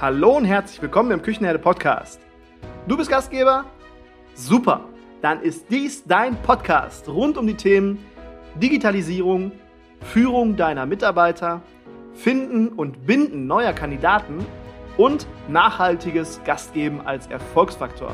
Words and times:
Hallo 0.00 0.36
und 0.36 0.44
herzlich 0.44 0.82
willkommen 0.82 1.12
im 1.12 1.22
Küchenherde 1.22 1.60
Podcast. 1.60 2.20
Du 2.88 2.96
bist 2.96 3.08
Gastgeber? 3.08 3.64
Super! 4.34 4.80
Dann 5.22 5.40
ist 5.40 5.70
dies 5.70 6.02
dein 6.04 6.34
Podcast 6.42 7.08
rund 7.08 7.38
um 7.38 7.46
die 7.46 7.54
Themen 7.54 8.04
Digitalisierung, 8.56 9.52
Führung 10.00 10.56
deiner 10.56 10.84
Mitarbeiter, 10.84 11.62
Finden 12.12 12.70
und 12.70 13.06
Binden 13.06 13.46
neuer 13.46 13.72
Kandidaten 13.72 14.44
und 14.96 15.28
nachhaltiges 15.46 16.40
Gastgeben 16.44 17.06
als 17.06 17.28
Erfolgsfaktor. 17.28 18.10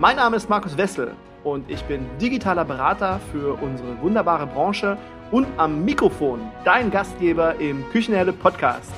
Mein 0.00 0.16
Name 0.16 0.36
ist 0.36 0.50
Markus 0.50 0.76
Wessel 0.76 1.12
und 1.44 1.70
ich 1.70 1.84
bin 1.84 2.04
digitaler 2.20 2.64
Berater 2.64 3.20
für 3.30 3.54
unsere 3.62 4.02
wunderbare 4.02 4.48
Branche 4.48 4.98
und 5.30 5.46
am 5.56 5.84
Mikrofon 5.84 6.40
dein 6.64 6.90
Gastgeber 6.90 7.54
im 7.60 7.88
Küchenherde 7.90 8.32
Podcast. 8.32 8.92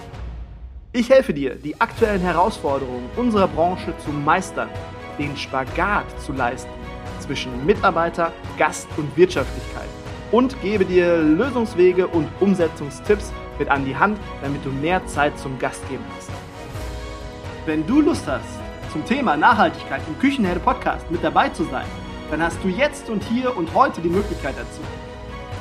Ich 0.92 1.08
helfe 1.08 1.32
dir, 1.32 1.54
die 1.54 1.80
aktuellen 1.80 2.20
Herausforderungen 2.20 3.08
unserer 3.14 3.46
Branche 3.46 3.94
zu 4.04 4.10
meistern, 4.10 4.68
den 5.20 5.36
Spagat 5.36 6.20
zu 6.20 6.32
leisten 6.32 6.72
zwischen 7.20 7.64
Mitarbeiter, 7.64 8.32
Gast 8.58 8.88
und 8.96 9.16
Wirtschaftlichkeit 9.16 9.88
und 10.32 10.60
gebe 10.62 10.84
dir 10.84 11.18
Lösungswege 11.18 12.08
und 12.08 12.26
Umsetzungstipps 12.40 13.32
mit 13.60 13.68
an 13.68 13.84
die 13.84 13.94
Hand, 13.94 14.18
damit 14.42 14.64
du 14.64 14.70
mehr 14.70 15.06
Zeit 15.06 15.38
zum 15.38 15.56
Gastgeben 15.60 16.04
hast. 16.16 16.30
Wenn 17.66 17.86
du 17.86 18.00
Lust 18.00 18.26
hast, 18.26 18.58
zum 18.90 19.04
Thema 19.04 19.36
Nachhaltigkeit 19.36 20.02
im 20.08 20.18
Küchenherde 20.18 20.58
Podcast 20.58 21.08
mit 21.08 21.22
dabei 21.22 21.50
zu 21.50 21.62
sein, 21.66 21.86
dann 22.32 22.42
hast 22.42 22.58
du 22.64 22.68
jetzt 22.68 23.08
und 23.08 23.22
hier 23.22 23.56
und 23.56 23.72
heute 23.74 24.00
die 24.00 24.08
Möglichkeit 24.08 24.56
dazu. 24.58 24.80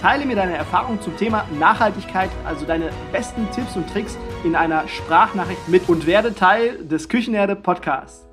Teile 0.02 0.26
mir 0.26 0.38
deine 0.38 0.56
Erfahrungen 0.56 1.02
zum 1.02 1.18
Thema 1.18 1.46
Nachhaltigkeit, 1.60 2.30
also 2.46 2.66
deine 2.66 2.90
besten 3.12 3.46
Tipps 3.52 3.76
und 3.76 3.90
Tricks 3.90 4.18
in 4.46 4.56
einer 4.56 4.88
Sprachnachricht 4.88 5.68
mit 5.68 5.90
und 5.90 6.08
werde 6.08 6.34
Teil 6.34 6.86
des 6.86 7.10
Küchenerde 7.10 7.58
Podcasts. 7.58 8.26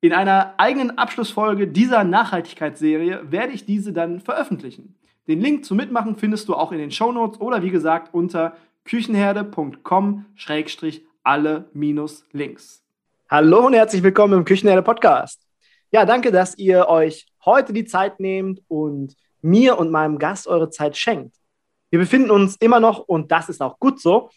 In 0.00 0.12
einer 0.12 0.54
eigenen 0.58 0.98
Abschlussfolge 0.98 1.66
dieser 1.66 2.04
Nachhaltigkeitsserie 2.04 3.30
werde 3.30 3.52
ich 3.52 3.64
diese 3.64 3.92
dann 3.92 4.20
veröffentlichen. 4.20 4.94
Den 5.26 5.40
Link 5.40 5.64
zum 5.64 5.78
Mitmachen 5.78 6.16
findest 6.16 6.48
du 6.48 6.54
auch 6.54 6.70
in 6.70 6.78
den 6.78 6.90
Shownotes 6.90 7.40
oder 7.40 7.62
wie 7.62 7.70
gesagt 7.70 8.14
unter 8.14 8.56
küchenherde.com-alle-links. 11.26 12.82
Hallo 13.28 13.66
und 13.66 13.74
herzlich 13.74 14.02
willkommen 14.02 14.34
im 14.34 14.44
Küchenherde 14.44 14.82
Podcast. 14.82 15.42
Ja, 15.90 16.04
danke, 16.04 16.30
dass 16.30 16.56
ihr 16.56 16.88
euch 16.88 17.26
heute 17.44 17.72
die 17.72 17.84
Zeit 17.84 18.20
nehmt 18.20 18.62
und 18.68 19.16
mir 19.42 19.76
und 19.76 19.90
meinem 19.90 20.18
Gast 20.18 20.46
eure 20.46 20.70
Zeit 20.70 20.96
schenkt. 20.96 21.34
Wir 21.90 21.98
befinden 21.98 22.30
uns 22.30 22.56
immer 22.56 22.78
noch, 22.78 23.00
und 23.00 23.32
das 23.32 23.48
ist 23.48 23.60
auch 23.60 23.80
gut 23.80 24.00
so, 24.00 24.30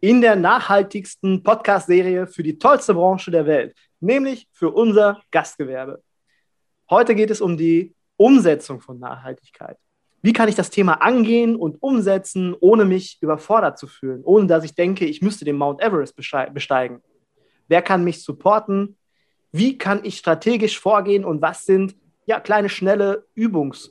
in 0.00 0.20
der 0.20 0.36
nachhaltigsten 0.36 1.42
Podcast-Serie 1.42 2.28
für 2.28 2.44
die 2.44 2.58
tollste 2.58 2.94
Branche 2.94 3.32
der 3.32 3.46
Welt, 3.46 3.76
nämlich 3.98 4.48
für 4.52 4.70
unser 4.70 5.20
Gastgewerbe. 5.32 6.02
Heute 6.88 7.16
geht 7.16 7.30
es 7.30 7.40
um 7.40 7.56
die 7.56 7.94
Umsetzung 8.16 8.80
von 8.80 8.98
Nachhaltigkeit. 9.00 9.76
Wie 10.22 10.32
kann 10.32 10.48
ich 10.48 10.54
das 10.54 10.70
Thema 10.70 11.02
angehen 11.02 11.56
und 11.56 11.82
umsetzen, 11.82 12.54
ohne 12.60 12.84
mich 12.84 13.18
überfordert 13.20 13.78
zu 13.78 13.86
fühlen, 13.86 14.22
ohne 14.24 14.46
dass 14.46 14.64
ich 14.64 14.74
denke, 14.74 15.04
ich 15.04 15.20
müsste 15.20 15.44
den 15.44 15.56
Mount 15.56 15.82
Everest 15.82 16.16
besteigen? 16.16 17.02
Wer 17.68 17.82
kann 17.82 18.04
mich 18.04 18.22
supporten? 18.22 18.96
wie 19.52 19.76
kann 19.78 20.00
ich 20.02 20.18
strategisch 20.18 20.80
vorgehen 20.80 21.24
und 21.24 21.42
was 21.42 21.64
sind 21.64 21.94
ja 22.24 22.40
kleine, 22.40 22.68
schnelle 22.68 23.26
Übungs-, 23.36 23.90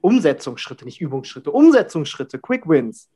Umsetzungsschritte, 0.00 0.84
nicht 0.84 1.00
Übungsschritte, 1.00 1.52
Umsetzungsschritte, 1.52 2.38
Quick 2.38 2.68
Wins. 2.68 3.08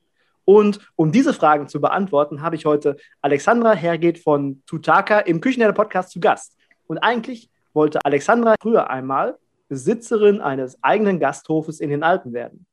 Und 0.45 0.79
um 0.95 1.11
diese 1.11 1.33
Fragen 1.33 1.67
zu 1.67 1.81
beantworten, 1.81 2.41
habe 2.41 2.55
ich 2.55 2.65
heute 2.65 2.95
Alexandra 3.21 3.73
Hergeht 3.73 4.19
von 4.19 4.61
Tutaka 4.65 5.19
im 5.19 5.41
Küchenherde 5.41 5.73
Podcast 5.73 6.11
zu 6.11 6.21
Gast. 6.21 6.55
Und 6.85 6.99
eigentlich 6.99 7.49
wollte 7.73 7.99
Alexandra 8.05 8.55
früher 8.61 8.89
einmal 8.89 9.37
Besitzerin 9.67 10.41
eines 10.41 10.81
eigenen 10.83 11.19
Gasthofes 11.19 11.79
in 11.79 11.89
den 11.89 12.03
Alpen 12.03 12.33
werden. 12.33 12.65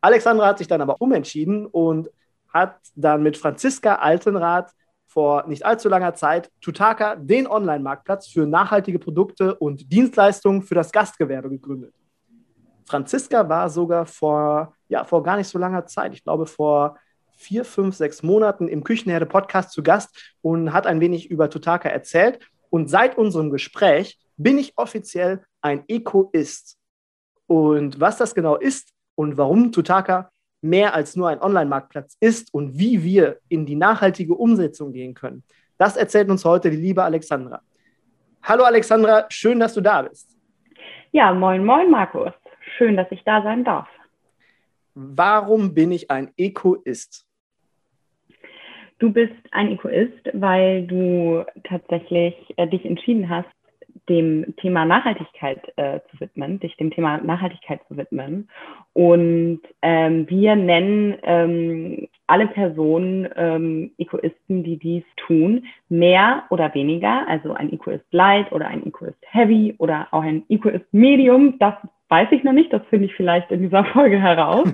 Alexandra 0.00 0.46
hat 0.46 0.58
sich 0.58 0.68
dann 0.68 0.80
aber 0.80 0.96
umentschieden 1.00 1.66
und 1.66 2.10
hat 2.48 2.76
dann 2.94 3.22
mit 3.22 3.36
Franziska 3.36 3.96
Altenrath 3.96 4.72
vor 5.06 5.46
nicht 5.46 5.64
allzu 5.64 5.88
langer 5.88 6.14
Zeit 6.14 6.50
Tutaka 6.60 7.16
den 7.16 7.46
Online-Marktplatz 7.46 8.28
für 8.28 8.46
nachhaltige 8.46 8.98
Produkte 8.98 9.54
und 9.56 9.92
Dienstleistungen 9.92 10.62
für 10.62 10.74
das 10.74 10.92
Gastgewerbe 10.92 11.50
gegründet. 11.50 11.94
Franziska 12.86 13.48
war 13.48 13.68
sogar 13.68 14.06
vor, 14.06 14.74
ja, 14.88 15.04
vor 15.04 15.22
gar 15.22 15.36
nicht 15.36 15.48
so 15.48 15.58
langer 15.58 15.86
Zeit, 15.86 16.12
ich 16.12 16.24
glaube 16.24 16.46
vor 16.46 16.96
vier, 17.36 17.64
fünf, 17.64 17.96
sechs 17.96 18.22
Monaten 18.22 18.68
im 18.68 18.84
Küchenherde 18.84 19.26
Podcast 19.26 19.72
zu 19.72 19.82
Gast 19.82 20.34
und 20.42 20.72
hat 20.72 20.86
ein 20.86 21.00
wenig 21.00 21.30
über 21.30 21.48
Tutaka 21.48 21.88
erzählt. 21.88 22.38
Und 22.68 22.90
seit 22.90 23.16
unserem 23.16 23.50
Gespräch 23.50 24.18
bin 24.36 24.58
ich 24.58 24.74
offiziell 24.76 25.42
ein 25.60 25.84
Ecoist. 25.88 26.78
Und 27.46 28.00
was 28.00 28.18
das 28.18 28.34
genau 28.34 28.56
ist 28.56 28.92
und 29.14 29.36
warum 29.36 29.72
Tutaka 29.72 30.30
mehr 30.62 30.94
als 30.94 31.16
nur 31.16 31.28
ein 31.28 31.40
Online-Marktplatz 31.40 32.16
ist 32.20 32.52
und 32.52 32.78
wie 32.78 33.02
wir 33.02 33.38
in 33.48 33.66
die 33.66 33.76
nachhaltige 33.76 34.34
Umsetzung 34.34 34.92
gehen 34.92 35.14
können. 35.14 35.42
Das 35.78 35.96
erzählt 35.96 36.28
uns 36.28 36.44
heute 36.44 36.70
die 36.70 36.76
liebe 36.76 37.02
Alexandra. 37.02 37.62
Hallo 38.42 38.64
Alexandra, 38.64 39.26
schön, 39.30 39.58
dass 39.58 39.74
du 39.74 39.80
da 39.80 40.02
bist. 40.02 40.36
Ja, 41.12 41.32
moin, 41.32 41.64
moin, 41.64 41.90
Markus. 41.90 42.32
Schön, 42.76 42.96
dass 42.96 43.10
ich 43.10 43.22
da 43.24 43.42
sein 43.42 43.64
darf. 43.64 43.88
Warum 44.94 45.74
bin 45.74 45.92
ich 45.92 46.10
ein 46.10 46.32
Egoist? 46.36 47.26
Du 48.98 49.10
bist 49.10 49.32
ein 49.50 49.72
Egoist, 49.72 50.30
weil 50.34 50.86
du 50.86 51.44
tatsächlich 51.64 52.34
äh, 52.56 52.66
dich 52.66 52.84
entschieden 52.84 53.28
hast, 53.28 53.48
dem 54.10 54.56
Thema 54.56 54.84
Nachhaltigkeit 54.84 55.72
äh, 55.76 56.00
zu 56.10 56.20
widmen, 56.20 56.58
dich 56.58 56.76
dem 56.76 56.90
Thema 56.90 57.18
Nachhaltigkeit 57.18 57.80
zu 57.86 57.96
widmen. 57.96 58.50
Und 58.92 59.60
ähm, 59.82 60.28
wir 60.28 60.56
nennen 60.56 61.16
ähm, 61.22 62.08
alle 62.26 62.48
Personen 62.48 63.28
ähm, 63.36 63.92
Egoisten, 63.98 64.64
die 64.64 64.78
dies 64.78 65.04
tun, 65.16 65.64
mehr 65.88 66.42
oder 66.50 66.74
weniger, 66.74 67.26
also 67.28 67.54
ein 67.54 67.72
Egoist 67.72 68.04
Light 68.10 68.50
oder 68.50 68.66
ein 68.66 68.84
Egoist 68.84 69.18
Heavy 69.30 69.76
oder 69.78 70.08
auch 70.10 70.22
ein 70.22 70.42
Egoist 70.48 70.92
Medium. 70.92 71.58
Das 71.60 71.74
weiß 72.08 72.28
ich 72.32 72.42
noch 72.42 72.52
nicht, 72.52 72.72
das 72.72 72.82
finde 72.90 73.06
ich 73.06 73.14
vielleicht 73.14 73.50
in 73.52 73.62
dieser 73.62 73.84
Folge 73.92 74.20
heraus. 74.20 74.68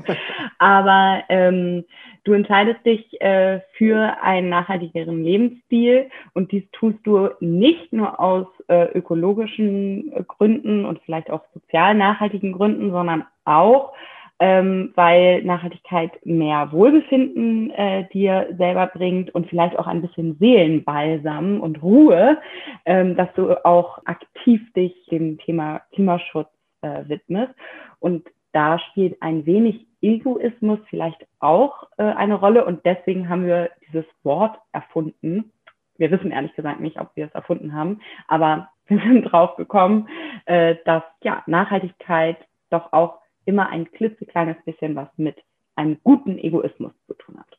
Aber 0.59 1.23
ähm, 1.29 1.85
du 2.27 2.33
entscheidest 2.33 2.85
dich 2.85 3.21
äh, 3.21 3.61
für 3.77 4.17
einen 4.23 4.49
nachhaltigeren 4.49 5.23
Lebensstil 5.23 6.11
und 6.35 6.51
dies 6.51 6.65
tust 6.73 6.99
du 7.05 7.31
nicht 7.41 7.93
nur 7.93 8.19
aus 8.19 8.47
äh, 8.69 8.91
ökologischen 8.93 10.13
Gründen 10.27 10.85
und 10.85 11.01
vielleicht 11.05 11.31
auch 11.31 11.43
sozial 11.55 11.95
nachhaltigen 11.95 12.53
Gründen, 12.53 12.91
sondern 12.91 13.25
auch 13.45 13.93
ähm, 14.39 14.93
weil 14.97 15.43
Nachhaltigkeit 15.45 16.13
mehr 16.27 16.71
Wohlbefinden 16.71 17.71
äh, 17.71 18.07
dir 18.13 18.55
selber 18.59 18.87
bringt 18.87 19.35
und 19.35 19.49
vielleicht 19.49 19.79
auch 19.79 19.87
ein 19.87 20.03
bisschen 20.03 20.37
Seelenbalsam 20.39 21.61
und 21.61 21.83
Ruhe, 21.83 22.39
ähm, 22.85 23.17
dass 23.17 23.33
du 23.35 23.65
auch 23.65 23.99
aktiv 24.05 24.61
dich 24.75 24.95
dem 25.11 25.39
Thema 25.39 25.81
Klimaschutz 25.93 26.51
äh, 26.83 27.09
widmest. 27.09 27.55
Und 27.99 28.27
da 28.53 28.79
spielt 28.79 29.21
ein 29.23 29.47
wenig 29.47 29.87
Egoismus 30.07 30.79
vielleicht 30.89 31.27
auch 31.41 31.89
äh, 31.97 32.05
eine 32.05 32.35
Rolle 32.35 32.65
und 32.65 32.85
deswegen 32.87 33.29
haben 33.29 33.45
wir 33.45 33.71
dieses 33.89 34.05
Wort 34.23 34.57
erfunden. 34.73 35.53
Wir 35.99 36.13
wissen 36.13 36.31
ehrlich 36.31 36.55
gesagt 36.55 36.81
nicht, 36.81 37.01
ob 37.01 37.11
wir 37.17 37.27
es 37.27 37.35
erfunden 37.35 37.75
haben, 37.75 38.01
aber 38.29 38.69
wir 38.87 38.99
sind 38.99 39.25
drauf 39.25 39.57
gekommen, 39.57 40.09
äh, 40.45 40.77
dass 40.85 41.03
ja 41.25 41.43
Nachhaltigkeit 41.47 42.39
doch 42.71 42.93
auch 42.93 43.19
immer 43.45 43.69
ein 43.69 43.91
klitzekleines 43.91 44.57
bisschen 44.65 44.95
was 44.95 45.09
mit 45.17 45.37
einem 45.75 45.99
guten 46.05 46.39
Egoismus 46.39 46.93
zu 47.07 47.15
tun 47.15 47.39
hat. 47.39 47.59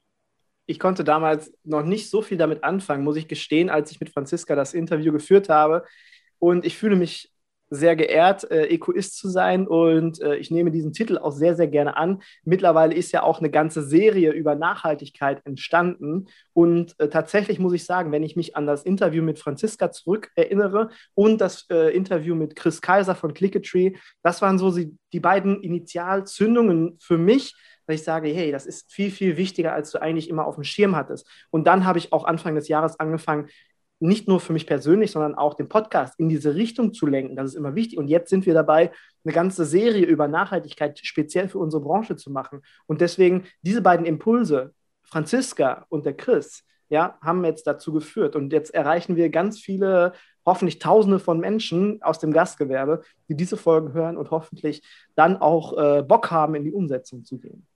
Ich 0.65 0.79
konnte 0.79 1.03
damals 1.03 1.57
noch 1.63 1.83
nicht 1.83 2.09
so 2.09 2.21
viel 2.21 2.37
damit 2.37 2.63
anfangen, 2.63 3.03
muss 3.03 3.17
ich 3.17 3.27
gestehen, 3.27 3.69
als 3.69 3.91
ich 3.91 3.99
mit 3.99 4.09
Franziska 4.09 4.55
das 4.55 4.73
Interview 4.73 5.11
geführt 5.11 5.49
habe. 5.49 5.85
Und 6.39 6.65
ich 6.65 6.77
fühle 6.77 6.95
mich 6.95 7.31
sehr 7.69 7.95
geehrt, 7.95 8.49
äh, 8.49 8.67
Egoist 8.67 9.17
zu 9.17 9.29
sein 9.29 9.67
und 9.67 10.21
äh, 10.21 10.35
ich 10.35 10.51
nehme 10.51 10.71
diesen 10.71 10.93
Titel 10.93 11.17
auch 11.17 11.31
sehr, 11.31 11.55
sehr 11.55 11.67
gerne 11.67 11.97
an. 11.97 12.21
Mittlerweile 12.43 12.93
ist 12.95 13.11
ja 13.11 13.23
auch 13.23 13.39
eine 13.39 13.49
ganze 13.49 13.83
Serie 13.83 14.31
über 14.31 14.55
Nachhaltigkeit 14.55 15.41
entstanden 15.45 16.27
und 16.53 16.95
äh, 16.99 17.09
tatsächlich 17.09 17.59
muss 17.59 17.73
ich 17.73 17.85
sagen, 17.85 18.11
wenn 18.11 18.23
ich 18.23 18.35
mich 18.35 18.55
an 18.55 18.65
das 18.65 18.83
Interview 18.83 19.23
mit 19.23 19.39
Franziska 19.39 19.91
zurück 19.91 20.31
erinnere 20.35 20.89
und 21.13 21.41
das 21.41 21.65
äh, 21.69 21.95
Interview 21.95 22.35
mit 22.35 22.55
Chris 22.55 22.81
Kaiser 22.81 23.15
von 23.15 23.33
Clicketree, 23.33 23.93
das 24.23 24.41
waren 24.41 24.57
so 24.57 24.71
die, 24.71 24.95
die 25.13 25.19
beiden 25.19 25.61
Initialzündungen 25.61 26.97
für 26.99 27.17
mich, 27.17 27.55
dass 27.87 27.95
ich 27.95 28.03
sage, 28.03 28.29
hey, 28.29 28.51
das 28.51 28.65
ist 28.65 28.91
viel, 28.91 29.11
viel 29.11 29.37
wichtiger, 29.37 29.73
als 29.73 29.91
du 29.91 30.01
eigentlich 30.01 30.29
immer 30.29 30.45
auf 30.45 30.55
dem 30.55 30.65
Schirm 30.65 30.95
hattest. 30.95 31.27
Und 31.49 31.65
dann 31.67 31.85
habe 31.85 31.99
ich 31.99 32.11
auch 32.11 32.25
Anfang 32.25 32.55
des 32.55 32.67
Jahres 32.67 32.99
angefangen, 32.99 33.47
nicht 33.99 34.27
nur 34.27 34.39
für 34.39 34.53
mich 34.53 34.67
persönlich, 34.67 35.11
sondern 35.11 35.35
auch 35.35 35.55
den 35.55 35.69
Podcast 35.69 36.19
in 36.19 36.29
diese 36.29 36.55
Richtung 36.55 36.93
zu 36.93 37.07
lenken. 37.07 37.35
Das 37.35 37.47
ist 37.47 37.55
immer 37.55 37.75
wichtig. 37.75 37.97
Und 37.97 38.07
jetzt 38.07 38.29
sind 38.29 38.45
wir 38.45 38.53
dabei, 38.53 38.91
eine 39.23 39.33
ganze 39.33 39.65
Serie 39.65 40.05
über 40.05 40.27
Nachhaltigkeit 40.27 40.99
speziell 40.99 41.49
für 41.49 41.59
unsere 41.59 41.83
Branche 41.83 42.15
zu 42.15 42.31
machen. 42.31 42.61
Und 42.85 43.01
deswegen 43.01 43.45
diese 43.61 43.81
beiden 43.81 44.05
Impulse, 44.05 44.73
Franziska 45.03 45.85
und 45.89 46.05
der 46.05 46.15
Chris, 46.15 46.63
ja, 46.89 47.17
haben 47.21 47.43
jetzt 47.43 47.67
dazu 47.67 47.91
geführt. 47.91 48.35
Und 48.35 48.53
jetzt 48.53 48.73
erreichen 48.73 49.15
wir 49.15 49.29
ganz 49.29 49.59
viele, 49.59 50.13
hoffentlich 50.45 50.79
Tausende 50.79 51.19
von 51.19 51.39
Menschen 51.39 52.01
aus 52.01 52.19
dem 52.19 52.31
Gastgewerbe, 52.31 53.01
die 53.27 53.35
diese 53.35 53.57
Folgen 53.57 53.93
hören 53.93 54.15
und 54.15 54.31
hoffentlich 54.31 54.81
dann 55.15 55.37
auch 55.37 55.77
äh, 55.77 56.03
Bock 56.03 56.31
haben, 56.31 56.55
in 56.55 56.63
die 56.63 56.71
Umsetzung 56.71 57.25
zu 57.25 57.37
gehen. 57.39 57.67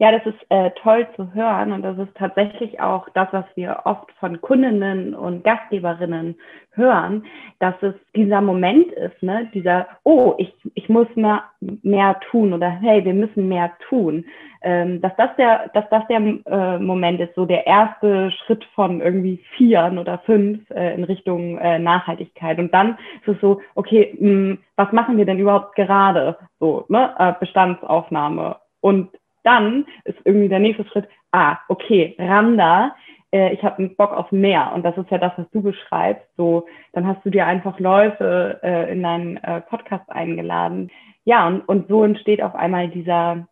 Ja, 0.00 0.12
das 0.12 0.24
ist 0.26 0.38
äh, 0.48 0.70
toll 0.80 1.08
zu 1.16 1.34
hören 1.34 1.72
und 1.72 1.82
das 1.82 1.98
ist 1.98 2.14
tatsächlich 2.14 2.80
auch 2.80 3.08
das, 3.14 3.26
was 3.32 3.44
wir 3.56 3.80
oft 3.82 4.12
von 4.20 4.40
Kundinnen 4.40 5.12
und 5.12 5.42
Gastgeberinnen 5.42 6.36
hören, 6.74 7.24
dass 7.58 7.74
es 7.82 7.94
dieser 8.14 8.40
Moment 8.40 8.92
ist, 8.92 9.20
ne, 9.24 9.50
dieser, 9.52 9.88
oh, 10.04 10.36
ich, 10.38 10.54
ich 10.74 10.88
muss 10.88 11.08
mehr, 11.16 11.42
mehr 11.60 12.20
tun 12.30 12.52
oder 12.52 12.70
hey, 12.70 13.04
wir 13.04 13.12
müssen 13.12 13.48
mehr 13.48 13.72
tun, 13.88 14.24
ähm, 14.62 15.00
dass 15.00 15.16
das 15.16 15.34
der, 15.36 15.68
dass 15.74 15.88
das 15.90 16.06
der 16.06 16.20
äh, 16.20 16.78
Moment 16.78 17.18
ist, 17.18 17.34
so 17.34 17.44
der 17.44 17.66
erste 17.66 18.30
Schritt 18.30 18.64
von 18.76 19.00
irgendwie 19.00 19.42
vieren 19.56 19.98
oder 19.98 20.18
fünf 20.18 20.60
äh, 20.70 20.94
in 20.94 21.02
Richtung 21.02 21.58
äh, 21.58 21.80
Nachhaltigkeit. 21.80 22.60
Und 22.60 22.72
dann 22.72 22.96
ist 23.22 23.34
es 23.34 23.40
so, 23.40 23.60
okay, 23.74 24.16
mh, 24.20 24.28
hm, 24.28 24.58
was 24.76 24.92
machen 24.92 25.16
wir 25.16 25.26
denn 25.26 25.40
überhaupt 25.40 25.74
gerade, 25.74 26.38
so, 26.60 26.84
ne, 26.88 27.14
äh, 27.18 27.32
Bestandsaufnahme. 27.40 28.58
Und 28.80 29.10
dann 29.48 29.86
ist 30.04 30.18
irgendwie 30.24 30.50
der 30.50 30.58
nächste 30.58 30.84
Schritt, 30.84 31.08
ah, 31.32 31.56
okay, 31.68 32.14
Randa, 32.18 32.94
äh, 33.32 33.54
ich 33.54 33.62
habe 33.62 33.78
einen 33.78 33.96
Bock 33.96 34.12
auf 34.12 34.30
mehr. 34.30 34.72
Und 34.74 34.84
das 34.84 34.96
ist 34.98 35.10
ja 35.10 35.16
das, 35.16 35.32
was 35.36 35.50
du 35.50 35.62
beschreibst. 35.62 36.28
So, 36.36 36.66
dann 36.92 37.06
hast 37.06 37.24
du 37.24 37.30
dir 37.30 37.46
einfach 37.46 37.80
Leute 37.80 38.60
äh, 38.62 38.92
in 38.92 39.02
deinen 39.02 39.38
äh, 39.38 39.62
Podcast 39.62 40.10
eingeladen. 40.10 40.90
Ja, 41.24 41.46
und, 41.46 41.62
und 41.62 41.88
so 41.88 42.04
entsteht 42.04 42.42
auf 42.42 42.54
einmal 42.54 42.88
dieser, 42.88 43.48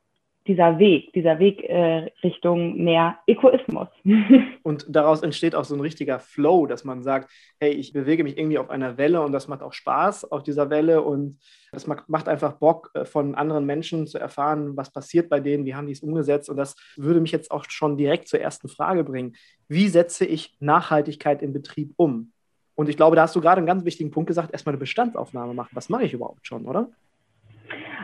dieser 0.46 0.78
Weg, 0.78 1.12
dieser 1.12 1.38
Weg 1.38 1.62
äh, 1.64 2.10
Richtung 2.22 2.82
mehr 2.82 3.18
Egoismus. 3.26 3.88
und 4.62 4.86
daraus 4.88 5.22
entsteht 5.22 5.54
auch 5.54 5.64
so 5.64 5.74
ein 5.74 5.80
richtiger 5.80 6.18
Flow, 6.18 6.66
dass 6.66 6.84
man 6.84 7.02
sagt, 7.02 7.30
hey, 7.60 7.72
ich 7.72 7.92
bewege 7.92 8.24
mich 8.24 8.38
irgendwie 8.38 8.58
auf 8.58 8.70
einer 8.70 8.98
Welle 8.98 9.22
und 9.22 9.32
das 9.32 9.48
macht 9.48 9.62
auch 9.62 9.72
Spaß 9.72 10.30
auf 10.30 10.42
dieser 10.42 10.70
Welle 10.70 11.02
und 11.02 11.38
das 11.72 11.86
macht 11.86 12.28
einfach 12.28 12.54
Bock, 12.54 12.90
äh, 12.94 13.04
von 13.04 13.34
anderen 13.34 13.66
Menschen 13.66 14.06
zu 14.06 14.18
erfahren, 14.18 14.76
was 14.76 14.92
passiert 14.92 15.28
bei 15.28 15.40
denen, 15.40 15.64
wie 15.64 15.74
haben 15.74 15.86
die 15.86 15.92
es 15.92 16.02
umgesetzt 16.02 16.48
und 16.48 16.56
das 16.56 16.76
würde 16.96 17.20
mich 17.20 17.32
jetzt 17.32 17.50
auch 17.50 17.64
schon 17.68 17.96
direkt 17.96 18.28
zur 18.28 18.40
ersten 18.40 18.68
Frage 18.68 19.04
bringen. 19.04 19.34
Wie 19.68 19.88
setze 19.88 20.24
ich 20.24 20.56
Nachhaltigkeit 20.60 21.42
im 21.42 21.52
Betrieb 21.52 21.92
um? 21.96 22.32
Und 22.76 22.88
ich 22.88 22.96
glaube, 22.96 23.16
da 23.16 23.22
hast 23.22 23.34
du 23.34 23.40
gerade 23.40 23.58
einen 23.58 23.66
ganz 23.66 23.84
wichtigen 23.84 24.10
Punkt 24.10 24.28
gesagt, 24.28 24.52
erstmal 24.52 24.74
eine 24.74 24.80
Bestandsaufnahme 24.80 25.54
machen. 25.54 25.70
Was 25.72 25.88
mache 25.88 26.04
ich 26.04 26.12
überhaupt 26.12 26.46
schon, 26.46 26.66
oder? 26.66 26.90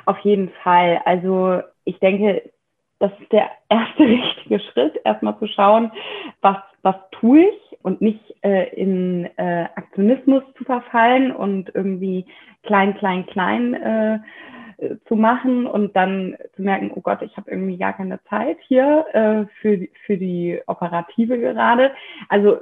Auf 0.06 0.19
jeden 0.21 0.50
Fall. 0.62 1.00
Also 1.05 1.62
ich 1.84 1.99
denke, 1.99 2.50
das 2.99 3.12
ist 3.20 3.32
der 3.32 3.50
erste 3.69 4.02
richtige 4.05 4.61
Schritt, 4.61 5.00
erstmal 5.05 5.38
zu 5.38 5.46
schauen, 5.49 5.93
was, 6.40 6.58
was 6.82 6.96
tue 7.12 7.46
ich 7.49 7.79
und 7.82 8.00
nicht 8.00 8.20
äh, 8.43 8.69
in 8.75 9.29
äh, 9.37 9.67
Aktionismus 9.75 10.43
zu 10.56 10.64
verfallen 10.64 11.32
und 11.32 11.75
irgendwie 11.75 12.26
klein, 12.62 12.96
klein, 12.96 13.26
klein 13.26 13.75
äh, 13.75 14.19
zu 15.06 15.17
machen 15.17 15.67
und 15.67 15.94
dann 15.96 16.37
zu 16.56 16.62
merken, 16.62 16.90
oh 16.94 17.00
Gott, 17.00 17.23
ich 17.23 17.37
habe 17.37 17.50
irgendwie 17.50 17.76
gar 17.76 17.93
keine 17.93 18.23
Zeit 18.25 18.58
hier 18.67 19.05
äh, 19.12 19.44
für, 19.61 19.87
für 20.06 20.17
die 20.17 20.61
Operative 20.67 21.38
gerade. 21.38 21.93
Also 22.28 22.58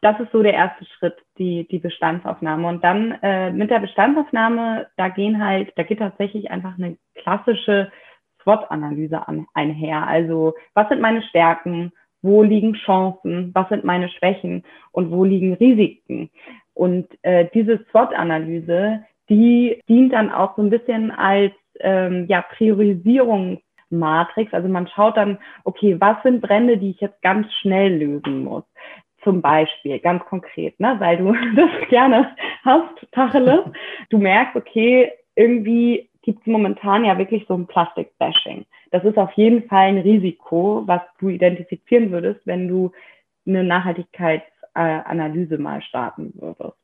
das 0.00 0.18
ist 0.20 0.30
so 0.32 0.42
der 0.42 0.54
erste 0.54 0.84
Schritt, 0.84 1.16
die, 1.38 1.66
die 1.68 1.78
Bestandsaufnahme. 1.78 2.68
Und 2.68 2.84
dann 2.84 3.18
äh, 3.22 3.50
mit 3.50 3.70
der 3.70 3.80
Bestandsaufnahme, 3.80 4.86
da 4.96 5.08
gehen 5.08 5.44
halt, 5.44 5.72
da 5.76 5.82
geht 5.82 5.98
tatsächlich 5.98 6.50
einfach 6.50 6.78
eine 6.78 6.96
klassische 7.16 7.90
SWOT-Analyse 8.48 9.20
einher. 9.54 10.06
Also 10.06 10.54
was 10.74 10.88
sind 10.88 11.00
meine 11.00 11.22
Stärken? 11.22 11.92
Wo 12.22 12.42
liegen 12.42 12.74
Chancen? 12.74 13.50
Was 13.54 13.68
sind 13.68 13.84
meine 13.84 14.08
Schwächen? 14.08 14.64
Und 14.90 15.10
wo 15.10 15.24
liegen 15.24 15.54
Risiken? 15.54 16.30
Und 16.74 17.06
äh, 17.22 17.46
diese 17.52 17.84
SWOT-Analyse, 17.90 19.04
die 19.28 19.82
dient 19.88 20.12
dann 20.12 20.32
auch 20.32 20.56
so 20.56 20.62
ein 20.62 20.70
bisschen 20.70 21.10
als 21.10 21.52
ähm, 21.80 22.26
ja, 22.28 22.42
Priorisierungsmatrix. 22.56 24.52
Also 24.52 24.68
man 24.68 24.88
schaut 24.88 25.16
dann, 25.16 25.38
okay, 25.64 25.96
was 26.00 26.22
sind 26.22 26.40
Brände, 26.40 26.78
die 26.78 26.90
ich 26.90 27.00
jetzt 27.00 27.20
ganz 27.22 27.52
schnell 27.60 27.98
lösen 27.98 28.44
muss? 28.44 28.64
Zum 29.22 29.42
Beispiel, 29.42 29.98
ganz 29.98 30.24
konkret, 30.24 30.78
ne, 30.80 30.96
weil 30.98 31.18
du 31.18 31.32
das 31.56 31.88
gerne 31.88 32.34
hast, 32.64 33.06
Tacheles. 33.12 33.64
Du 34.10 34.18
merkst, 34.18 34.56
okay, 34.56 35.12
irgendwie 35.34 36.08
gibt 36.28 36.42
es 36.42 36.46
momentan 36.46 37.06
ja 37.06 37.16
wirklich 37.16 37.46
so 37.48 37.54
ein 37.54 37.66
Plastik-Bashing. 37.66 38.66
Das 38.90 39.02
ist 39.02 39.16
auf 39.16 39.32
jeden 39.32 39.66
Fall 39.66 39.88
ein 39.88 39.96
Risiko, 39.96 40.82
was 40.84 41.00
du 41.20 41.30
identifizieren 41.30 42.10
würdest, 42.10 42.42
wenn 42.44 42.68
du 42.68 42.92
eine 43.46 43.64
Nachhaltigkeitsanalyse 43.64 45.56
mal 45.56 45.80
starten 45.80 46.34
würdest 46.34 46.76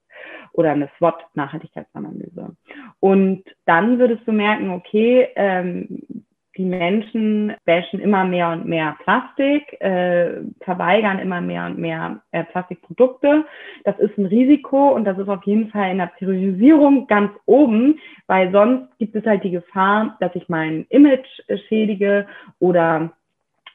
oder 0.54 0.72
eine 0.72 0.88
SWOT-Nachhaltigkeitsanalyse. 0.96 2.56
Und 3.00 3.44
dann 3.66 3.98
würdest 3.98 4.26
du 4.26 4.32
merken, 4.32 4.70
okay, 4.70 5.28
ähm, 5.36 6.24
die 6.56 6.64
Menschen 6.64 7.54
bashen 7.64 8.00
immer 8.00 8.24
mehr 8.24 8.50
und 8.50 8.66
mehr 8.66 8.96
Plastik, 9.02 9.80
äh, 9.80 10.42
verweigern 10.60 11.18
immer 11.18 11.40
mehr 11.40 11.66
und 11.66 11.78
mehr 11.78 12.20
äh, 12.32 12.44
Plastikprodukte. 12.44 13.44
Das 13.84 13.98
ist 13.98 14.16
ein 14.16 14.26
Risiko 14.26 14.90
und 14.90 15.04
das 15.04 15.18
ist 15.18 15.28
auf 15.28 15.42
jeden 15.44 15.68
Fall 15.70 15.90
in 15.90 15.98
der 15.98 16.12
Priorisierung 16.18 17.06
ganz 17.06 17.32
oben, 17.46 17.98
weil 18.26 18.52
sonst 18.52 18.96
gibt 18.98 19.16
es 19.16 19.24
halt 19.24 19.42
die 19.44 19.50
Gefahr, 19.50 20.16
dass 20.20 20.34
ich 20.34 20.48
mein 20.48 20.86
Image 20.90 21.28
schädige 21.68 22.26
oder 22.60 23.12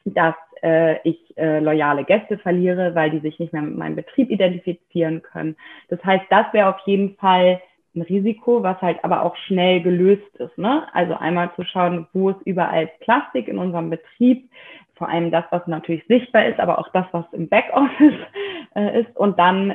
dass 0.04 0.34
äh, 0.62 0.96
ich 1.08 1.36
äh, 1.36 1.60
loyale 1.60 2.04
Gäste 2.04 2.38
verliere, 2.38 2.94
weil 2.94 3.10
die 3.10 3.20
sich 3.20 3.38
nicht 3.38 3.52
mehr 3.52 3.62
mit 3.62 3.76
meinem 3.76 3.96
Betrieb 3.96 4.30
identifizieren 4.30 5.22
können. 5.22 5.56
Das 5.88 6.02
heißt, 6.04 6.24
das 6.30 6.46
wäre 6.52 6.68
auf 6.74 6.80
jeden 6.86 7.16
Fall 7.16 7.60
ein 7.94 8.02
Risiko, 8.02 8.62
was 8.62 8.80
halt 8.80 9.02
aber 9.04 9.24
auch 9.24 9.36
schnell 9.36 9.82
gelöst 9.82 10.36
ist. 10.36 10.56
Ne? 10.56 10.86
Also 10.92 11.14
einmal 11.14 11.52
zu 11.54 11.64
schauen, 11.64 12.06
wo 12.12 12.30
ist 12.30 12.40
überall 12.44 12.88
Plastik 13.00 13.48
in 13.48 13.58
unserem 13.58 13.90
Betrieb, 13.90 14.48
vor 14.94 15.08
allem 15.08 15.30
das, 15.30 15.44
was 15.50 15.66
natürlich 15.66 16.06
sichtbar 16.06 16.46
ist, 16.46 16.60
aber 16.60 16.78
auch 16.78 16.88
das, 16.92 17.06
was 17.12 17.24
im 17.32 17.48
Backoffice 17.48 18.14
äh, 18.74 19.00
ist 19.00 19.16
und 19.16 19.38
dann 19.38 19.74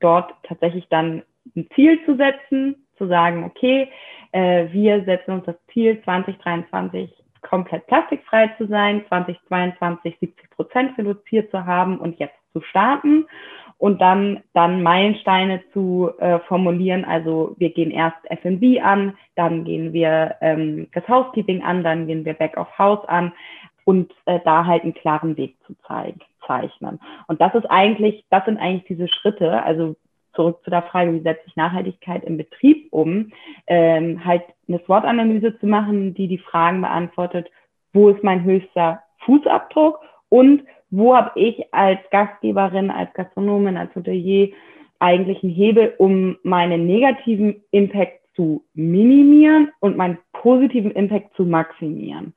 dort 0.00 0.32
tatsächlich 0.42 0.86
dann 0.88 1.22
ein 1.56 1.66
Ziel 1.74 1.98
zu 2.04 2.16
setzen, 2.16 2.86
zu 2.96 3.06
sagen, 3.06 3.44
okay, 3.44 3.88
äh, 4.32 4.66
wir 4.70 5.04
setzen 5.04 5.32
uns 5.32 5.46
das 5.46 5.56
Ziel 5.72 6.00
2023 6.04 7.10
komplett 7.42 7.86
plastikfrei 7.86 8.48
zu 8.58 8.66
sein, 8.66 9.04
2022 9.08 10.16
70 10.20 10.50
Prozent 10.50 10.98
reduziert 10.98 11.50
zu 11.50 11.64
haben 11.64 11.98
und 11.98 12.18
jetzt 12.18 12.36
zu 12.52 12.60
starten 12.60 13.26
und 13.80 14.02
dann, 14.02 14.42
dann 14.52 14.82
Meilensteine 14.82 15.62
zu 15.72 16.10
äh, 16.18 16.38
formulieren. 16.40 17.06
Also 17.06 17.54
wir 17.56 17.70
gehen 17.70 17.90
erst 17.90 18.18
F&B 18.24 18.78
an, 18.78 19.16
dann 19.36 19.64
gehen 19.64 19.94
wir 19.94 20.36
ähm, 20.42 20.88
das 20.92 21.08
Housekeeping 21.08 21.62
an, 21.62 21.82
dann 21.82 22.06
gehen 22.06 22.26
wir 22.26 22.34
Back 22.34 22.58
of 22.58 22.68
House 22.78 23.02
an 23.08 23.32
und 23.84 24.12
äh, 24.26 24.38
da 24.44 24.66
halt 24.66 24.82
einen 24.82 24.92
klaren 24.92 25.34
Weg 25.38 25.56
zu 25.66 25.74
zeigen, 25.88 26.20
zeichnen. 26.46 27.00
Und 27.26 27.40
das 27.40 27.54
ist 27.54 27.64
eigentlich, 27.70 28.22
das 28.28 28.44
sind 28.44 28.58
eigentlich 28.58 28.84
diese 28.84 29.08
Schritte. 29.08 29.62
Also 29.62 29.96
zurück 30.34 30.60
zu 30.62 30.68
der 30.68 30.82
Frage, 30.82 31.14
wie 31.14 31.20
setze 31.20 31.42
ich 31.46 31.56
Nachhaltigkeit 31.56 32.22
im 32.24 32.36
Betrieb 32.36 32.88
um, 32.90 33.32
ähm, 33.66 34.22
halt 34.22 34.42
eine 34.68 34.80
SWOT-Analyse 34.84 35.58
zu 35.58 35.66
machen, 35.66 36.12
die 36.12 36.28
die 36.28 36.38
Fragen 36.38 36.82
beantwortet, 36.82 37.50
wo 37.94 38.10
ist 38.10 38.22
mein 38.22 38.44
höchster 38.44 39.02
Fußabdruck 39.20 40.00
und 40.28 40.64
wo 40.90 41.16
habe 41.16 41.32
ich 41.38 41.72
als 41.72 42.00
Gastgeberin, 42.10 42.90
als 42.90 43.12
Gastronomin, 43.14 43.76
als 43.76 43.94
Hotelier 43.94 44.50
eigentlich 44.98 45.42
einen 45.42 45.52
Hebel, 45.52 45.94
um 45.98 46.36
meinen 46.42 46.86
negativen 46.86 47.62
Impact 47.70 48.20
zu 48.36 48.64
minimieren 48.74 49.70
und 49.80 49.96
meinen 49.96 50.18
positiven 50.32 50.90
Impact 50.92 51.34
zu 51.36 51.44
maximieren. 51.44 52.34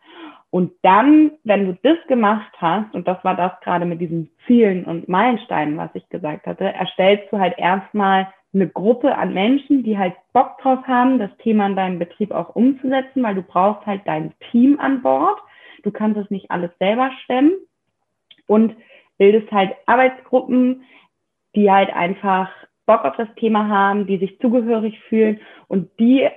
Und 0.49 0.71
dann, 0.83 1.31
wenn 1.43 1.65
du 1.65 1.77
das 1.81 1.97
gemacht 2.07 2.51
hast, 2.57 2.93
und 2.93 3.07
das 3.07 3.23
war 3.23 3.35
das 3.35 3.51
gerade 3.61 3.85
mit 3.85 3.99
diesen 3.99 4.29
Zielen 4.45 4.85
und 4.85 5.09
Meilensteinen, 5.09 5.77
was 5.77 5.89
ich 5.95 6.07
gesagt 6.09 6.45
hatte, 6.45 6.65
erstellst 6.65 7.31
du 7.31 7.39
halt 7.39 7.55
erstmal 7.57 8.27
eine 8.53 8.67
Gruppe 8.67 9.15
an 9.17 9.33
Menschen, 9.33 9.83
die 9.83 9.97
halt 9.97 10.13
Bock 10.31 10.59
drauf 10.59 10.85
haben, 10.85 11.17
das 11.17 11.35
Thema 11.39 11.65
in 11.65 11.75
deinem 11.75 11.97
Betrieb 11.97 12.31
auch 12.31 12.55
umzusetzen, 12.55 13.23
weil 13.23 13.33
du 13.33 13.41
brauchst 13.41 13.85
halt 13.87 14.01
dein 14.05 14.31
Team 14.51 14.79
an 14.79 15.01
Bord. 15.01 15.39
Du 15.81 15.91
kannst 15.91 16.19
es 16.19 16.29
nicht 16.29 16.51
alles 16.51 16.69
selber 16.77 17.09
stemmen 17.23 17.53
und 18.47 18.75
bildest 19.17 19.51
halt 19.51 19.73
Arbeitsgruppen, 19.85 20.83
die 21.55 21.71
halt 21.71 21.93
einfach 21.93 22.49
Bock 22.85 23.05
auf 23.05 23.15
das 23.15 23.29
Thema 23.35 23.69
haben, 23.69 24.07
die 24.07 24.17
sich 24.17 24.39
zugehörig 24.39 24.99
fühlen 25.07 25.39
und 25.67 25.89
die 25.99 26.27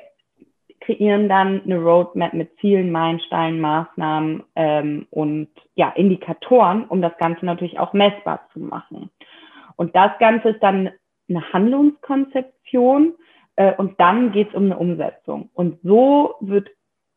kreieren 0.80 1.28
dann 1.28 1.62
eine 1.64 1.78
Roadmap 1.78 2.32
mit 2.32 2.56
Zielen, 2.60 2.92
Meilensteinen, 2.92 3.60
Maßnahmen 3.60 4.44
ähm, 4.54 5.06
und 5.10 5.48
ja, 5.74 5.90
Indikatoren, 5.90 6.84
um 6.84 7.02
das 7.02 7.16
Ganze 7.18 7.44
natürlich 7.44 7.78
auch 7.78 7.92
messbar 7.92 8.48
zu 8.52 8.60
machen. 8.60 9.10
Und 9.76 9.96
das 9.96 10.12
Ganze 10.18 10.50
ist 10.50 10.62
dann 10.62 10.90
eine 11.28 11.52
Handlungskonzeption 11.52 13.14
äh, 13.56 13.74
und 13.74 13.98
dann 13.98 14.32
geht 14.32 14.50
es 14.50 14.54
um 14.54 14.66
eine 14.66 14.78
Umsetzung. 14.78 15.50
Und 15.54 15.80
so 15.82 16.36
wird, 16.40 16.68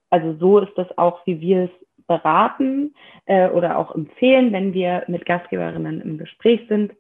also 0.10 0.34
so 0.40 0.60
ist 0.60 0.76
das 0.76 0.98
auch, 0.98 1.26
wie 1.26 1.40
wir 1.40 1.66
es 1.66 1.88
beraten 2.10 2.94
äh, 3.26 3.48
oder 3.50 3.78
auch 3.78 3.96
empfehlen, 3.96 4.52
wenn 4.52 4.74
wir 4.74 5.06
mit 5.08 5.26
Gastgeberinnen 5.26 6.02
im 6.02 6.18
Gespräch 6.18 6.68
sind. 6.68 6.92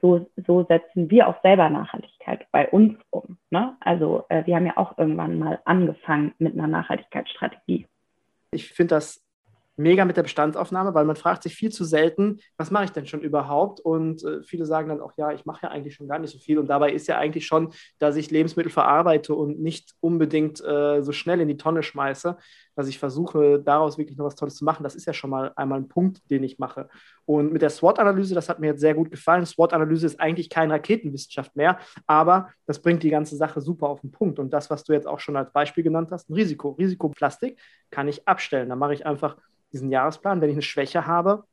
So, 0.00 0.30
so 0.46 0.64
setzen 0.68 1.10
wir 1.10 1.26
auch 1.26 1.42
selber 1.42 1.68
Nachhaltigkeit 1.70 2.46
bei 2.52 2.68
uns 2.68 2.96
um. 3.10 3.36
Ne? 3.50 3.76
Also 3.80 4.24
äh, 4.28 4.46
wir 4.46 4.54
haben 4.54 4.66
ja 4.66 4.76
auch 4.76 4.96
irgendwann 4.96 5.40
mal 5.40 5.58
angefangen 5.64 6.34
mit 6.38 6.54
einer 6.54 6.68
Nachhaltigkeitsstrategie. 6.68 7.86
Ich 8.52 8.68
finde 8.68 8.94
das 8.94 9.27
mega 9.78 10.04
mit 10.04 10.16
der 10.16 10.24
Bestandsaufnahme, 10.24 10.92
weil 10.94 11.04
man 11.04 11.16
fragt 11.16 11.42
sich 11.42 11.54
viel 11.54 11.70
zu 11.70 11.84
selten, 11.84 12.40
was 12.56 12.70
mache 12.70 12.84
ich 12.84 12.90
denn 12.90 13.06
schon 13.06 13.20
überhaupt? 13.20 13.80
Und 13.80 14.24
äh, 14.24 14.42
viele 14.42 14.66
sagen 14.66 14.88
dann 14.88 15.00
auch, 15.00 15.12
ja, 15.16 15.32
ich 15.32 15.46
mache 15.46 15.66
ja 15.66 15.70
eigentlich 15.70 15.94
schon 15.94 16.08
gar 16.08 16.18
nicht 16.18 16.32
so 16.32 16.38
viel. 16.38 16.58
Und 16.58 16.66
dabei 16.66 16.92
ist 16.92 17.06
ja 17.06 17.16
eigentlich 17.16 17.46
schon, 17.46 17.72
dass 17.98 18.16
ich 18.16 18.30
Lebensmittel 18.30 18.70
verarbeite 18.70 19.34
und 19.34 19.60
nicht 19.60 19.94
unbedingt 20.00 20.62
äh, 20.64 21.02
so 21.02 21.12
schnell 21.12 21.40
in 21.40 21.48
die 21.48 21.56
Tonne 21.56 21.82
schmeiße, 21.82 22.36
dass 22.74 22.88
ich 22.88 22.98
versuche, 22.98 23.60
daraus 23.60 23.98
wirklich 23.98 24.18
noch 24.18 24.26
was 24.26 24.34
Tolles 24.34 24.56
zu 24.56 24.64
machen. 24.64 24.82
Das 24.82 24.94
ist 24.94 25.06
ja 25.06 25.12
schon 25.12 25.30
mal 25.30 25.52
einmal 25.56 25.78
ein 25.78 25.88
Punkt, 25.88 26.28
den 26.30 26.44
ich 26.44 26.58
mache. 26.58 26.88
Und 27.28 27.52
mit 27.52 27.60
der 27.60 27.68
SWOT-Analyse, 27.68 28.34
das 28.34 28.48
hat 28.48 28.58
mir 28.58 28.68
jetzt 28.68 28.80
sehr 28.80 28.94
gut 28.94 29.10
gefallen. 29.10 29.44
SWOT-Analyse 29.44 30.06
ist 30.06 30.18
eigentlich 30.18 30.48
keine 30.48 30.72
Raketenwissenschaft 30.72 31.54
mehr, 31.56 31.78
aber 32.06 32.48
das 32.64 32.80
bringt 32.80 33.02
die 33.02 33.10
ganze 33.10 33.36
Sache 33.36 33.60
super 33.60 33.90
auf 33.90 34.00
den 34.00 34.10
Punkt. 34.10 34.38
Und 34.38 34.50
das, 34.50 34.70
was 34.70 34.82
du 34.82 34.94
jetzt 34.94 35.06
auch 35.06 35.20
schon 35.20 35.36
als 35.36 35.52
Beispiel 35.52 35.84
genannt 35.84 36.10
hast, 36.10 36.30
ein 36.30 36.32
Risiko. 36.32 36.70
Risikoplastik 36.70 37.58
kann 37.90 38.08
ich 38.08 38.26
abstellen. 38.26 38.70
Da 38.70 38.76
mache 38.76 38.94
ich 38.94 39.04
einfach 39.04 39.36
diesen 39.72 39.90
Jahresplan. 39.90 40.40
Wenn 40.40 40.48
ich 40.48 40.54
eine 40.54 40.62
Schwäche 40.62 41.06
habe, 41.06 41.44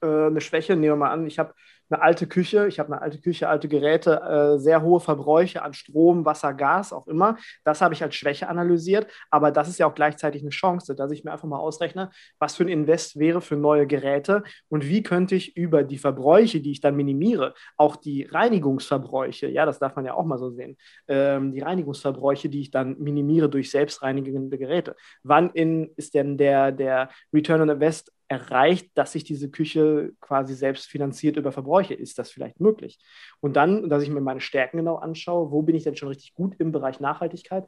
äh, 0.00 0.06
eine 0.06 0.40
Schwäche, 0.40 0.72
nehmen 0.72 0.94
wir 0.94 0.96
mal 0.96 1.10
an, 1.10 1.26
ich 1.26 1.38
habe 1.38 1.52
eine 1.90 2.02
alte 2.02 2.26
Küche, 2.26 2.66
ich 2.66 2.78
habe 2.78 2.92
eine 2.92 3.02
alte 3.02 3.20
Küche, 3.20 3.48
alte 3.48 3.68
Geräte, 3.68 4.20
äh, 4.20 4.58
sehr 4.58 4.82
hohe 4.82 5.00
Verbräuche 5.00 5.62
an 5.62 5.74
Strom, 5.74 6.24
Wasser, 6.24 6.54
Gas, 6.54 6.92
auch 6.92 7.06
immer. 7.06 7.36
Das 7.64 7.80
habe 7.80 7.94
ich 7.94 8.02
als 8.02 8.14
Schwäche 8.14 8.48
analysiert, 8.48 9.10
aber 9.30 9.50
das 9.50 9.68
ist 9.68 9.78
ja 9.78 9.86
auch 9.86 9.94
gleichzeitig 9.94 10.42
eine 10.42 10.50
Chance, 10.50 10.94
dass 10.94 11.10
ich 11.12 11.24
mir 11.24 11.32
einfach 11.32 11.48
mal 11.48 11.58
ausrechne, 11.58 12.10
was 12.38 12.56
für 12.56 12.64
ein 12.64 12.68
Invest 12.68 13.18
wäre 13.18 13.40
für 13.40 13.56
neue 13.56 13.86
Geräte 13.86 14.42
und 14.68 14.86
wie 14.86 15.02
könnte 15.02 15.34
ich 15.34 15.56
über 15.56 15.82
die 15.82 15.98
Verbräuche, 15.98 16.60
die 16.60 16.72
ich 16.72 16.80
dann 16.80 16.96
minimiere, 16.96 17.54
auch 17.76 17.96
die 17.96 18.24
Reinigungsverbräuche, 18.24 19.48
ja, 19.48 19.66
das 19.66 19.78
darf 19.78 19.96
man 19.96 20.04
ja 20.04 20.14
auch 20.14 20.24
mal 20.24 20.38
so 20.38 20.50
sehen, 20.50 20.76
ähm, 21.08 21.52
die 21.52 21.60
Reinigungsverbräuche, 21.60 22.48
die 22.48 22.60
ich 22.60 22.70
dann 22.70 22.98
minimiere 22.98 23.48
durch 23.48 23.70
selbstreinigende 23.70 24.58
Geräte. 24.58 24.96
Wann 25.22 25.50
in, 25.50 25.90
ist 25.96 26.14
denn 26.14 26.38
der, 26.38 26.72
der 26.72 27.10
Return 27.32 27.60
on 27.60 27.68
Invest 27.70 28.13
erreicht, 28.28 28.90
dass 28.94 29.12
sich 29.12 29.24
diese 29.24 29.50
Küche 29.50 30.12
quasi 30.20 30.54
selbst 30.54 30.86
finanziert 30.86 31.36
über 31.36 31.52
Verbräuche. 31.52 31.94
Ist 31.94 32.18
das 32.18 32.30
vielleicht 32.30 32.60
möglich? 32.60 32.98
Und 33.40 33.54
dann, 33.54 33.88
dass 33.88 34.02
ich 34.02 34.10
mir 34.10 34.20
meine 34.20 34.40
Stärken 34.40 34.78
genau 34.78 34.96
anschaue, 34.96 35.50
wo 35.50 35.62
bin 35.62 35.74
ich 35.74 35.84
denn 35.84 35.96
schon 35.96 36.08
richtig 36.08 36.34
gut 36.34 36.54
im 36.58 36.72
Bereich 36.72 37.00
Nachhaltigkeit? 37.00 37.66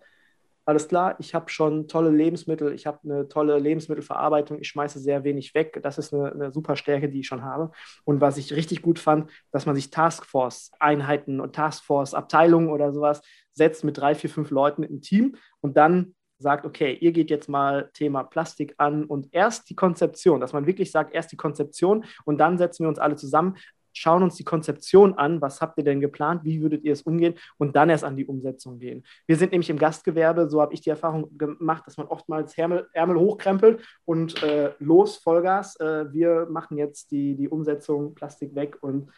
Alles 0.69 0.89
klar, 0.89 1.15
ich 1.21 1.33
habe 1.33 1.49
schon 1.49 1.87
tolle 1.87 2.11
Lebensmittel, 2.11 2.73
ich 2.73 2.89
habe 2.89 2.99
eine 3.05 3.29
tolle 3.29 3.57
Lebensmittelverarbeitung, 3.57 4.59
ich 4.59 4.67
schmeiße 4.67 4.99
sehr 4.99 5.23
wenig 5.23 5.55
weg. 5.55 5.79
Das 5.85 5.97
ist 5.97 6.13
eine, 6.13 6.33
eine 6.33 6.53
super 6.53 6.75
Stärke, 6.75 7.09
die 7.09 7.21
ich 7.21 7.29
schon 7.29 7.45
habe. 7.45 7.71
Und 8.05 8.21
was 8.21 8.37
ich 8.37 8.53
richtig 8.53 8.83
gut 8.83 8.99
fand, 8.99 9.31
dass 9.53 9.65
man 9.65 9.77
sich 9.77 9.91
Taskforce-Einheiten 9.91 11.39
und 11.39 11.55
Taskforce-Abteilungen 11.55 12.71
oder 12.71 12.93
sowas 12.93 13.23
setzt 13.53 13.85
mit 13.85 13.97
drei, 13.97 14.17
vier, 14.17 14.29
fünf 14.29 14.51
Leuten 14.51 14.83
im 14.83 15.01
Team 15.03 15.37
und 15.61 15.77
dann 15.77 16.17
sagt, 16.39 16.67
okay, 16.67 16.97
ihr 17.01 17.13
geht 17.13 17.31
jetzt 17.31 17.49
mal 17.49 17.91
Thema 17.93 18.25
Plastik 18.25 18.75
an 18.79 19.05
und 19.05 19.29
erst 19.33 19.71
die 19.71 19.77
Konzeption, 19.77 20.41
dass 20.41 20.53
man 20.53 20.67
wirklich 20.67 20.91
sagt, 20.91 21.15
erst 21.15 21.33
die 21.33 21.37
Konzeption 21.37 22.05
und 22.25 22.39
dann 22.39 22.59
setzen 22.59 22.85
wir 22.85 22.89
uns 22.89 22.99
alle 22.99 23.17
zusammen, 23.17 23.57
schauen 23.97 24.23
uns 24.23 24.37
die 24.37 24.45
Konzeption 24.45 25.15
an, 25.15 25.41
was 25.41 25.61
habt 25.61 25.79
ihr 25.79 25.85
denn 25.85 26.01
geplant, 26.01 26.45
wie 26.45 26.61
würdet 26.61 26.85
ihr 26.85 26.93
es 26.93 27.03
umgehen 27.03 27.35
und 27.57 27.77
dann 27.77 27.89
erst 27.89 28.05
an 28.05 28.17
die 28.17 28.27
Umsetzung 28.27 28.79
gehen. 28.79 29.05
Wir 29.27 29.37
sind 29.37 29.53
nämlich 29.53 29.71
im 29.71 29.79
Gastgewerbe, 29.79 30.51
so 30.51 30.61
habe 30.61 30.75
ich 30.75 30.83
die 30.83 30.91
Erfahrung 30.91 31.37
gemacht, 31.39 31.85
dass 31.87 31.97
man 31.97 32.07
oftmals 32.07 32.57
Ärmel, 32.59 32.89
Ärmel 32.93 33.19
hochkrempelt 33.19 33.83
und 34.05 34.43
äh, 34.43 34.73
los, 34.79 35.17
Vollgas, 35.17 35.77
äh, 35.81 36.13
wir 36.13 36.47
machen 36.51 36.77
jetzt 36.77 37.11
die, 37.11 37.37
die 37.37 37.49
Umsetzung, 37.49 38.15
Plastik 38.15 38.55
weg 38.55 38.77
und 38.83 39.11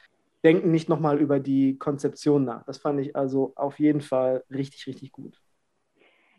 denken 0.45 0.71
nicht 0.71 0.89
nochmal 0.89 1.19
über 1.19 1.41
die 1.41 1.77
Konzeption 1.79 2.45
nach. 2.45 2.63
Das 2.65 2.79
fand 2.79 3.01
ich 3.01 3.17
also 3.17 3.53
auf 3.57 3.81
jeden 3.81 4.01
Fall 4.01 4.45
richtig, 4.49 4.87
richtig 4.87 5.11
gut. 5.11 5.41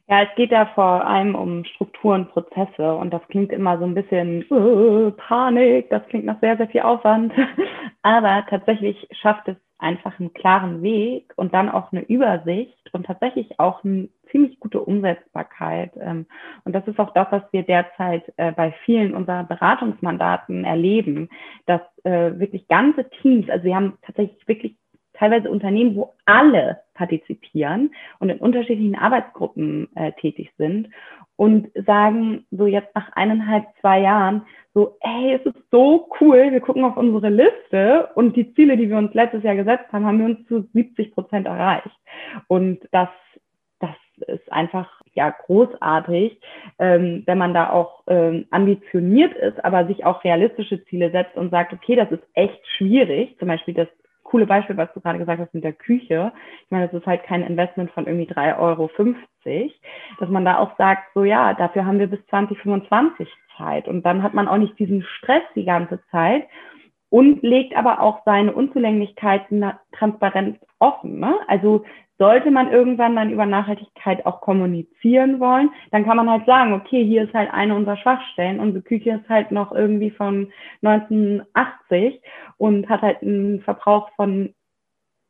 Ja, 0.09 0.23
es 0.23 0.35
geht 0.35 0.51
da 0.51 0.65
vor 0.65 1.05
allem 1.05 1.35
um 1.35 1.63
Strukturen, 1.65 2.27
Prozesse 2.29 2.95
und 2.95 3.13
das 3.13 3.21
klingt 3.27 3.51
immer 3.51 3.77
so 3.77 3.85
ein 3.85 3.93
bisschen 3.93 4.43
uh, 4.49 5.11
Panik, 5.11 5.91
das 5.91 6.03
klingt 6.07 6.25
nach 6.25 6.39
sehr, 6.41 6.57
sehr 6.57 6.67
viel 6.67 6.81
Aufwand. 6.81 7.31
Aber 8.01 8.43
tatsächlich 8.49 9.07
schafft 9.21 9.47
es 9.47 9.55
einfach 9.77 10.19
einen 10.19 10.33
klaren 10.33 10.81
Weg 10.81 11.31
und 11.35 11.53
dann 11.53 11.69
auch 11.69 11.91
eine 11.91 12.01
Übersicht 12.01 12.91
und 12.91 13.05
tatsächlich 13.05 13.59
auch 13.59 13.83
eine 13.83 14.09
ziemlich 14.31 14.59
gute 14.59 14.81
Umsetzbarkeit. 14.81 15.91
Ähm, 16.01 16.25
und 16.65 16.73
das 16.73 16.87
ist 16.87 16.99
auch 16.99 17.13
das, 17.13 17.27
was 17.29 17.43
wir 17.51 17.61
derzeit 17.61 18.33
äh, 18.37 18.51
bei 18.51 18.73
vielen 18.85 19.13
unserer 19.13 19.43
Beratungsmandaten 19.43 20.65
erleben, 20.65 21.29
dass 21.67 21.81
äh, 22.03 22.39
wirklich 22.39 22.67
ganze 22.67 23.07
Teams, 23.21 23.47
also 23.47 23.63
wir 23.63 23.75
haben 23.75 23.97
tatsächlich 24.01 24.47
wirklich 24.47 24.75
teilweise 25.19 25.51
Unternehmen, 25.51 25.95
wo 25.95 26.13
alle 26.25 26.79
partizipieren 26.93 27.93
und 28.19 28.29
in 28.29 28.39
unterschiedlichen 28.39 28.95
Arbeitsgruppen 28.95 29.89
äh, 29.95 30.13
tätig 30.13 30.51
sind 30.57 30.89
und 31.35 31.69
sagen 31.85 32.45
so 32.51 32.65
jetzt 32.65 32.93
nach 32.95 33.11
eineinhalb, 33.13 33.65
zwei 33.81 34.01
Jahren 34.01 34.43
so, 34.73 34.97
hey, 35.01 35.33
es 35.33 35.45
ist 35.45 35.57
so 35.71 36.09
cool, 36.19 36.51
wir 36.51 36.61
gucken 36.61 36.83
auf 36.83 36.95
unsere 36.97 37.29
Liste 37.29 38.09
und 38.15 38.35
die 38.35 38.53
Ziele, 38.53 38.77
die 38.77 38.89
wir 38.89 38.97
uns 38.97 39.13
letztes 39.13 39.43
Jahr 39.43 39.55
gesetzt 39.55 39.91
haben, 39.91 40.05
haben 40.05 40.19
wir 40.19 40.25
uns 40.25 40.47
zu 40.47 40.61
70 40.73 41.13
Prozent 41.13 41.47
erreicht. 41.47 41.89
Und 42.47 42.79
das, 42.91 43.09
das 43.79 43.95
ist 44.27 44.51
einfach 44.51 44.89
ja 45.13 45.33
großartig, 45.45 46.39
ähm, 46.77 47.23
wenn 47.25 47.37
man 47.37 47.53
da 47.53 47.71
auch 47.71 48.03
ähm, 48.07 48.45
ambitioniert 48.51 49.33
ist, 49.33 49.63
aber 49.65 49.87
sich 49.87 50.05
auch 50.05 50.23
realistische 50.23 50.83
Ziele 50.85 51.11
setzt 51.11 51.35
und 51.35 51.49
sagt, 51.49 51.73
okay, 51.73 51.95
das 51.95 52.11
ist 52.11 52.23
echt 52.33 52.59
schwierig, 52.77 53.37
zum 53.39 53.47
Beispiel 53.47 53.73
das 53.73 53.87
coole 54.29 54.45
Beispiel, 54.45 54.77
was 54.77 54.93
du 54.93 55.01
gerade 55.01 55.19
gesagt 55.19 55.41
hast 55.41 55.53
mit 55.53 55.63
der 55.63 55.73
Küche. 55.73 56.31
Ich 56.63 56.71
meine, 56.71 56.87
das 56.87 56.99
ist 56.99 57.07
halt 57.07 57.23
kein 57.23 57.43
Investment 57.43 57.91
von 57.91 58.05
irgendwie 58.05 58.31
3,50 58.31 58.59
Euro, 58.59 58.89
dass 60.19 60.29
man 60.29 60.45
da 60.45 60.59
auch 60.59 60.77
sagt, 60.77 61.03
so 61.13 61.23
ja, 61.23 61.53
dafür 61.53 61.85
haben 61.85 61.99
wir 61.99 62.07
bis 62.07 62.25
2025 62.27 63.27
Zeit. 63.57 63.87
Und 63.87 64.03
dann 64.05 64.23
hat 64.23 64.33
man 64.33 64.47
auch 64.47 64.57
nicht 64.57 64.77
diesen 64.79 65.03
Stress 65.03 65.43
die 65.55 65.65
ganze 65.65 65.99
Zeit 66.11 66.47
und 67.09 67.41
legt 67.41 67.75
aber 67.75 68.01
auch 68.01 68.21
seine 68.23 68.53
Unzulänglichkeiten 68.53 69.71
transparent 69.91 70.59
offen. 70.77 71.19
Ne? 71.19 71.35
Also 71.47 71.83
sollte 72.19 72.51
man 72.51 72.71
irgendwann 72.71 73.15
dann 73.15 73.31
über 73.31 73.45
Nachhaltigkeit 73.45 74.25
auch 74.25 74.41
kommunizieren 74.41 75.39
wollen, 75.39 75.71
dann 75.91 76.05
kann 76.05 76.17
man 76.17 76.29
halt 76.29 76.45
sagen, 76.45 76.73
okay, 76.73 77.03
hier 77.03 77.23
ist 77.23 77.33
halt 77.33 77.51
eine 77.51 77.73
unserer 77.73 77.97
Schwachstellen. 77.97 78.59
Unsere 78.59 78.83
Küche 78.83 79.11
ist 79.11 79.29
halt 79.29 79.51
noch 79.51 79.71
irgendwie 79.71 80.11
von 80.11 80.51
1980 80.83 82.21
und 82.57 82.89
hat 82.89 83.01
halt 83.01 83.21
einen 83.23 83.61
Verbrauch 83.61 84.09
von, 84.17 84.53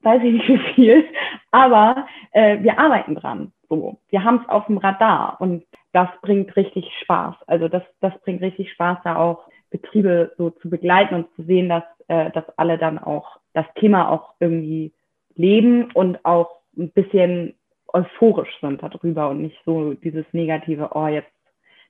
weiß 0.01 0.21
ich 0.23 0.33
nicht 0.33 0.49
wie 0.49 0.73
viel, 0.73 1.05
aber 1.51 2.07
äh, 2.31 2.61
wir 2.63 2.79
arbeiten 2.79 3.15
dran. 3.15 3.53
So, 3.69 3.99
wir 4.09 4.23
haben 4.23 4.41
es 4.41 4.49
auf 4.49 4.65
dem 4.65 4.79
Radar 4.79 5.39
und 5.39 5.63
das 5.93 6.09
bringt 6.23 6.55
richtig 6.55 6.91
Spaß. 7.03 7.35
Also 7.45 7.67
das, 7.67 7.83
das 8.01 8.19
bringt 8.21 8.41
richtig 8.41 8.71
Spaß, 8.71 8.97
da 9.03 9.15
auch 9.17 9.47
Betriebe 9.69 10.33
so 10.39 10.49
zu 10.49 10.71
begleiten 10.71 11.13
und 11.13 11.35
zu 11.35 11.43
sehen, 11.43 11.69
dass, 11.69 11.83
äh, 12.07 12.31
dass 12.31 12.45
alle 12.57 12.79
dann 12.79 12.97
auch 12.97 13.37
das 13.53 13.67
Thema 13.75 14.09
auch 14.09 14.33
irgendwie 14.39 14.91
leben 15.35 15.91
und 15.93 16.25
auch 16.25 16.58
ein 16.79 16.91
bisschen 16.91 17.55
euphorisch 17.87 18.55
sind 18.61 18.81
darüber 18.81 19.29
und 19.29 19.41
nicht 19.41 19.57
so 19.65 19.93
dieses 19.93 20.25
negative, 20.31 20.91
oh, 20.93 21.07
jetzt 21.07 21.31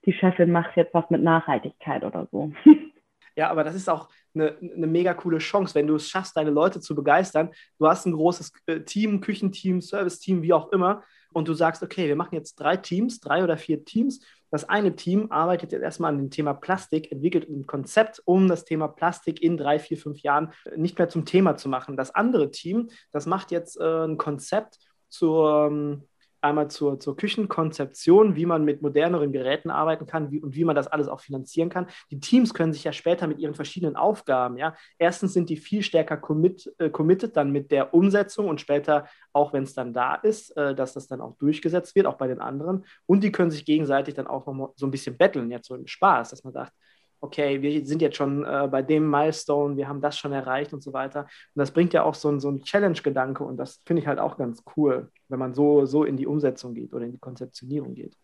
die 0.06 0.14
Chefin 0.14 0.52
macht 0.52 0.76
jetzt 0.78 0.94
was 0.94 1.10
mit 1.10 1.22
Nachhaltigkeit 1.22 2.04
oder 2.04 2.28
so. 2.32 2.52
Ja, 3.36 3.50
aber 3.50 3.64
das 3.64 3.74
ist 3.74 3.90
auch 3.90 4.10
eine, 4.36 4.58
eine 4.58 4.88
mega 4.88 5.14
coole 5.14 5.38
Chance, 5.38 5.74
wenn 5.74 5.88
du 5.88 5.96
es 5.96 6.10
schaffst, 6.10 6.36
deine 6.36 6.50
Leute 6.50 6.82
zu 6.82 6.94
begeistern. 6.94 7.52
Du 7.78 7.88
hast 7.88 8.06
ein 8.06 8.12
großes 8.12 8.52
äh, 8.66 8.82
Team, 8.82 9.22
Küchenteam, 9.22 9.80
Serviceteam, 9.80 10.42
wie 10.42 10.52
auch 10.52 10.74
immer. 10.74 11.04
und 11.32 11.48
du 11.48 11.54
sagst, 11.54 11.82
okay, 11.82 12.10
wir 12.10 12.18
machen 12.18 12.36
jetzt 12.36 12.56
drei 12.56 12.76
Teams, 12.76 13.22
drei 13.22 13.42
oder 13.42 13.56
vier 13.56 13.86
Teams. 13.86 14.26
Das 14.52 14.68
eine 14.68 14.96
Team 14.96 15.32
arbeitet 15.32 15.72
jetzt 15.72 15.84
erstmal 15.84 16.12
an 16.12 16.18
dem 16.18 16.32
Thema 16.32 16.54
Plastik, 16.54 17.12
entwickelt 17.12 17.48
ein 17.50 17.66
Konzept, 17.68 18.22
um 18.26 18.48
das 18.48 18.66
Thema 18.66 18.88
Plastik 18.88 19.42
in 19.42 19.58
drei, 19.58 19.80
vier, 19.80 19.98
fünf 19.98 20.20
Jahren 20.22 20.52
nicht 20.76 20.98
mehr 20.98 21.10
zum 21.10 21.26
Thema 21.26 21.56
zu 21.56 21.70
machen. 21.70 21.98
Das 21.98 22.14
andere 22.14 22.52
Team, 22.52 22.90
das 23.12 23.26
macht 23.26 23.52
jetzt 23.52 23.80
äh, 23.80 24.06
ein 24.06 24.18
Konzept 24.18 24.80
zur, 25.08 25.68
ähm, 25.72 26.08
einmal 26.42 26.70
zur, 26.70 27.00
zur 27.00 27.16
Küchenkonzeption, 27.16 28.36
wie 28.36 28.46
man 28.46 28.66
mit 28.66 28.82
moderneren 28.82 29.32
Geräten 29.32 29.70
arbeiten 29.70 30.06
kann 30.06 30.32
wie, 30.32 30.40
und 30.40 30.56
wie 30.56 30.64
man 30.66 30.76
das 30.76 30.88
alles 30.88 31.08
auch 31.08 31.22
finanzieren 31.22 31.70
kann. 31.70 31.88
Die 32.12 32.20
Teams 32.20 32.54
können 32.54 32.74
sich 32.74 32.84
ja 32.84 32.94
später 32.94 33.28
mit 33.28 33.40
ihren 33.40 33.56
verschiedenen 33.56 33.96
Aufgaben, 33.96 34.58
ja, 34.58 34.76
erstens 34.98 35.34
sind 35.34 35.50
die 35.50 35.58
viel 35.58 35.84
stärker 35.84 36.18
commit, 36.18 36.72
äh, 36.78 36.90
committed 36.90 37.36
dann 37.36 37.52
mit 37.52 37.72
der 37.72 37.94
Umsetzung 37.94 38.48
und 38.48 38.62
später, 38.62 39.08
auch 39.34 39.54
wenn 39.54 39.64
es 39.64 39.74
dann 39.74 39.94
da 39.94 40.16
ist, 40.16 40.56
äh, 40.58 40.76
dass 40.76 40.94
das 40.94 41.08
dann 41.08 41.22
auch 41.22 41.36
durchgesetzt 41.38 41.96
wird, 41.96 42.06
auch 42.06 42.18
bei 42.18 42.28
den 42.28 42.40
anderen. 42.40 42.86
Und 43.06 43.24
die 43.24 43.32
können 43.32 43.52
sich 43.52 43.66
gegenseitig 43.66 44.16
dann 44.16 44.28
auch 44.28 44.46
noch 44.48 44.74
so 44.76 44.88
ein 44.88 44.92
bisschen 44.92 45.18
betteln, 45.18 45.52
jetzt 45.52 45.68
so 45.68 45.76
im 45.76 45.88
Spaß, 45.88 46.30
dass 46.30 46.44
man 46.44 46.54
sagt, 46.54 46.74
okay, 47.22 47.62
wir 47.62 47.86
sind 47.86 48.02
jetzt 48.02 48.18
schon 48.18 48.46
äh, 48.46 48.68
bei 48.70 48.82
dem 48.82 49.10
Milestone, 49.10 49.78
wir 49.78 49.88
haben 49.88 50.02
das 50.02 50.18
schon 50.18 50.32
erreicht 50.32 50.74
und 50.74 50.84
so 50.84 50.94
weiter. 50.94 51.22
Und 51.22 51.60
das 51.60 51.72
bringt 51.72 51.94
ja 51.94 52.04
auch 52.04 52.16
so, 52.16 52.30
ein, 52.30 52.40
so 52.40 52.48
einen 52.48 52.64
Challenge-Gedanke 52.64 53.44
und 53.44 53.58
das 53.58 53.82
finde 53.86 54.02
ich 54.02 54.08
halt 54.08 54.20
auch 54.20 54.38
ganz 54.38 54.64
cool, 54.76 55.12
wenn 55.28 55.40
man 55.40 55.54
so, 55.54 55.86
so 55.86 56.04
in 56.04 56.18
die 56.18 56.28
Umsetzung 56.28 56.74
geht 56.74 56.94
oder 56.94 57.06
in 57.06 57.12
die 57.12 57.20
Konzeptionierung 57.20 57.94
geht. 57.94 58.16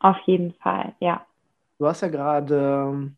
Auf 0.00 0.18
jeden 0.26 0.52
Fall, 0.54 0.94
ja. 1.00 1.26
Du 1.78 1.86
hast 1.86 2.02
ja 2.02 2.08
gerade 2.08 2.56
ähm, 2.56 3.16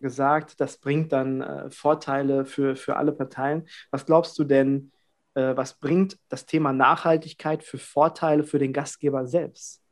gesagt, 0.00 0.60
das 0.60 0.76
bringt 0.76 1.12
dann 1.12 1.40
äh, 1.40 1.70
Vorteile 1.70 2.44
für, 2.44 2.76
für 2.76 2.96
alle 2.96 3.12
Parteien. 3.12 3.66
Was 3.90 4.06
glaubst 4.06 4.38
du 4.38 4.44
denn, 4.44 4.92
äh, 5.34 5.56
was 5.56 5.78
bringt 5.78 6.18
das 6.28 6.46
Thema 6.46 6.72
Nachhaltigkeit 6.72 7.62
für 7.62 7.78
Vorteile 7.78 8.44
für 8.44 8.58
den 8.58 8.72
Gastgeber 8.72 9.26
selbst? 9.26 9.82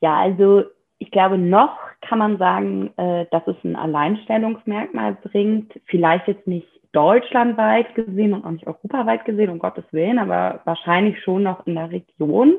Ja, 0.00 0.20
also 0.20 0.64
ich 0.98 1.10
glaube, 1.10 1.38
noch 1.38 1.76
kann 2.00 2.18
man 2.18 2.38
sagen, 2.38 2.92
äh, 2.96 3.26
dass 3.30 3.46
es 3.46 3.56
ein 3.64 3.76
Alleinstellungsmerkmal 3.76 5.16
bringt. 5.22 5.72
Vielleicht 5.86 6.28
jetzt 6.28 6.46
nicht 6.46 6.68
deutschlandweit 6.92 7.94
gesehen 7.94 8.32
und 8.32 8.44
auch 8.44 8.50
nicht 8.50 8.66
europaweit 8.66 9.24
gesehen, 9.24 9.50
um 9.50 9.58
Gottes 9.58 9.84
Willen, 9.90 10.18
aber 10.18 10.60
wahrscheinlich 10.64 11.20
schon 11.22 11.42
noch 11.42 11.66
in 11.66 11.74
der 11.74 11.90
Region. 11.90 12.58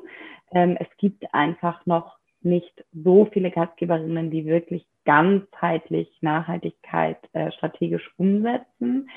Ähm, 0.52 0.78
es 0.80 0.88
gibt 0.98 1.34
einfach 1.34 1.86
noch 1.86 2.18
nicht 2.42 2.86
so 2.94 3.28
viele 3.32 3.50
Gastgeberinnen, 3.50 4.30
die 4.30 4.46
wirklich 4.46 4.86
ganzheitlich 5.06 6.10
Nachhaltigkeit 6.22 7.18
äh, 7.34 7.52
strategisch 7.52 8.12
umsetzen. 8.18 9.10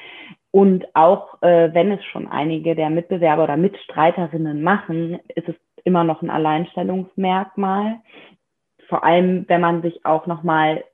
Und 0.50 0.86
auch 0.94 1.42
äh, 1.42 1.72
wenn 1.74 1.92
es 1.92 2.04
schon 2.06 2.26
einige 2.28 2.74
der 2.74 2.90
Mitbewerber 2.90 3.44
oder 3.44 3.56
Mitstreiterinnen 3.56 4.62
machen, 4.62 5.18
ist 5.34 5.48
es 5.48 5.56
immer 5.84 6.04
noch 6.04 6.22
ein 6.22 6.30
Alleinstellungsmerkmal 6.30 7.96
vor 8.88 9.04
allem, 9.04 9.44
wenn 9.48 9.60
man 9.60 9.82
sich 9.82 10.04
auch 10.04 10.26
nochmal 10.26 10.84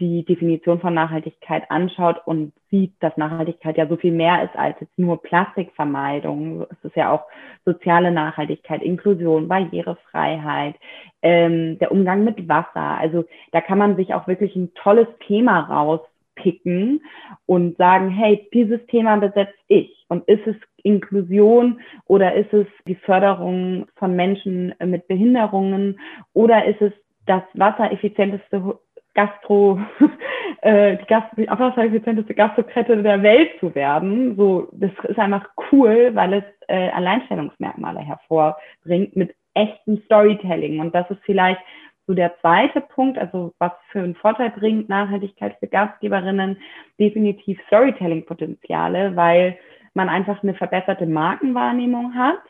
die 0.00 0.24
Definition 0.24 0.80
von 0.80 0.94
Nachhaltigkeit 0.94 1.70
anschaut 1.70 2.16
und 2.24 2.52
sieht, 2.70 2.94
dass 3.00 3.16
Nachhaltigkeit 3.16 3.76
ja 3.76 3.86
so 3.86 3.96
viel 3.96 4.12
mehr 4.12 4.42
ist 4.44 4.56
als 4.56 4.76
jetzt 4.80 4.98
nur 4.98 5.22
Plastikvermeidung. 5.22 6.66
Es 6.70 6.84
ist 6.84 6.96
ja 6.96 7.12
auch 7.12 7.24
soziale 7.64 8.10
Nachhaltigkeit, 8.10 8.82
Inklusion, 8.82 9.46
Barrierefreiheit, 9.46 10.74
ähm, 11.22 11.78
der 11.78 11.92
Umgang 11.92 12.24
mit 12.24 12.48
Wasser. 12.48 12.98
Also 12.98 13.26
da 13.52 13.60
kann 13.60 13.78
man 13.78 13.96
sich 13.96 14.14
auch 14.14 14.26
wirklich 14.26 14.56
ein 14.56 14.72
tolles 14.74 15.06
Thema 15.26 15.60
rauspicken 15.60 17.02
und 17.46 17.76
sagen, 17.76 18.08
hey, 18.08 18.48
dieses 18.52 18.84
Thema 18.86 19.16
besetze 19.18 19.54
ich. 19.68 20.04
Und 20.08 20.26
ist 20.26 20.46
es 20.46 20.56
Inklusion 20.82 21.80
oder 22.06 22.34
ist 22.34 22.52
es 22.52 22.66
die 22.86 22.96
Förderung 22.96 23.86
von 23.96 24.16
Menschen 24.16 24.74
mit 24.84 25.06
Behinderungen 25.06 26.00
oder 26.32 26.64
ist 26.64 26.80
es 26.80 26.92
das 27.30 27.42
wassereffizienteste 27.54 28.78
Gastro, 29.14 29.80
äh, 30.62 30.96
die 30.96 31.06
die 31.36 31.48
wassereffizienteste 31.48 32.34
Gastrokette 32.34 33.02
der 33.02 33.22
Welt 33.22 33.50
zu 33.60 33.72
werden. 33.74 34.36
So, 34.36 34.68
das 34.72 34.90
ist 35.04 35.18
einfach 35.18 35.48
cool, 35.70 36.10
weil 36.14 36.34
es 36.34 36.44
äh, 36.66 36.90
Alleinstellungsmerkmale 36.90 38.00
hervorbringt 38.00 39.14
mit 39.14 39.34
echtem 39.54 40.02
Storytelling. 40.06 40.80
Und 40.80 40.92
das 40.94 41.08
ist 41.10 41.20
vielleicht 41.24 41.60
so 42.08 42.14
der 42.14 42.36
zweite 42.40 42.80
Punkt, 42.80 43.16
also 43.16 43.52
was 43.58 43.72
für 43.92 44.00
einen 44.00 44.16
Vorteil 44.16 44.50
bringt 44.50 44.88
Nachhaltigkeit 44.88 45.56
für 45.60 45.68
Gastgeberinnen, 45.68 46.56
definitiv 46.98 47.60
Storytelling-Potenziale, 47.68 49.14
weil 49.14 49.56
man 49.94 50.08
einfach 50.08 50.42
eine 50.42 50.54
verbesserte 50.54 51.06
Markenwahrnehmung 51.06 52.14
hat. 52.16 52.40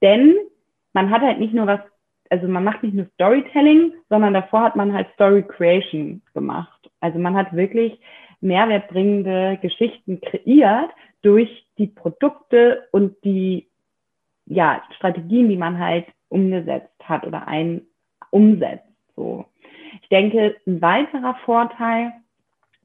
Denn 0.00 0.36
man 0.92 1.10
hat 1.10 1.22
halt 1.22 1.40
nicht 1.40 1.54
nur 1.54 1.66
was 1.66 1.80
also 2.32 2.48
man 2.48 2.64
macht 2.64 2.82
nicht 2.82 2.94
nur 2.94 3.06
Storytelling, 3.14 3.92
sondern 4.08 4.32
davor 4.32 4.62
hat 4.62 4.74
man 4.74 4.94
halt 4.94 5.06
Story 5.12 5.42
Creation 5.42 6.22
gemacht. 6.32 6.90
Also 7.00 7.18
man 7.18 7.36
hat 7.36 7.54
wirklich 7.54 8.00
mehrwertbringende 8.40 9.58
Geschichten 9.60 10.18
kreiert 10.22 10.90
durch 11.20 11.66
die 11.76 11.88
Produkte 11.88 12.88
und 12.90 13.22
die 13.22 13.68
ja, 14.46 14.82
Strategien, 14.96 15.50
die 15.50 15.58
man 15.58 15.78
halt 15.78 16.06
umgesetzt 16.30 16.96
hat 17.04 17.26
oder 17.26 17.46
ein 17.48 17.82
umsetzt. 18.30 18.88
So. 19.14 19.44
Ich 20.00 20.08
denke, 20.08 20.56
ein 20.66 20.80
weiterer 20.80 21.34
Vorteil 21.44 22.12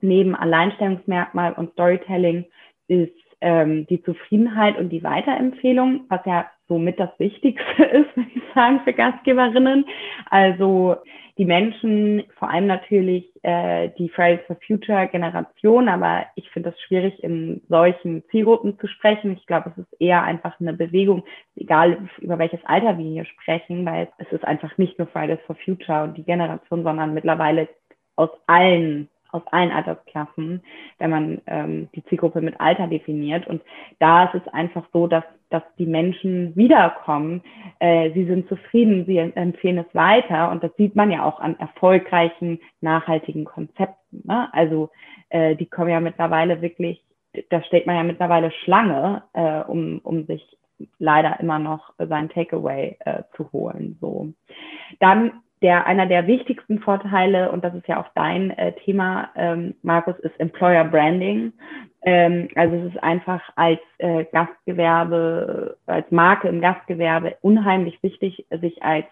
neben 0.02 0.36
Alleinstellungsmerkmal 0.36 1.54
und 1.54 1.72
Storytelling 1.72 2.46
ist 2.90 3.14
ähm, 3.41 3.86
die 3.88 4.02
Zufriedenheit 4.04 4.78
und 4.78 4.89
die 4.89 5.04
Weiterempfehlung, 5.04 6.06
was 6.10 6.21
ja 6.26 6.50
somit 6.67 7.00
das 7.00 7.10
Wichtigste 7.17 7.84
ist, 7.84 8.15
würde 8.15 8.30
ich 8.34 8.43
sagen, 8.54 8.82
für 8.84 8.93
Gastgeberinnen. 8.93 9.86
Also 10.30 10.97
die 11.38 11.45
Menschen, 11.45 12.23
vor 12.39 12.50
allem 12.50 12.65
natürlich 12.65 13.32
äh, 13.43 13.89
die 13.97 14.10
Fridays 14.10 14.45
for 14.47 14.58
Future 14.65 15.08
Generation, 15.08 15.88
aber 15.88 16.26
ich 16.36 16.50
finde 16.50 16.69
es 16.69 16.82
schwierig, 16.82 17.23
in 17.23 17.62
solchen 17.69 18.23
Zielgruppen 18.32 18.80
zu 18.80 18.88
sprechen. 18.88 19.34
Ich 19.34 19.45
glaube, 19.45 19.71
es 19.71 19.78
ist 19.78 20.02
eher 20.02 20.23
einfach 20.23 20.60
eine 20.60 20.73
Bewegung, 20.73 21.23
egal 21.56 22.10
über 22.19 22.39
welches 22.39 22.63
Alter 22.65 22.97
wir 22.97 23.06
hier 23.06 23.26
sprechen, 23.26 23.86
weil 23.86 24.10
es 24.17 24.32
ist 24.32 24.45
einfach 24.45 24.78
nicht 24.80 24.97
nur 24.97 25.08
Fridays 25.08 25.39
for 25.45 25.56
Future 25.63 26.04
und 26.04 26.17
die 26.17 26.23
Generation, 26.23 26.84
sondern 26.84 27.13
mittlerweile 27.13 27.69
aus 28.15 28.32
allen 28.47 29.10
aus 29.32 29.42
allen 29.52 29.72
Altersklassen, 29.72 30.63
wenn 31.00 31.10
man 31.10 31.42
ähm, 31.48 31.90
die 31.96 32.04
Zielgruppe 32.06 32.42
mit 32.42 32.60
Alter 32.60 32.88
definiert. 32.88 33.48
Und 33.48 33.62
da 34.00 34.26
ist 34.26 34.46
es 34.46 34.54
einfach 34.54 34.86
so, 34.94 35.08
dass, 35.08 35.24
dass 35.50 35.63
die 35.78 35.86
Menschen 35.86 36.56
wiederkommen, 36.56 37.42
äh, 37.80 38.12
sie 38.13 38.26
sind 38.26 38.48
zufrieden, 38.48 39.06
sie 39.06 39.18
empfehlen 39.18 39.80
es 39.80 39.96
weiter. 39.96 40.52
Und 40.52 40.63
das 40.63 40.76
sieht 40.78 40.96
man 40.96 41.12
ja 41.12 41.24
auch 41.24 41.40
an 41.40 41.60
erfolgreichen, 41.60 42.60
nachhaltigen 42.82 43.46
Konzepten. 43.46 44.24
Ne? 44.24 44.50
Also 44.54 44.90
äh, 45.30 45.56
die 45.56 45.68
kommen 45.68 45.90
ja 45.90 46.00
mittlerweile 46.00 46.62
wirklich, 46.62 47.04
da 47.50 47.62
steht 47.63 47.86
man 47.86 47.96
ja 47.96 48.04
mittlerweile 48.04 48.52
Schlange, 48.52 49.24
äh, 49.34 49.62
um, 49.62 50.00
um 50.04 50.26
sich 50.26 50.58
leider 51.00 51.40
immer 51.40 51.60
noch 51.60 51.94
sein 51.98 52.30
Takeaway 52.30 52.98
äh, 53.00 53.24
zu 53.36 53.52
holen. 53.52 53.98
So. 54.00 54.34
Dann 55.00 55.42
der 55.62 55.88
einer 55.88 56.06
der 56.06 56.28
wichtigsten 56.28 56.80
Vorteile, 56.80 57.52
und 57.52 57.63
das 57.63 57.74
ist 57.74 57.88
ja 57.88 58.00
auch 58.00 58.10
dein 58.15 58.52
äh, 58.52 58.74
Thema, 58.84 59.30
ähm, 59.36 59.76
Markus, 59.82 60.17
ist 60.20 60.39
Employer 60.39 60.84
Branding. 60.84 61.54
Ähm, 62.04 62.50
also 62.56 62.76
es 62.76 62.93
ist 62.93 63.04
einfach 63.04 63.41
als 63.56 63.80
äh, 63.98 64.26
Gastgewerbe, 64.32 65.78
als 65.88 66.10
Marke 66.12 66.48
im 66.48 66.62
Gastgewerbe 66.62 67.38
unheimlich 67.41 68.02
wichtig, 68.04 68.46
sich 68.62 68.84
als 68.84 69.06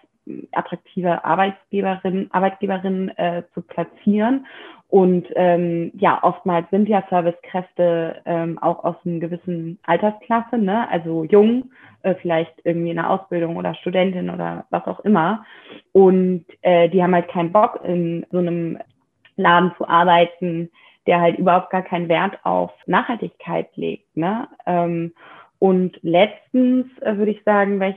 attraktive 0.52 1.24
Arbeitgeberin, 1.24 2.28
Arbeitgeberin 2.32 3.08
äh, 3.16 3.42
zu 3.54 3.62
platzieren. 3.62 4.46
Und 4.88 5.26
ähm, 5.34 5.90
ja, 5.96 6.22
oftmals 6.22 6.70
sind 6.70 6.88
ja 6.88 7.02
Servicekräfte 7.10 8.22
ähm, 8.24 8.58
auch 8.58 8.84
aus 8.84 8.96
einer 9.04 9.18
gewissen 9.18 9.78
Altersklasse, 9.84 10.58
ne? 10.58 10.88
also 10.90 11.24
jung, 11.24 11.70
äh, 12.02 12.14
vielleicht 12.14 12.54
irgendwie 12.64 12.90
in 12.90 12.96
der 12.96 13.10
Ausbildung 13.10 13.56
oder 13.56 13.74
Studentin 13.74 14.30
oder 14.30 14.64
was 14.70 14.86
auch 14.86 15.00
immer. 15.00 15.44
Und 15.92 16.44
äh, 16.62 16.88
die 16.88 17.02
haben 17.02 17.14
halt 17.14 17.28
keinen 17.28 17.52
Bock, 17.52 17.80
in 17.84 18.24
so 18.30 18.38
einem 18.38 18.78
Laden 19.36 19.72
zu 19.76 19.88
arbeiten, 19.88 20.70
der 21.06 21.20
halt 21.20 21.38
überhaupt 21.38 21.70
gar 21.70 21.82
keinen 21.82 22.08
Wert 22.08 22.38
auf 22.44 22.70
Nachhaltigkeit 22.86 23.68
legt. 23.76 24.16
Ne? 24.16 24.48
Ähm, 24.66 25.12
und 25.58 25.98
letztens 26.02 26.86
äh, 27.00 27.16
würde 27.16 27.32
ich 27.32 27.42
sagen, 27.44 27.80
welch, 27.80 27.96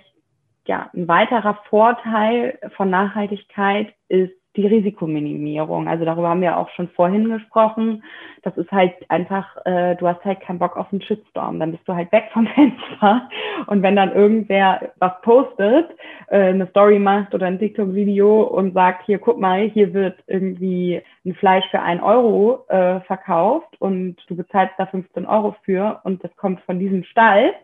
ja, 0.70 0.88
ein 0.94 1.08
weiterer 1.08 1.58
Vorteil 1.68 2.60
von 2.78 2.92
Nachhaltigkeit 2.92 3.92
ist 4.08 4.34
die 4.56 4.68
Risikominimierung. 4.68 5.88
Also 5.88 6.06
darüber 6.06 6.30
haben 6.30 6.42
wir 6.42 6.58
auch 6.58 6.70
schon 6.76 6.90
vorhin 6.90 7.28
gesprochen. 7.28 8.04
Das 8.44 8.56
ist 8.56 8.72
halt 8.72 8.94
einfach, 9.10 9.58
äh, 9.66 9.96
du 9.96 10.08
hast 10.08 10.24
halt 10.24 10.42
keinen 10.42 10.60
Bock 10.60 10.78
auf 10.78 10.86
einen 10.92 11.02
Shitstorm. 11.02 11.60
Dann 11.60 11.72
bist 11.72 11.88
du 11.88 11.96
halt 11.96 12.12
weg 12.12 12.30
vom 12.34 12.46
Fenster. 12.56 13.28
Und 13.66 13.82
wenn 13.82 13.96
dann 13.96 14.14
irgendwer 14.14 14.92
was 15.00 15.20
postet, 15.24 15.90
äh, 16.28 16.50
eine 16.50 16.68
Story 16.68 17.00
macht 17.00 17.34
oder 17.34 17.48
ein 17.48 17.58
TikTok-Video 17.58 18.44
und 18.44 18.76
sagt, 18.76 19.08
hier, 19.08 19.18
guck 19.18 19.40
mal, 19.40 19.68
hier 19.70 19.92
wird 19.96 20.20
irgendwie 20.28 21.02
ein 21.26 21.34
Fleisch 21.34 21.66
für 21.72 21.82
ein 21.82 22.00
Euro 22.00 22.64
äh, 22.68 23.00
verkauft 23.02 23.76
und 23.80 24.18
du 24.28 24.36
bezahlst 24.36 24.76
da 24.78 24.86
15 24.86 25.26
Euro 25.26 25.56
für 25.64 26.00
und 26.04 26.24
das 26.24 26.36
kommt 26.36 26.62
von 26.62 26.78
diesem 26.78 27.06
Stall 27.06 27.56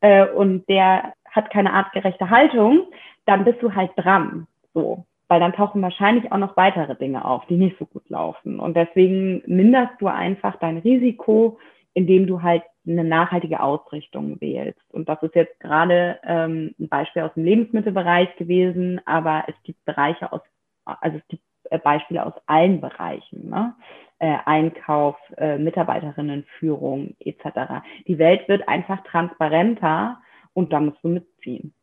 äh, 0.00 0.26
und 0.26 0.68
der 0.68 1.14
hat 1.38 1.50
keine 1.50 1.72
artgerechte 1.72 2.30
Haltung, 2.30 2.88
dann 3.24 3.44
bist 3.44 3.62
du 3.62 3.74
halt 3.74 3.92
dran. 3.96 4.46
So. 4.74 5.04
Weil 5.28 5.40
dann 5.40 5.52
tauchen 5.52 5.82
wahrscheinlich 5.82 6.32
auch 6.32 6.38
noch 6.38 6.56
weitere 6.56 6.94
Dinge 6.96 7.24
auf, 7.24 7.46
die 7.46 7.56
nicht 7.56 7.78
so 7.78 7.86
gut 7.86 8.08
laufen. 8.08 8.58
Und 8.60 8.76
deswegen 8.76 9.42
minderst 9.46 10.00
du 10.00 10.06
einfach 10.08 10.56
dein 10.56 10.78
Risiko, 10.78 11.58
indem 11.94 12.26
du 12.26 12.42
halt 12.42 12.62
eine 12.86 13.04
nachhaltige 13.04 13.60
Ausrichtung 13.60 14.40
wählst. 14.40 14.80
Und 14.90 15.08
das 15.08 15.22
ist 15.22 15.34
jetzt 15.34 15.60
gerade 15.60 16.18
ähm, 16.24 16.74
ein 16.80 16.88
Beispiel 16.88 17.22
aus 17.22 17.34
dem 17.34 17.44
Lebensmittelbereich 17.44 18.34
gewesen, 18.36 19.00
aber 19.04 19.44
es 19.48 19.54
gibt 19.62 19.84
Bereiche 19.84 20.32
aus, 20.32 20.40
also 20.84 21.18
es 21.18 21.28
gibt 21.28 21.42
äh, 21.70 21.78
Beispiele 21.78 22.24
aus 22.24 22.34
allen 22.46 22.80
Bereichen. 22.80 23.50
Ne? 23.50 23.74
Äh, 24.18 24.36
Einkauf, 24.46 25.16
äh, 25.36 25.58
Mitarbeiterinnenführung 25.58 27.14
etc. 27.20 27.84
Die 28.06 28.18
Welt 28.18 28.48
wird 28.48 28.68
einfach 28.68 29.02
transparenter 29.04 30.20
und 30.58 30.72
da 30.72 30.80
musst 30.80 31.02
du 31.04 31.08
mitziehen 31.08 31.74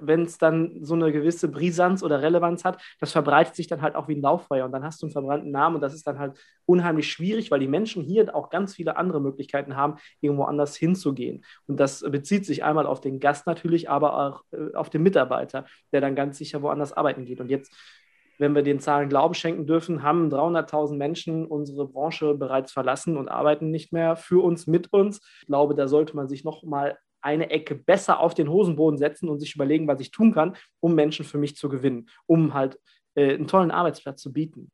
wenn 0.00 0.22
es 0.22 0.38
dann 0.38 0.84
so 0.84 0.94
eine 0.94 1.12
gewisse 1.12 1.48
Brisanz 1.48 2.02
oder 2.02 2.22
Relevanz 2.22 2.64
hat, 2.64 2.82
das 3.00 3.12
verbreitet 3.12 3.54
sich 3.54 3.66
dann 3.66 3.82
halt 3.82 3.94
auch 3.94 4.08
wie 4.08 4.16
ein 4.16 4.22
Lauffeuer 4.22 4.64
und 4.64 4.72
dann 4.72 4.84
hast 4.84 5.02
du 5.02 5.06
einen 5.06 5.12
verbrannten 5.12 5.50
Namen 5.50 5.76
und 5.76 5.80
das 5.80 5.94
ist 5.94 6.06
dann 6.06 6.18
halt 6.18 6.38
unheimlich 6.66 7.10
schwierig, 7.10 7.50
weil 7.50 7.60
die 7.60 7.68
Menschen 7.68 8.02
hier 8.02 8.34
auch 8.34 8.50
ganz 8.50 8.74
viele 8.74 8.96
andere 8.96 9.20
Möglichkeiten 9.20 9.76
haben, 9.76 9.96
irgendwo 10.20 10.44
anders 10.44 10.76
hinzugehen. 10.76 11.44
Und 11.66 11.78
das 11.78 12.00
bezieht 12.10 12.46
sich 12.46 12.64
einmal 12.64 12.86
auf 12.86 13.00
den 13.00 13.20
Gast 13.20 13.46
natürlich, 13.46 13.88
aber 13.90 14.18
auch 14.18 14.42
äh, 14.52 14.74
auf 14.74 14.90
den 14.90 15.02
Mitarbeiter, 15.02 15.66
der 15.92 16.00
dann 16.00 16.14
ganz 16.14 16.38
sicher 16.38 16.62
woanders 16.62 16.92
arbeiten 16.92 17.24
geht. 17.24 17.40
Und 17.40 17.50
jetzt 17.50 17.72
wenn 18.38 18.54
wir 18.56 18.62
den 18.62 18.80
Zahlen 18.80 19.08
Glauben 19.08 19.34
schenken 19.34 19.64
dürfen, 19.64 20.02
haben 20.02 20.28
300.000 20.28 20.96
Menschen 20.96 21.46
unsere 21.46 21.86
Branche 21.86 22.34
bereits 22.34 22.72
verlassen 22.72 23.16
und 23.16 23.28
arbeiten 23.28 23.70
nicht 23.70 23.92
mehr 23.92 24.16
für 24.16 24.42
uns, 24.42 24.66
mit 24.66 24.92
uns. 24.92 25.20
Ich 25.40 25.46
glaube, 25.46 25.76
da 25.76 25.86
sollte 25.86 26.16
man 26.16 26.26
sich 26.26 26.42
noch 26.42 26.64
mal 26.64 26.98
eine 27.24 27.50
Ecke 27.50 27.74
besser 27.74 28.20
auf 28.20 28.34
den 28.34 28.48
Hosenboden 28.48 28.98
setzen 28.98 29.28
und 29.28 29.40
sich 29.40 29.54
überlegen, 29.54 29.88
was 29.88 30.00
ich 30.00 30.10
tun 30.10 30.32
kann, 30.32 30.56
um 30.80 30.94
Menschen 30.94 31.24
für 31.24 31.38
mich 31.38 31.56
zu 31.56 31.68
gewinnen, 31.68 32.08
um 32.26 32.54
halt 32.54 32.78
äh, 33.14 33.34
einen 33.34 33.46
tollen 33.46 33.70
Arbeitsplatz 33.70 34.20
zu 34.20 34.32
bieten. 34.32 34.70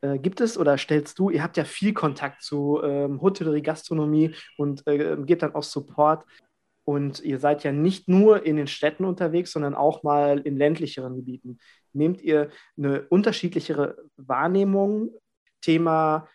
Äh, 0.00 0.18
gibt 0.18 0.40
es 0.40 0.58
oder 0.58 0.76
stellst 0.76 1.18
du, 1.18 1.30
ihr 1.30 1.42
habt 1.42 1.56
ja 1.56 1.64
viel 1.64 1.94
Kontakt 1.94 2.42
zu 2.42 2.80
ähm, 2.82 3.22
Hotellerie, 3.22 3.62
Gastronomie 3.62 4.34
und 4.58 4.84
äh, 4.86 5.16
gebt 5.24 5.42
dann 5.42 5.54
auch 5.54 5.62
Support. 5.62 6.24
Und 6.84 7.20
ihr 7.20 7.38
seid 7.38 7.62
ja 7.62 7.70
nicht 7.70 8.08
nur 8.08 8.44
in 8.44 8.56
den 8.56 8.66
Städten 8.66 9.04
unterwegs, 9.04 9.52
sondern 9.52 9.76
auch 9.76 10.02
mal 10.02 10.40
in 10.40 10.56
ländlicheren 10.56 11.14
Gebieten. 11.14 11.58
Nehmt 11.92 12.20
ihr 12.20 12.50
eine 12.76 13.02
unterschiedlichere 13.08 13.96
Wahrnehmung, 14.16 15.10
Thema 15.60 16.26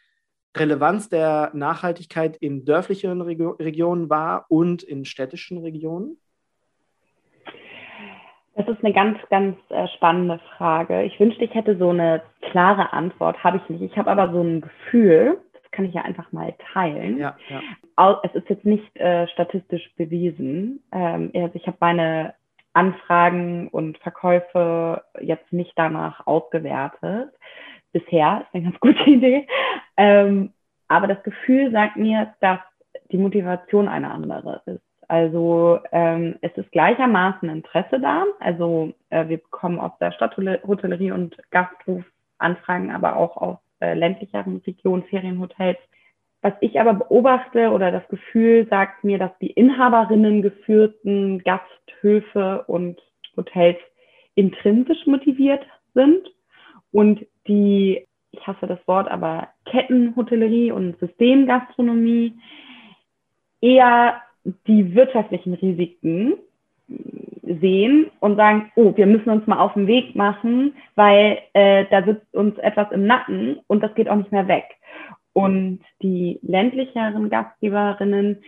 Relevanz 0.56 1.10
der 1.10 1.52
Nachhaltigkeit 1.54 2.38
in 2.38 2.66
dörflicheren 2.66 3.22
Regio 3.22 3.52
Regionen 3.52 4.10
war 4.10 4.46
und 4.50 4.84
in 4.84 5.06
städtischen 5.06 5.60
Regionen? 5.60 6.18
Das 8.56 8.68
ist 8.68 8.84
eine 8.84 8.92
ganz, 8.92 9.20
ganz 9.30 9.56
äh, 9.70 9.88
spannende 9.90 10.40
Frage. 10.58 11.04
Ich 11.04 11.20
wünschte, 11.20 11.44
ich 11.44 11.54
hätte 11.54 11.78
so 11.78 11.90
eine 11.90 12.24
klare 12.42 12.92
Antwort. 12.92 13.44
Habe 13.44 13.58
ich 13.58 13.70
nicht. 13.70 13.92
Ich 13.92 13.98
habe 13.98 14.10
aber 14.10 14.34
so 14.34 14.42
ein 14.42 14.62
Gefühl, 14.62 15.38
das 15.54 15.72
kann 15.72 15.86
ich 15.86 15.94
ja 15.94 16.02
einfach 16.02 16.32
mal 16.32 16.56
teilen. 16.74 17.20
Ja, 17.20 17.38
ja. 17.50 18.20
Es 18.24 18.34
ist 18.34 18.50
jetzt 18.50 18.66
nicht 18.66 18.96
äh, 18.98 19.28
statistisch 19.28 19.94
bewiesen. 19.96 20.82
Ähm, 20.92 21.32
also 21.36 21.54
ich 21.54 21.68
habe 21.68 21.78
meine 21.80 22.34
Anfragen 22.74 23.68
und 23.68 24.00
Verkäufe 24.00 25.04
jetzt 25.22 25.54
nicht 25.54 25.74
danach 25.76 26.26
ausgewertet 26.26 27.30
bisher, 27.92 28.42
ist 28.42 28.56
eine 28.56 28.64
ganz 28.64 28.80
gute 28.80 29.04
Idee. 29.10 29.48
Ähm, 29.98 30.54
aber 30.88 31.08
das 31.08 31.22
Gefühl 31.24 31.72
sagt 31.72 31.98
mir, 31.98 32.34
dass 32.40 32.60
die 33.12 33.18
Motivation 33.18 33.88
eine 33.88 34.12
andere 34.12 34.62
ist. 34.66 34.82
Also 35.08 35.80
ähm, 35.92 36.36
es 36.42 36.52
ist 36.58 36.72
gleichermaßen 36.72 37.50
Interesse 37.50 38.00
da. 38.00 38.26
Also 38.40 38.94
äh, 39.10 39.28
wir 39.28 39.38
bekommen 39.38 39.80
aus 39.80 39.92
der 40.00 40.12
Stadthotellerie 40.12 41.12
und 41.12 41.38
Gasthof 41.52 42.04
Anfragen, 42.40 42.92
aber 42.92 43.16
auch 43.16 43.38
aus 43.38 43.58
äh, 43.80 43.94
ländlicheren 43.94 44.58
Regionen, 44.58 45.04
Ferienhotels. 45.04 45.78
Was 46.42 46.54
ich 46.62 46.80
aber 46.80 46.94
beobachte 46.94 47.72
oder 47.72 47.92
das 47.92 48.08
Gefühl 48.10 48.68
sagt 48.70 49.04
mir, 49.04 49.18
dass 49.18 49.32
die 49.40 49.52
Inhaberinnen 49.52 50.42
geführten 50.42 51.40
Gasthöfe 51.44 52.64
und 52.68 53.02
Hotels 53.36 53.78
intrinsisch 54.36 55.08
motiviert 55.08 55.66
sind 55.94 56.30
und 56.92 57.26
die, 57.48 58.06
ich 58.32 58.46
hasse 58.46 58.68
das 58.68 58.80
Wort, 58.88 59.10
aber 59.10 59.50
Kettenhotellerie 59.66 60.72
und 60.72 61.00
Systemgastronomie 61.00 62.34
eher 63.62 64.22
die 64.68 64.96
wirtschaftlichen 64.96 65.54
Risiken 65.54 66.34
sehen 67.44 68.12
und 68.20 68.36
sagen, 68.38 68.72
oh, 68.76 68.96
wir 68.96 69.08
müssen 69.08 69.30
uns 69.30 69.46
mal 69.48 69.60
auf 69.60 69.74
den 69.74 69.88
Weg 69.88 70.16
machen, 70.16 70.74
weil 70.96 71.40
äh, 71.54 71.86
da 71.90 72.04
sitzt 72.04 72.34
uns 72.34 72.58
etwas 72.60 72.92
im 72.92 73.06
Nacken 73.06 73.60
und 73.68 73.84
das 73.84 73.94
geht 73.96 74.10
auch 74.10 74.16
nicht 74.16 74.32
mehr 74.32 74.48
weg. 74.48 74.66
Und 75.34 75.82
die 76.02 76.40
ländlicheren 76.42 77.30
Gastgeberinnen 77.30 78.44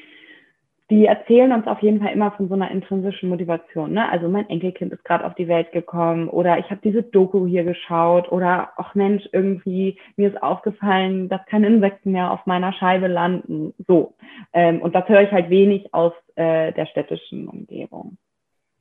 die 0.89 1.05
erzählen 1.05 1.51
uns 1.51 1.67
auf 1.67 1.81
jeden 1.81 1.99
Fall 1.99 2.11
immer 2.13 2.31
von 2.31 2.47
so 2.47 2.55
einer 2.55 2.71
intrinsischen 2.71 3.29
Motivation. 3.29 3.93
Ne? 3.93 4.09
Also 4.09 4.27
mein 4.27 4.49
Enkelkind 4.49 4.91
ist 4.91 5.05
gerade 5.05 5.23
auf 5.25 5.35
die 5.35 5.47
Welt 5.47 5.71
gekommen 5.71 6.29
oder 6.29 6.57
ich 6.57 6.69
habe 6.71 6.81
diese 6.83 7.03
Doku 7.03 7.45
hier 7.45 7.63
geschaut 7.63 8.31
oder 8.31 8.71
ach 8.75 8.95
Mensch, 8.95 9.27
irgendwie 9.31 9.99
mir 10.15 10.29
ist 10.29 10.41
aufgefallen, 10.41 11.29
dass 11.29 11.45
keine 11.45 11.67
Insekten 11.67 12.11
mehr 12.11 12.31
auf 12.31 12.45
meiner 12.47 12.73
Scheibe 12.73 13.07
landen. 13.07 13.73
So. 13.87 14.15
Ähm, 14.51 14.81
und 14.81 14.95
das 14.95 15.07
höre 15.07 15.21
ich 15.21 15.31
halt 15.31 15.51
wenig 15.51 15.93
aus 15.93 16.13
äh, 16.35 16.73
der 16.73 16.87
städtischen 16.87 17.47
Umgebung. 17.47 18.17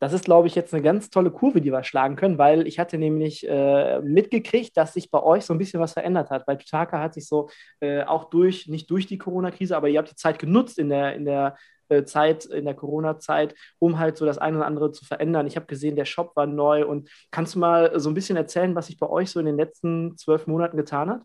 Das 0.00 0.12
ist, 0.12 0.24
glaube 0.24 0.46
ich, 0.46 0.54
jetzt 0.54 0.72
eine 0.72 0.82
ganz 0.82 1.10
tolle 1.10 1.32
Kurve, 1.32 1.60
die 1.60 1.72
wir 1.72 1.82
schlagen 1.82 2.14
können, 2.14 2.38
weil 2.38 2.68
ich 2.68 2.78
hatte 2.78 2.98
nämlich 2.98 3.46
äh, 3.48 4.00
mitgekriegt, 4.00 4.76
dass 4.76 4.94
sich 4.94 5.10
bei 5.10 5.20
euch 5.20 5.44
so 5.44 5.52
ein 5.52 5.58
bisschen 5.58 5.80
was 5.80 5.92
verändert 5.92 6.30
hat. 6.30 6.46
Bei 6.46 6.54
Tutaka 6.54 7.00
hat 7.00 7.14
sich 7.14 7.26
so 7.26 7.50
äh, 7.80 8.04
auch 8.04 8.30
durch, 8.30 8.68
nicht 8.68 8.88
durch 8.90 9.06
die 9.06 9.18
Corona-Krise, 9.18 9.76
aber 9.76 9.88
ihr 9.88 9.98
habt 9.98 10.12
die 10.12 10.14
Zeit 10.14 10.38
genutzt 10.38 10.78
in 10.78 10.88
der, 10.88 11.16
in 11.16 11.24
der 11.24 11.56
Zeit, 12.04 12.44
in 12.44 12.64
der 12.64 12.74
Corona-Zeit, 12.74 13.54
um 13.78 13.98
halt 13.98 14.16
so 14.16 14.26
das 14.26 14.38
eine 14.38 14.58
oder 14.58 14.66
andere 14.66 14.92
zu 14.92 15.04
verändern. 15.04 15.46
Ich 15.46 15.56
habe 15.56 15.66
gesehen, 15.66 15.96
der 15.96 16.04
Shop 16.04 16.36
war 16.36 16.46
neu 16.46 16.86
und 16.86 17.08
kannst 17.30 17.54
du 17.54 17.58
mal 17.58 17.98
so 17.98 18.10
ein 18.10 18.14
bisschen 18.14 18.36
erzählen, 18.36 18.74
was 18.74 18.86
sich 18.86 18.98
bei 18.98 19.08
euch 19.08 19.30
so 19.30 19.40
in 19.40 19.46
den 19.46 19.56
letzten 19.56 20.16
zwölf 20.16 20.46
Monaten 20.46 20.76
getan 20.76 21.10
hat? 21.10 21.22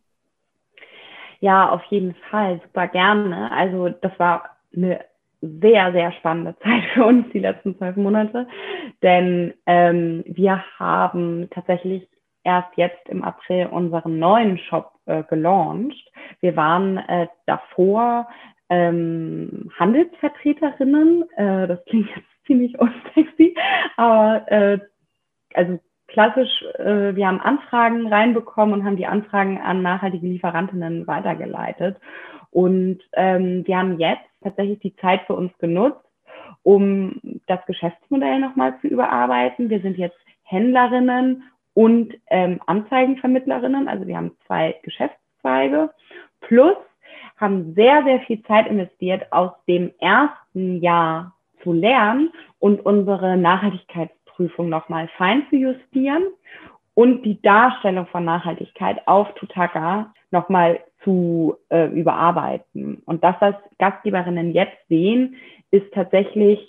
Ja, 1.40 1.70
auf 1.70 1.84
jeden 1.90 2.16
Fall, 2.30 2.62
super 2.64 2.88
gerne. 2.88 3.52
Also 3.52 3.90
das 3.90 4.18
war 4.18 4.58
eine 4.76 5.02
sehr, 5.42 5.92
sehr 5.92 6.12
spannende 6.14 6.56
Zeit 6.64 6.84
für 6.94 7.06
uns, 7.06 7.26
die 7.34 7.40
letzten 7.40 7.78
zwölf 7.78 7.98
Monate, 7.98 8.48
denn 9.02 9.54
ähm, 9.66 10.24
wir 10.26 10.64
haben 10.80 11.50
tatsächlich 11.52 12.08
erst 12.44 12.70
jetzt 12.76 13.10
im 13.10 13.24
April 13.24 13.68
unseren 13.68 14.20
neuen 14.20 14.58
Shop 14.58 14.92
äh, 15.06 15.24
gelauncht. 15.24 16.12
Wir 16.40 16.56
waren 16.56 16.98
äh, 16.98 17.28
davor 17.46 18.28
ähm, 18.70 19.72
Handelsvertreterinnen. 19.78 21.30
Äh, 21.36 21.68
das 21.68 21.84
klingt 21.86 22.10
jetzt 22.10 22.28
ziemlich 22.48 22.78
unsexy, 22.80 23.56
aber 23.98 24.52
äh, 24.52 24.80
also 25.54 25.80
klassisch, 26.08 26.64
äh, 26.78 27.16
wir 27.16 27.28
haben 27.28 27.42
Anfragen 27.42 28.08
reinbekommen 28.08 28.74
und 28.74 28.86
haben 28.86 28.98
die 28.98 29.08
Anfragen 29.08 29.60
an 29.60 29.82
nachhaltige 29.82 30.28
Lieferantinnen 30.28 31.08
weitergeleitet. 31.08 31.98
Und 32.52 33.00
ähm, 33.14 33.66
wir 33.66 33.78
haben 33.78 34.00
jetzt 34.00 34.30
tatsächlich 34.44 34.80
die 34.80 34.96
Zeit 34.98 35.22
für 35.26 35.34
uns 35.34 35.52
genutzt, 35.58 36.06
um 36.62 37.20
das 37.48 37.66
Geschäftsmodell 37.66 38.40
nochmal 38.40 38.80
zu 38.80 38.88
überarbeiten. 38.88 39.70
Wir 39.70 39.82
sind 39.82 39.98
jetzt 39.98 40.18
Händlerinnen 40.44 41.44
und 41.74 42.14
ähm, 42.28 42.60
Anzeigenvermittlerinnen. 42.68 43.88
Also 43.88 44.06
wir 44.06 44.18
haben 44.18 44.38
zwei 44.46 44.76
Geschäftszweige. 44.84 45.90
Plus 46.42 46.78
haben 47.44 47.74
sehr, 47.76 48.04
sehr 48.04 48.22
viel 48.22 48.42
Zeit 48.44 48.68
investiert, 48.68 49.32
aus 49.32 49.52
dem 49.68 49.92
ersten 50.00 50.82
Jahr 50.82 51.34
zu 51.62 51.74
lernen 51.74 52.32
und 52.60 52.86
unsere 52.86 53.38
Nachhaltigkeitsprüfung 53.38 54.70
nochmal 54.70 55.10
fein 55.18 55.44
zu 55.50 55.58
justieren 55.58 56.24
und 56.94 57.24
die 57.24 57.42
Darstellung 57.42 58.08
von 58.08 58.24
Nachhaltigkeit 58.24 59.06
auf 59.08 59.34
Tutaka 59.36 60.14
nochmal 60.32 60.80
zu 61.04 61.56
äh, 61.70 61.88
überarbeiten. 61.88 63.02
Und 63.06 63.24
das, 63.24 63.36
was 63.40 63.56
Gastgeberinnen 63.78 64.54
jetzt 64.54 64.78
sehen, 64.88 65.36
ist 65.72 65.92
tatsächlich 65.94 66.60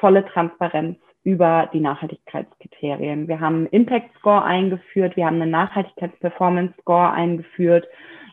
volle 0.00 0.24
Transparenz 0.26 0.98
über 1.22 1.68
die 1.72 1.80
Nachhaltigkeitskriterien. 1.80 3.28
Wir 3.28 3.38
haben 3.40 3.56
einen 3.56 3.66
Impact 3.66 4.10
Score 4.18 4.42
eingeführt, 4.42 5.16
wir 5.16 5.26
haben 5.26 5.40
einen 5.40 5.50
Nachhaltigkeitsperformance 5.50 6.74
Score 6.80 7.12
eingeführt 7.12 7.86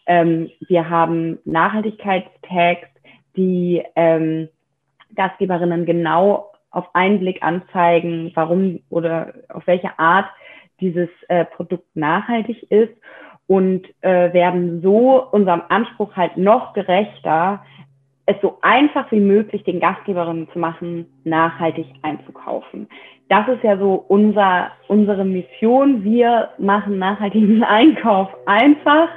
ähm, 0.05 0.49
wir 0.67 0.89
haben 0.89 1.39
Nachhaltigkeitstags, 1.45 2.87
die 3.35 3.83
ähm, 3.95 4.49
Gastgeberinnen 5.15 5.85
genau 5.85 6.51
auf 6.71 6.93
einen 6.93 7.19
Blick 7.19 7.41
anzeigen, 7.41 8.31
warum 8.35 8.81
oder 8.89 9.33
auf 9.49 9.65
welche 9.65 9.97
Art 9.97 10.25
dieses 10.81 11.09
äh, 11.29 11.45
Produkt 11.45 11.95
nachhaltig 11.95 12.69
ist 12.69 12.93
und 13.47 13.85
äh, 14.01 14.33
werden 14.33 14.81
so 14.81 15.23
unserem 15.31 15.61
Anspruch 15.69 16.15
halt 16.15 16.35
noch 16.37 16.73
gerechter, 16.73 17.63
es 18.25 18.35
so 18.41 18.57
einfach 18.61 19.11
wie 19.11 19.19
möglich 19.19 19.63
den 19.63 19.79
Gastgeberinnen 19.79 20.49
zu 20.51 20.59
machen, 20.59 21.05
nachhaltig 21.23 21.85
einzukaufen. 22.01 22.89
Das 23.27 23.47
ist 23.47 23.63
ja 23.63 23.77
so 23.77 24.05
unser, 24.07 24.71
unsere 24.87 25.25
Mission. 25.25 26.03
Wir 26.03 26.49
machen 26.57 26.99
nachhaltigen 26.99 27.63
Einkauf 27.67 28.29
einfach. 28.45 29.09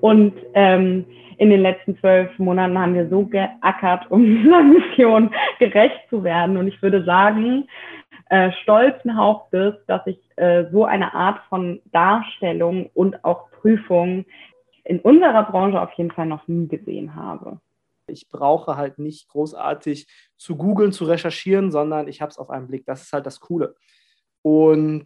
Und 0.00 0.32
ähm, 0.54 1.04
in 1.36 1.50
den 1.50 1.60
letzten 1.60 1.98
zwölf 1.98 2.38
Monaten 2.38 2.78
haben 2.78 2.94
wir 2.94 3.08
so 3.08 3.24
geackert, 3.24 4.10
um 4.10 4.24
dieser 4.42 4.62
Mission 4.62 5.30
gerecht 5.58 6.00
zu 6.08 6.24
werden. 6.24 6.56
Und 6.56 6.68
ich 6.68 6.80
würde 6.82 7.04
sagen, 7.04 7.66
äh, 8.30 8.52
stolzen 8.62 9.16
Hauptes, 9.16 9.74
dass 9.86 10.06
ich 10.06 10.18
äh, 10.36 10.64
so 10.70 10.84
eine 10.84 11.12
Art 11.14 11.40
von 11.48 11.80
Darstellung 11.92 12.88
und 12.94 13.24
auch 13.24 13.50
Prüfung 13.50 14.24
in 14.84 15.00
unserer 15.00 15.42
Branche 15.44 15.80
auf 15.80 15.92
jeden 15.94 16.10
Fall 16.10 16.26
noch 16.26 16.46
nie 16.48 16.66
gesehen 16.68 17.14
habe. 17.14 17.58
Ich 18.10 18.28
brauche 18.28 18.76
halt 18.76 18.98
nicht 18.98 19.28
großartig 19.28 20.08
zu 20.36 20.56
googeln, 20.56 20.92
zu 20.92 21.04
recherchieren, 21.04 21.70
sondern 21.70 22.08
ich 22.08 22.20
habe 22.20 22.30
es 22.30 22.38
auf 22.38 22.50
einen 22.50 22.66
Blick. 22.66 22.84
Das 22.86 23.02
ist 23.02 23.12
halt 23.12 23.26
das 23.26 23.38
Coole. 23.40 23.76
Und 24.42 25.04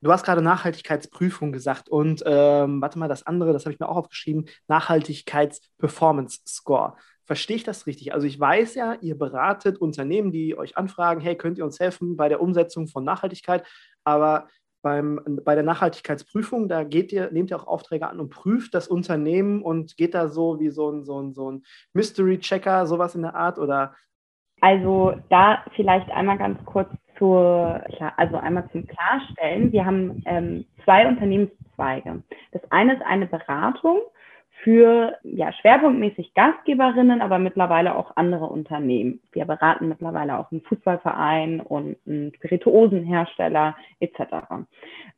du 0.00 0.12
hast 0.12 0.24
gerade 0.24 0.42
Nachhaltigkeitsprüfung 0.42 1.52
gesagt 1.52 1.88
und 1.88 2.22
ähm, 2.26 2.82
warte 2.82 2.98
mal, 2.98 3.08
das 3.08 3.26
andere, 3.26 3.52
das 3.52 3.64
habe 3.64 3.72
ich 3.72 3.80
mir 3.80 3.88
auch 3.88 3.96
aufgeschrieben, 3.96 4.46
Nachhaltigkeits-Performance-Score. 4.68 6.96
Verstehe 7.24 7.56
ich 7.56 7.64
das 7.64 7.86
richtig? 7.86 8.12
Also 8.12 8.26
ich 8.26 8.38
weiß 8.38 8.74
ja, 8.74 8.98
ihr 9.00 9.16
beratet 9.16 9.78
Unternehmen, 9.78 10.30
die 10.30 10.58
euch 10.58 10.76
anfragen, 10.76 11.22
hey, 11.22 11.36
könnt 11.36 11.56
ihr 11.56 11.64
uns 11.64 11.80
helfen 11.80 12.16
bei 12.16 12.28
der 12.28 12.42
Umsetzung 12.42 12.86
von 12.86 13.02
Nachhaltigkeit? 13.02 13.66
Aber 14.04 14.48
beim, 14.84 15.40
bei 15.44 15.54
der 15.54 15.64
Nachhaltigkeitsprüfung, 15.64 16.68
da 16.68 16.84
geht 16.84 17.10
ihr, 17.10 17.32
nehmt 17.32 17.50
ihr 17.50 17.56
auch 17.56 17.66
Aufträge 17.66 18.06
an 18.06 18.20
und 18.20 18.28
prüft 18.28 18.74
das 18.74 18.86
Unternehmen 18.86 19.62
und 19.62 19.96
geht 19.96 20.14
da 20.14 20.28
so 20.28 20.60
wie 20.60 20.68
so 20.68 20.90
ein, 20.90 21.04
so 21.04 21.20
ein, 21.20 21.32
so 21.32 21.50
ein 21.50 21.64
Mystery-Checker, 21.94 22.86
sowas 22.86 23.14
in 23.14 23.22
der 23.22 23.34
Art 23.34 23.58
oder? 23.58 23.94
Also 24.60 25.14
da 25.30 25.64
vielleicht 25.74 26.10
einmal 26.10 26.38
ganz 26.38 26.62
kurz 26.66 26.88
zur, 27.18 27.82
also 28.16 28.36
einmal 28.36 28.68
zum 28.70 28.86
Klarstellen. 28.86 29.72
Wir 29.72 29.84
haben 29.86 30.22
ähm, 30.26 30.66
zwei 30.84 31.08
Unternehmenszweige. 31.08 32.22
Das 32.52 32.62
eine 32.70 32.94
ist 32.94 33.02
eine 33.02 33.26
Beratung 33.26 34.00
für 34.64 35.18
ja, 35.22 35.52
schwerpunktmäßig 35.52 36.32
Gastgeberinnen, 36.32 37.20
aber 37.20 37.38
mittlerweile 37.38 37.94
auch 37.94 38.16
andere 38.16 38.46
Unternehmen. 38.46 39.20
Wir 39.32 39.44
beraten 39.44 39.90
mittlerweile 39.90 40.38
auch 40.38 40.50
einen 40.50 40.62
Fußballverein 40.62 41.60
und 41.60 41.98
einen 42.06 42.32
Spirituosenhersteller 42.36 43.76
etc. 44.00 44.20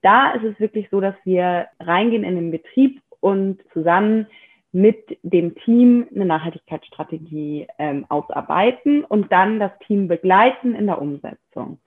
Da 0.02 0.32
ist 0.32 0.42
es 0.42 0.58
wirklich 0.58 0.88
so, 0.90 1.00
dass 1.00 1.14
wir 1.24 1.68
reingehen 1.78 2.24
in 2.24 2.34
den 2.34 2.50
Betrieb 2.50 3.00
und 3.20 3.60
zusammen 3.72 4.26
mit 4.72 5.16
dem 5.22 5.54
Team 5.54 6.08
eine 6.12 6.26
Nachhaltigkeitsstrategie 6.26 7.68
ähm, 7.78 8.04
ausarbeiten 8.08 9.04
und 9.04 9.30
dann 9.30 9.60
das 9.60 9.70
Team 9.86 10.08
begleiten 10.08 10.74
in 10.74 10.86
der 10.86 11.00
Umsetzung. 11.00 11.78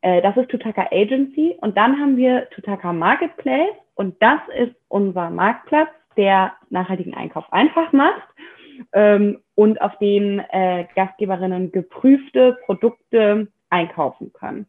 Äh, 0.00 0.20
das 0.20 0.36
ist 0.36 0.50
Tutaka 0.50 0.88
Agency 0.90 1.56
und 1.60 1.76
dann 1.76 2.00
haben 2.00 2.16
wir 2.16 2.50
Tutaka 2.50 2.92
Marketplace 2.92 3.76
und 3.94 4.20
das 4.20 4.40
ist 4.58 4.74
unser 4.88 5.30
Marktplatz 5.30 5.88
der 6.16 6.52
nachhaltigen 6.70 7.14
Einkauf 7.14 7.52
einfach 7.52 7.92
macht 7.92 8.28
ähm, 8.92 9.40
und 9.54 9.80
auf 9.80 9.96
den 9.98 10.40
äh, 10.50 10.86
Gastgeberinnen 10.94 11.72
geprüfte 11.72 12.58
Produkte 12.64 13.48
einkaufen 13.70 14.32
können. 14.32 14.66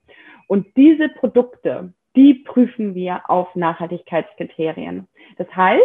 Und 0.47 0.67
diese 0.77 1.10
Produkte, 1.10 1.93
die 2.15 2.36
prüfen 2.36 2.95
wir 2.95 3.29
auf 3.29 3.56
Nachhaltigkeitskriterien. 3.56 5.08
Das 5.38 5.47
heißt, 5.56 5.82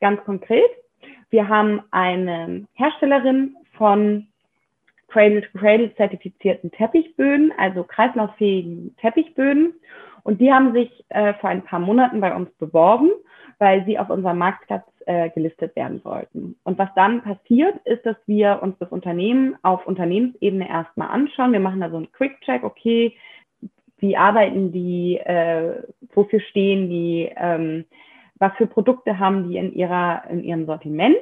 ganz 0.00 0.22
konkret, 0.24 0.70
wir 1.30 1.48
haben 1.48 1.82
eine 1.90 2.66
Herstellerin 2.74 3.56
von 3.76 4.28
Cradle-to-Cradle 5.08 5.94
zertifizierten 5.94 6.70
Teppichböden, 6.70 7.52
also 7.56 7.84
kreislauffähigen 7.84 8.94
Teppichböden. 9.00 9.74
Und 10.28 10.42
die 10.42 10.52
haben 10.52 10.74
sich 10.74 10.90
äh, 11.08 11.32
vor 11.40 11.48
ein 11.48 11.64
paar 11.64 11.78
Monaten 11.78 12.20
bei 12.20 12.36
uns 12.36 12.50
beworben, 12.58 13.08
weil 13.58 13.86
sie 13.86 13.98
auf 13.98 14.10
unserem 14.10 14.36
Marktplatz 14.36 14.84
äh, 15.06 15.30
gelistet 15.30 15.74
werden 15.74 16.02
sollten. 16.04 16.54
Und 16.64 16.78
was 16.78 16.90
dann 16.94 17.22
passiert, 17.22 17.74
ist, 17.86 18.04
dass 18.04 18.16
wir 18.26 18.58
uns 18.60 18.76
das 18.78 18.90
Unternehmen 18.90 19.56
auf 19.62 19.86
Unternehmensebene 19.86 20.68
erstmal 20.68 21.08
anschauen. 21.08 21.54
Wir 21.54 21.60
machen 21.60 21.80
da 21.80 21.88
so 21.88 21.96
einen 21.96 22.12
Quick-Check, 22.12 22.62
okay, 22.62 23.16
wie 24.00 24.18
arbeiten 24.18 24.70
die, 24.70 25.16
äh, 25.16 25.82
wofür 26.12 26.40
stehen 26.40 26.90
die, 26.90 27.32
ähm, 27.34 27.86
was 28.38 28.52
für 28.58 28.66
Produkte 28.66 29.18
haben 29.18 29.48
die 29.48 29.56
in, 29.56 29.72
ihrer, 29.72 30.24
in 30.28 30.44
ihrem 30.44 30.66
Sortiment. 30.66 31.16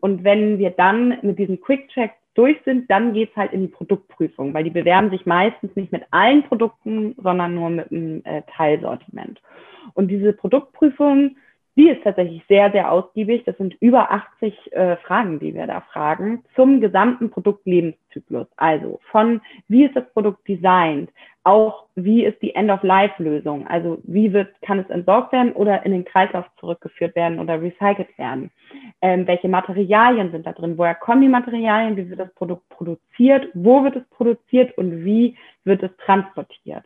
Und 0.00 0.24
wenn 0.24 0.58
wir 0.58 0.70
dann 0.70 1.18
mit 1.22 1.38
diesem 1.38 1.60
Quick-Check 1.60 2.10
durch 2.38 2.56
sind, 2.64 2.88
dann 2.88 3.14
geht's 3.14 3.34
halt 3.34 3.52
in 3.52 3.62
die 3.62 3.68
Produktprüfung, 3.68 4.54
weil 4.54 4.62
die 4.62 4.70
bewerben 4.70 5.10
sich 5.10 5.26
meistens 5.26 5.74
nicht 5.74 5.90
mit 5.90 6.04
allen 6.12 6.44
Produkten, 6.44 7.16
sondern 7.20 7.56
nur 7.56 7.68
mit 7.68 7.90
einem 7.90 8.22
äh, 8.24 8.42
Teilsortiment. 8.56 9.42
Und 9.94 10.06
diese 10.08 10.32
Produktprüfung 10.32 11.36
die 11.78 11.90
ist 11.90 12.02
tatsächlich 12.02 12.42
sehr, 12.48 12.72
sehr 12.72 12.90
ausgiebig. 12.90 13.44
Das 13.44 13.56
sind 13.56 13.76
über 13.80 14.10
80 14.10 14.72
äh, 14.72 14.96
Fragen, 14.96 15.38
die 15.38 15.54
wir 15.54 15.68
da 15.68 15.80
fragen, 15.92 16.42
zum 16.56 16.80
gesamten 16.80 17.30
Produktlebenszyklus. 17.30 18.48
Also 18.56 18.98
von 19.12 19.40
wie 19.68 19.84
ist 19.84 19.94
das 19.94 20.12
Produkt 20.12 20.46
designt, 20.48 21.10
auch 21.44 21.84
wie 21.94 22.24
ist 22.24 22.42
die 22.42 22.52
End-of-Life-Lösung, 22.56 23.68
also 23.68 23.98
wie 24.02 24.32
wird, 24.32 24.60
kann 24.60 24.80
es 24.80 24.90
entsorgt 24.90 25.32
werden 25.32 25.52
oder 25.52 25.86
in 25.86 25.92
den 25.92 26.04
Kreislauf 26.04 26.46
zurückgeführt 26.58 27.14
werden 27.14 27.38
oder 27.38 27.62
recycelt 27.62 28.18
werden. 28.18 28.50
Ähm, 29.00 29.28
welche 29.28 29.48
Materialien 29.48 30.32
sind 30.32 30.48
da 30.48 30.52
drin? 30.52 30.76
Woher 30.78 30.96
kommen 30.96 31.22
die 31.22 31.28
Materialien? 31.28 31.96
Wie 31.96 32.10
wird 32.10 32.18
das 32.18 32.34
Produkt 32.34 32.68
produziert? 32.70 33.48
Wo 33.54 33.84
wird 33.84 33.94
es 33.94 34.04
produziert 34.10 34.76
und 34.76 35.04
wie 35.04 35.36
wird 35.62 35.84
es 35.84 35.96
transportiert? 35.98 36.82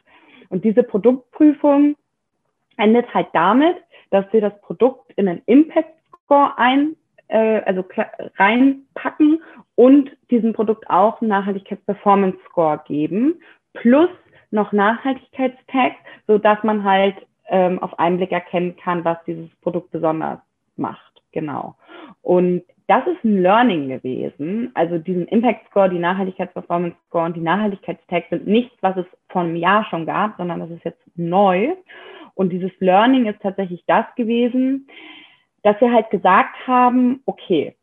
Und 0.50 0.64
diese 0.64 0.82
Produktprüfung 0.82 1.96
endet 2.76 3.12
halt 3.14 3.28
damit, 3.32 3.76
dass 4.10 4.24
wir 4.32 4.40
das 4.40 4.58
Produkt 4.60 5.12
in 5.16 5.28
einen 5.28 5.42
Impact 5.46 5.90
Score 6.24 6.52
ein, 6.56 6.96
äh, 7.28 7.60
also 7.62 7.84
reinpacken 8.36 9.42
und 9.74 10.10
diesem 10.30 10.52
Produkt 10.52 10.88
auch 10.90 11.20
einen 11.20 11.30
Nachhaltigkeits-Performance 11.30 12.38
Score 12.48 12.80
geben, 12.86 13.40
plus 13.74 14.10
noch 14.50 14.72
Nachhaltigkeitstags, 14.72 15.96
so 16.26 16.38
dass 16.38 16.62
man 16.62 16.84
halt 16.84 17.16
ähm, 17.48 17.78
auf 17.82 17.98
einen 17.98 18.18
Blick 18.18 18.32
erkennen 18.32 18.76
kann, 18.76 19.04
was 19.04 19.18
dieses 19.26 19.48
Produkt 19.60 19.90
besonders 19.90 20.38
macht. 20.76 21.22
Genau. 21.32 21.74
Und 22.20 22.62
das 22.86 23.06
ist 23.06 23.24
ein 23.24 23.40
Learning 23.42 23.88
gewesen. 23.88 24.70
Also 24.74 24.98
diesen 24.98 25.26
Impact 25.28 25.66
Score, 25.70 25.88
die 25.88 25.98
Nachhaltigkeits-Performance 25.98 26.96
Score 27.08 27.24
und 27.24 27.36
die 27.36 27.40
Nachhaltigkeitstags 27.40 28.28
sind 28.30 28.46
nichts, 28.46 28.76
was 28.80 28.96
es 28.96 29.06
vor 29.28 29.42
einem 29.42 29.56
Jahr 29.56 29.84
schon 29.86 30.04
gab, 30.04 30.36
sondern 30.36 30.60
das 30.60 30.70
ist 30.70 30.84
jetzt 30.84 31.02
neu. 31.14 31.74
Und 32.34 32.50
dieses 32.50 32.72
Learning 32.80 33.26
ist 33.26 33.40
tatsächlich 33.40 33.84
das 33.86 34.06
gewesen, 34.16 34.88
dass 35.62 35.80
wir 35.80 35.92
halt 35.92 36.10
gesagt 36.10 36.56
haben, 36.66 37.22
okay, 37.26 37.76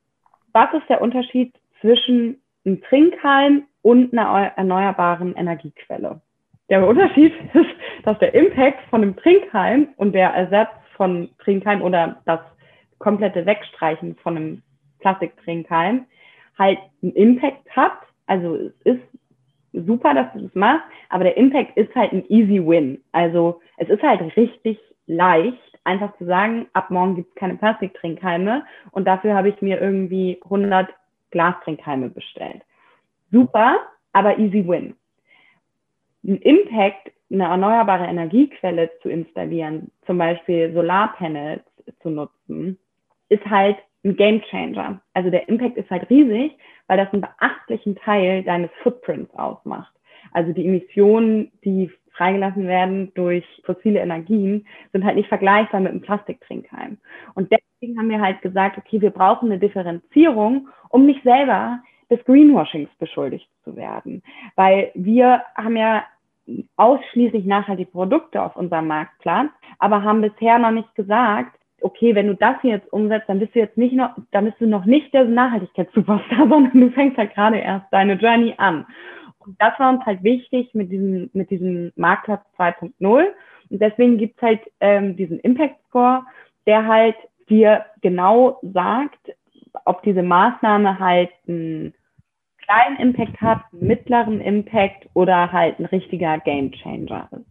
was 0.53 0.73
ist 0.73 0.89
der 0.89 1.01
Unterschied 1.01 1.53
zwischen 1.81 2.41
einem 2.65 2.81
Trinkhalm 2.81 3.63
und 3.81 4.12
einer 4.13 4.51
erneuerbaren 4.55 5.35
Energiequelle? 5.35 6.21
Der 6.69 6.88
Unterschied 6.88 7.33
ist, 7.53 7.69
dass 8.03 8.19
der 8.19 8.33
Impact 8.33 8.81
von 8.89 9.01
einem 9.01 9.15
Trinkhalm 9.15 9.89
und 9.97 10.13
der 10.13 10.29
Ersatz 10.29 10.71
von 10.95 11.29
Trinkhalm 11.39 11.81
oder 11.81 12.21
das 12.25 12.41
komplette 12.97 13.45
Wegstreichen 13.45 14.15
von 14.17 14.35
einem 14.35 14.62
Plastiktrinkhalm 14.99 16.05
halt 16.57 16.79
einen 17.01 17.13
Impact 17.13 17.69
hat. 17.75 17.97
Also 18.27 18.55
es 18.55 18.73
ist 18.83 19.01
super, 19.73 20.13
dass 20.13 20.32
du 20.34 20.41
das 20.41 20.55
machst, 20.55 20.86
aber 21.10 21.23
der 21.23 21.38
Impact 21.38 21.77
ist 21.77 21.93
halt 21.95 22.12
ein 22.12 22.25
easy 22.29 22.65
win. 22.65 23.01
Also 23.12 23.62
es 23.77 23.89
ist 23.89 24.01
halt 24.01 24.21
richtig 24.36 24.79
leicht, 25.08 25.58
einfach 25.84 26.15
zu 26.17 26.25
sagen, 26.25 26.67
ab 26.73 26.91
morgen 26.91 27.15
gibt 27.15 27.29
es 27.29 27.36
keine 27.36 27.55
Plastiktrinkhalme 27.55 28.63
und 28.91 29.05
dafür 29.05 29.36
habe 29.36 29.49
ich 29.49 29.62
mir 29.62 29.79
irgendwie 29.82 30.39
100 30.43 30.89
Glastrinkhalme 31.32 32.10
bestellt. 32.10 32.62
Super, 33.32 33.77
aber 34.13 34.38
easy 34.39 34.67
win. 34.67 34.95
Ein 36.23 36.38
Impact, 36.38 37.12
eine 37.32 37.45
erneuerbare 37.45 38.05
Energiequelle 38.05 38.89
zu 39.01 39.10
installieren, 39.10 39.91
zum 40.05 40.17
Beispiel 40.17 40.73
Solarpanels 40.73 41.63
zu 42.01 42.10
nutzen, 42.10 42.77
ist 43.29 43.45
halt 43.45 43.77
ein 44.03 44.15
Game 44.15 44.41
Changer. 44.43 45.01
Also 45.13 45.29
der 45.29 45.47
Impact 45.49 45.77
ist 45.77 45.89
halt 45.89 46.09
riesig, 46.09 46.57
weil 46.88 46.97
das 46.97 47.12
einen 47.12 47.21
beachtlichen 47.21 47.95
Teil 47.97 48.43
deines 48.43 48.69
Footprints 48.81 49.33
ausmacht. 49.35 49.93
Also 50.31 50.53
die 50.53 50.65
Emissionen, 50.65 51.51
die 51.63 51.91
freigelassen 52.12 52.67
werden 52.67 53.13
durch 53.15 53.45
fossile 53.65 53.99
Energien, 53.99 54.67
sind 54.91 55.05
halt 55.05 55.15
nicht 55.15 55.29
vergleichbar 55.29 55.79
mit 55.79 55.91
einem 55.91 56.01
Plastiktrinkheim. 56.01 56.97
Und 57.33 57.51
deswegen 57.51 57.97
haben 57.97 58.09
wir 58.09 58.19
halt 58.19 58.41
gesagt, 58.41 58.77
okay, 58.77 59.01
wir 59.01 59.12
brauchen 59.12 59.49
eine 59.49 59.59
Differenzierung, 59.59 60.67
um 60.89 61.05
nicht 61.05 61.23
selber 61.23 61.79
des 62.09 62.23
Greenwashings 62.25 62.89
beschuldigt 62.99 63.47
zu 63.63 63.75
werden. 63.75 64.21
Weil 64.55 64.91
wir 64.95 65.43
haben 65.55 65.77
ja 65.77 66.03
ausschließlich 66.75 67.45
nachhaltige 67.45 67.91
Produkte 67.91 68.41
auf 68.41 68.55
unserem 68.55 68.88
Marktplatz, 68.88 69.51
aber 69.77 70.03
haben 70.03 70.21
bisher 70.21 70.57
noch 70.59 70.71
nicht 70.71 70.93
gesagt, 70.95 71.59
okay, 71.83 72.15
wenn 72.15 72.27
du 72.27 72.35
das 72.35 72.59
hier 72.61 72.71
jetzt 72.71 72.91
umsetzt, 72.91 73.29
dann 73.29 73.39
bist 73.39 73.55
du 73.55 73.59
jetzt 73.59 73.77
nicht 73.77 73.93
noch, 73.93 74.11
dann 74.31 74.45
bist 74.45 74.59
du 74.59 74.67
noch 74.67 74.85
nicht 74.85 75.13
der 75.13 75.25
Nachhaltigkeitssuperstar, 75.25 76.37
sondern 76.49 76.79
du 76.79 76.91
fängst 76.91 77.17
halt 77.17 77.33
gerade 77.33 77.57
erst 77.57 77.85
deine 77.91 78.13
Journey 78.13 78.53
an. 78.57 78.85
Und 79.39 79.59
das 79.61 79.79
war 79.79 79.89
uns 79.89 80.05
halt 80.05 80.23
wichtig 80.23 80.73
mit 80.73 80.91
diesem, 80.91 81.29
mit 81.33 81.49
diesem 81.49 81.91
Marktplatz 81.95 82.41
2.0. 82.57 82.93
Und 83.01 83.81
deswegen 83.81 84.17
gibt's 84.17 84.41
halt 84.41 84.61
ähm, 84.79 85.15
diesen 85.15 85.39
Impact 85.39 85.75
Score, 85.87 86.23
der 86.67 86.85
halt 86.85 87.15
dir 87.49 87.85
genau 88.01 88.59
sagt, 88.61 89.31
ob 89.85 90.03
diese 90.03 90.23
Maßnahme 90.23 90.99
halt 90.99 91.31
einen 91.47 91.93
kleinen 92.57 92.97
Impact 92.97 93.41
hat, 93.41 93.61
einen 93.71 93.87
mittleren 93.87 94.41
Impact 94.41 95.09
oder 95.13 95.51
halt 95.51 95.79
ein 95.79 95.85
richtiger 95.85 96.37
Game 96.39 96.71
Changer 96.71 97.29
ist. 97.31 97.48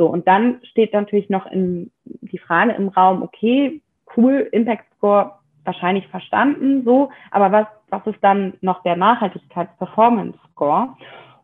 So, 0.00 0.06
und 0.06 0.26
dann 0.26 0.60
steht 0.62 0.94
natürlich 0.94 1.28
noch 1.28 1.44
in, 1.44 1.90
die 2.04 2.38
Frage 2.38 2.72
im 2.72 2.88
Raum, 2.88 3.22
okay, 3.22 3.82
cool, 4.16 4.48
Impact 4.50 4.86
Score 4.96 5.32
wahrscheinlich 5.66 6.08
verstanden, 6.08 6.84
so, 6.86 7.10
aber 7.30 7.52
was, 7.52 7.66
was 7.90 8.06
ist 8.06 8.24
dann 8.24 8.54
noch 8.62 8.82
der 8.82 8.96
Nachhaltigkeits-Performance 8.96 10.38
Score? 10.52 10.96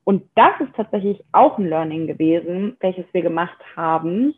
Und 0.04 0.22
das 0.36 0.52
ist 0.60 0.74
tatsächlich 0.74 1.22
auch 1.32 1.58
ein 1.58 1.68
Learning 1.68 2.06
gewesen, 2.06 2.78
welches 2.80 3.04
wir 3.12 3.20
gemacht 3.20 3.58
haben. 3.76 4.32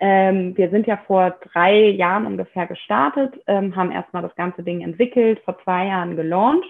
Ähm, 0.00 0.54
wir 0.54 0.68
sind 0.68 0.86
ja 0.86 0.98
vor 1.06 1.30
drei 1.54 1.92
Jahren 1.92 2.26
ungefähr 2.26 2.66
gestartet, 2.66 3.40
ähm, 3.46 3.74
haben 3.74 3.90
erstmal 3.90 4.22
das 4.22 4.34
ganze 4.36 4.62
Ding 4.62 4.82
entwickelt, 4.82 5.40
vor 5.46 5.56
zwei 5.64 5.86
Jahren 5.86 6.14
gelauncht. 6.14 6.68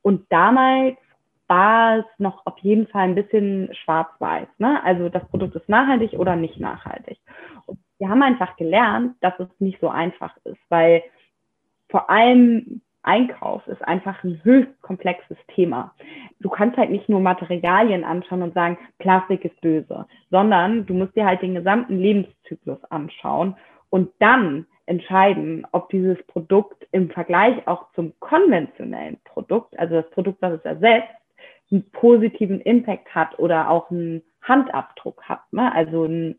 Und 0.00 0.24
damals 0.30 0.96
war 1.50 1.98
es 1.98 2.04
noch 2.18 2.46
auf 2.46 2.56
jeden 2.60 2.86
Fall 2.86 3.02
ein 3.02 3.16
bisschen 3.16 3.74
schwarz-weiß. 3.74 4.46
Ne? 4.58 4.82
Also 4.84 5.08
das 5.08 5.26
Produkt 5.28 5.56
ist 5.56 5.68
nachhaltig 5.68 6.12
oder 6.12 6.36
nicht 6.36 6.60
nachhaltig. 6.60 7.18
Und 7.66 7.80
wir 7.98 8.08
haben 8.08 8.22
einfach 8.22 8.56
gelernt, 8.56 9.16
dass 9.20 9.34
es 9.40 9.48
nicht 9.58 9.80
so 9.80 9.88
einfach 9.88 10.36
ist, 10.44 10.60
weil 10.68 11.02
vor 11.88 12.08
allem 12.08 12.80
Einkauf 13.02 13.66
ist 13.66 13.82
einfach 13.82 14.22
ein 14.22 14.40
höchst 14.44 14.80
komplexes 14.80 15.38
Thema. 15.48 15.92
Du 16.38 16.50
kannst 16.50 16.76
halt 16.76 16.90
nicht 16.90 17.08
nur 17.08 17.18
Materialien 17.18 18.04
anschauen 18.04 18.42
und 18.42 18.54
sagen, 18.54 18.78
Plastik 18.98 19.44
ist 19.44 19.60
böse, 19.60 20.06
sondern 20.30 20.86
du 20.86 20.94
musst 20.94 21.16
dir 21.16 21.26
halt 21.26 21.42
den 21.42 21.56
gesamten 21.56 21.98
Lebenszyklus 21.98 22.78
anschauen 22.90 23.56
und 23.88 24.12
dann 24.20 24.66
entscheiden, 24.86 25.66
ob 25.72 25.88
dieses 25.88 26.22
Produkt 26.28 26.86
im 26.92 27.10
Vergleich 27.10 27.66
auch 27.66 27.90
zum 27.94 28.12
konventionellen 28.20 29.18
Produkt, 29.24 29.76
also 29.78 29.96
das 29.96 30.10
Produkt, 30.10 30.42
was 30.42 30.52
es 30.52 30.64
ersetzt, 30.64 31.19
einen 31.70 31.90
positiven 31.90 32.60
Impact 32.60 33.14
hat 33.14 33.38
oder 33.38 33.70
auch 33.70 33.90
einen 33.90 34.22
Handabdruck 34.42 35.22
hat, 35.22 35.40
ne? 35.52 35.72
also 35.74 36.04
ein, 36.04 36.36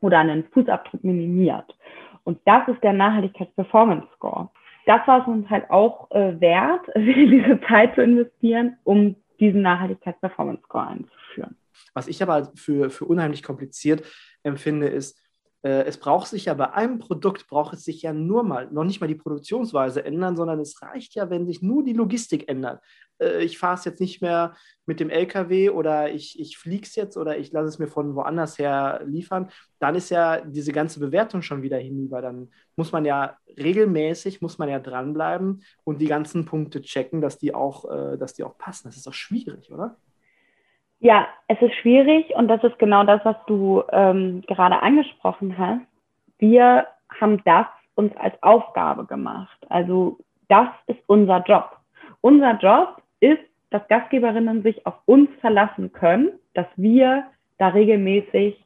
oder 0.00 0.18
einen 0.18 0.44
Fußabdruck 0.44 1.02
minimiert. 1.02 1.76
Und 2.24 2.40
das 2.44 2.68
ist 2.68 2.82
der 2.82 2.92
Nachhaltigkeits-Performance-Score 2.92 4.50
das 4.86 5.06
war 5.06 5.20
es 5.20 5.26
uns 5.26 5.50
halt 5.50 5.68
auch 5.70 6.10
äh, 6.12 6.40
wert, 6.40 6.86
diese 6.96 7.60
Zeit 7.68 7.94
zu 7.94 8.02
investieren, 8.02 8.78
um 8.84 9.16
diesen 9.38 9.60
Nachhaltigkeits-Performance-Score 9.62 10.86
einzuführen. 10.86 11.56
Was 11.92 12.08
ich 12.08 12.22
aber 12.22 12.50
für, 12.54 12.88
für 12.88 13.04
unheimlich 13.04 13.42
kompliziert 13.42 14.02
empfinde, 14.42 14.86
ist, 14.86 15.20
es 15.66 15.98
braucht 15.98 16.28
sich 16.28 16.46
ja 16.46 16.54
bei 16.54 16.72
einem 16.72 16.98
Produkt, 16.98 17.46
braucht 17.48 17.74
es 17.74 17.84
sich 17.84 18.02
ja 18.02 18.12
nur 18.12 18.42
mal, 18.42 18.70
noch 18.70 18.84
nicht 18.84 19.00
mal 19.00 19.06
die 19.06 19.14
Produktionsweise 19.14 20.04
ändern, 20.04 20.36
sondern 20.36 20.60
es 20.60 20.80
reicht 20.82 21.14
ja, 21.14 21.30
wenn 21.30 21.46
sich 21.46 21.62
nur 21.62 21.84
die 21.84 21.92
Logistik 21.92 22.48
ändert. 22.48 22.82
Äh, 23.18 23.42
ich 23.44 23.58
fahre 23.58 23.74
es 23.74 23.84
jetzt 23.84 24.00
nicht 24.00 24.22
mehr 24.22 24.54
mit 24.86 25.00
dem 25.00 25.10
LKW 25.10 25.70
oder 25.70 26.12
ich, 26.12 26.38
ich 26.38 26.58
fliege 26.58 26.84
es 26.84 26.94
jetzt 26.94 27.16
oder 27.16 27.38
ich 27.38 27.52
lasse 27.52 27.68
es 27.68 27.78
mir 27.78 27.88
von 27.88 28.14
woanders 28.14 28.58
her 28.58 29.02
liefern, 29.06 29.50
dann 29.78 29.94
ist 29.94 30.10
ja 30.10 30.40
diese 30.40 30.72
ganze 30.72 31.00
Bewertung 31.00 31.42
schon 31.42 31.62
wieder 31.62 31.78
hinüber. 31.78 32.22
Dann 32.22 32.50
muss 32.76 32.92
man 32.92 33.04
ja 33.04 33.36
regelmäßig, 33.56 34.40
muss 34.42 34.58
man 34.58 34.68
ja 34.68 34.78
dranbleiben 34.78 35.62
und 35.84 36.00
die 36.00 36.06
ganzen 36.06 36.44
Punkte 36.44 36.82
checken, 36.82 37.20
dass 37.20 37.38
die 37.38 37.54
auch, 37.54 37.90
äh, 37.90 38.18
dass 38.18 38.34
die 38.34 38.44
auch 38.44 38.58
passen. 38.58 38.88
Das 38.88 38.96
ist 38.96 39.06
doch 39.06 39.14
schwierig, 39.14 39.72
oder? 39.72 39.96
Ja, 41.00 41.28
es 41.48 41.60
ist 41.60 41.74
schwierig 41.76 42.34
und 42.36 42.48
das 42.48 42.62
ist 42.64 42.78
genau 42.78 43.04
das, 43.04 43.24
was 43.24 43.36
du 43.46 43.82
ähm, 43.92 44.42
gerade 44.46 44.82
angesprochen 44.82 45.56
hast. 45.58 45.82
Wir 46.38 46.86
haben 47.20 47.42
das 47.44 47.66
uns 47.94 48.16
als 48.16 48.34
Aufgabe 48.42 49.04
gemacht. 49.04 49.58
Also 49.68 50.18
das 50.48 50.68
ist 50.86 51.00
unser 51.06 51.42
Job. 51.42 51.76
Unser 52.20 52.58
Job 52.58 53.02
ist, 53.20 53.42
dass 53.70 53.86
Gastgeberinnen 53.88 54.62
sich 54.62 54.86
auf 54.86 54.94
uns 55.06 55.28
verlassen 55.40 55.92
können, 55.92 56.30
dass 56.54 56.66
wir 56.76 57.24
da 57.58 57.68
regelmäßig 57.68 58.62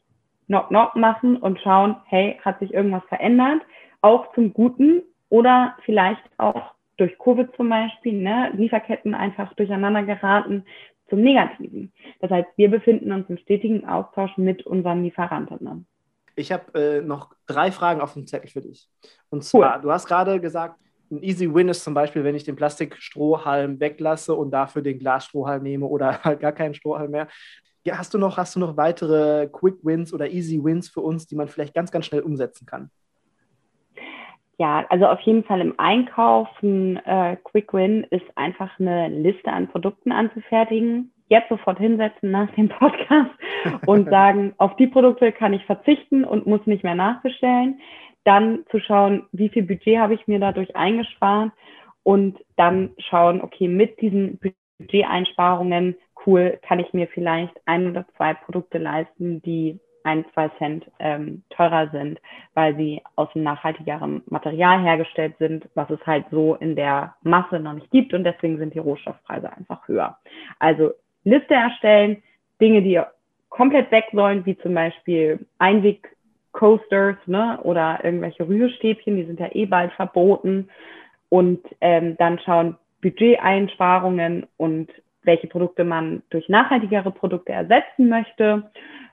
Knock-Knock 0.47 0.97
machen 0.97 1.37
und 1.37 1.61
schauen, 1.61 1.97
hey, 2.07 2.39
hat 2.45 2.59
sich 2.59 2.75
irgendwas 2.75 3.05
verändert? 3.09 3.63
Auch 4.03 4.33
zum 4.35 4.53
Guten 4.53 5.03
oder 5.29 5.77
vielleicht 5.85 6.23
auch 6.39 6.75
durch 6.97 7.17
Covid 7.19 7.49
zum 7.57 7.71
Beispiel, 7.71 8.13
ne, 8.13 8.51
Lieferketten 8.53 9.15
einfach 9.15 9.55
durcheinander 9.55 10.03
geraten 10.03 10.65
zum 11.11 11.21
Negativen. 11.21 11.93
Das 12.21 12.31
heißt, 12.31 12.49
wir 12.57 12.71
befinden 12.71 13.13
uns 13.13 13.29
im 13.29 13.37
stetigen 13.39 13.87
Austausch 13.87 14.37
mit 14.39 14.65
unseren 14.67 15.03
Lieferantinnen. 15.03 15.87
Ich 16.37 16.53
habe 16.53 16.73
äh, 16.79 17.01
noch 17.03 17.35
drei 17.47 17.71
Fragen 17.73 18.01
auf 18.01 18.15
dem 18.15 18.27
Zettel 18.27 18.49
für 18.49 18.61
dich. 18.61 18.89
Und 19.29 19.45
zwar, 19.45 19.77
cool. 19.77 19.83
du 19.83 19.93
hast 19.93 20.07
gerade 20.07 20.41
gesagt, 20.41 20.77
ein 21.11 21.23
Easy 21.23 21.53
Win 21.53 21.69
ist 21.69 21.83
zum 21.83 21.93
Beispiel, 21.93 22.23
wenn 22.25 22.37
ich 22.37 22.45
den 22.45 22.57
Plastikstrohhalm 22.57 23.81
weglasse 23.81 24.35
und 24.35 24.53
dafür 24.53 24.81
den 24.81 24.99
Glasstrohhalm 24.99 25.63
nehme 25.63 25.87
oder 25.87 26.21
halt 26.25 26.41
gar 26.41 26.53
keinen 26.53 26.75
Strohhalm 26.75 27.11
mehr. 27.11 27.29
Ja, 27.85 27.99
hast 27.99 28.15
du 28.15 28.19
noch, 28.19 28.37
hast 28.37 28.55
du 28.55 28.61
noch 28.61 28.77
weitere 28.77 29.49
Quick 29.49 29.79
Wins 29.83 30.13
oder 30.13 30.31
Easy 30.31 30.63
Wins 30.63 30.89
für 30.89 31.01
uns, 31.01 31.27
die 31.27 31.35
man 31.35 31.49
vielleicht 31.49 31.75
ganz, 31.75 31.91
ganz 31.91 32.07
schnell 32.07 32.21
umsetzen 32.21 32.67
kann? 32.67 32.91
Ja, 34.61 34.85
also 34.91 35.07
auf 35.07 35.21
jeden 35.21 35.43
Fall 35.43 35.63
im 35.63 35.73
Einkauf 35.79 36.47
ein 36.63 36.99
äh, 37.07 37.37
Quick 37.45 37.73
Win 37.73 38.07
ist 38.11 38.27
einfach 38.35 38.79
eine 38.79 39.09
Liste 39.09 39.51
an 39.51 39.69
Produkten 39.69 40.13
anzufertigen. 40.13 41.15
Jetzt 41.29 41.49
sofort 41.49 41.79
hinsetzen 41.79 42.31
nach 42.31 42.51
dem 42.57 42.69
Podcast 42.69 43.31
und 43.87 44.11
sagen, 44.11 44.53
auf 44.59 44.77
die 44.77 44.87
Produkte 44.87 45.33
kann 45.33 45.55
ich 45.55 45.65
verzichten 45.65 46.25
und 46.25 46.47
muss 46.47 46.61
nicht 46.67 46.85
mehr 46.85 46.95
nachbestellen. 46.95 47.81
Dann 48.25 48.67
zu 48.71 48.81
schauen, 48.81 49.27
wie 49.33 49.49
viel 49.49 49.63
Budget 49.63 49.99
habe 49.99 50.13
ich 50.13 50.27
mir 50.27 50.39
dadurch 50.39 50.77
eingespart 50.77 51.53
und 52.03 52.39
dann 52.57 52.91
schauen, 52.99 53.41
okay, 53.41 53.67
mit 53.67 53.99
diesen 54.03 54.41
Budgeteinsparungen, 54.79 55.97
cool, 56.27 56.59
kann 56.61 56.81
ich 56.81 56.93
mir 56.93 57.09
vielleicht 57.09 57.55
ein 57.65 57.89
oder 57.89 58.05
zwei 58.19 58.35
Produkte 58.35 58.77
leisten, 58.77 59.41
die 59.41 59.81
ein, 60.05 60.25
zwei 60.33 60.49
Cent 60.59 60.85
ähm, 60.99 61.43
teurer 61.51 61.89
sind, 61.91 62.21
weil 62.55 62.77
sie 62.77 63.03
aus 63.17 63.29
einem 63.35 63.45
nachhaltigeren 63.45 64.23
Material 64.27 64.81
hergestellt 64.83 65.35
sind, 65.39 65.69
was 65.75 65.91
es 65.91 66.05
halt 66.07 66.25
so 66.31 66.55
in 66.57 66.77
der 66.77 67.15
Masse 67.23 67.61
noch 67.61 67.75
nicht 67.75 67.91
gibt. 67.91 68.15
Und 68.15 68.25
deswegen 68.25 68.59
sind 68.59 68.75
die 68.75 68.79
Rohstoffpreise 68.79 69.53
einfach 69.53 69.87
höher. 69.89 70.19
Also 70.59 70.93
Liste 71.25 71.55
erstellen, 71.55 72.23
Dinge, 72.61 72.83
die 72.83 73.01
komplett 73.49 73.91
weg 73.91 74.07
sollen, 74.13 74.47
wie 74.47 74.57
zum 74.59 74.75
Beispiel 74.75 75.47
Einweg-Coasters 75.59 77.17
ne, 77.27 77.59
oder 77.63 78.01
irgendwelche 78.03 78.47
Rührstäbchen, 78.49 79.17
die 79.17 79.25
sind 79.25 79.41
ja 79.41 79.49
eh 79.53 79.67
bald 79.67 79.93
verboten. 79.93 80.69
Und 81.29 81.61
ähm, 81.81 82.17
dann 82.17 82.39
schauen 82.41 82.77
Budgeteinsparungen 83.03 84.47
und 84.57 84.91
welche 85.23 85.47
Produkte 85.47 85.85
man 85.85 86.23
durch 86.31 86.49
nachhaltigere 86.49 87.11
Produkte 87.11 87.53
ersetzen 87.53 88.09
möchte 88.09 88.71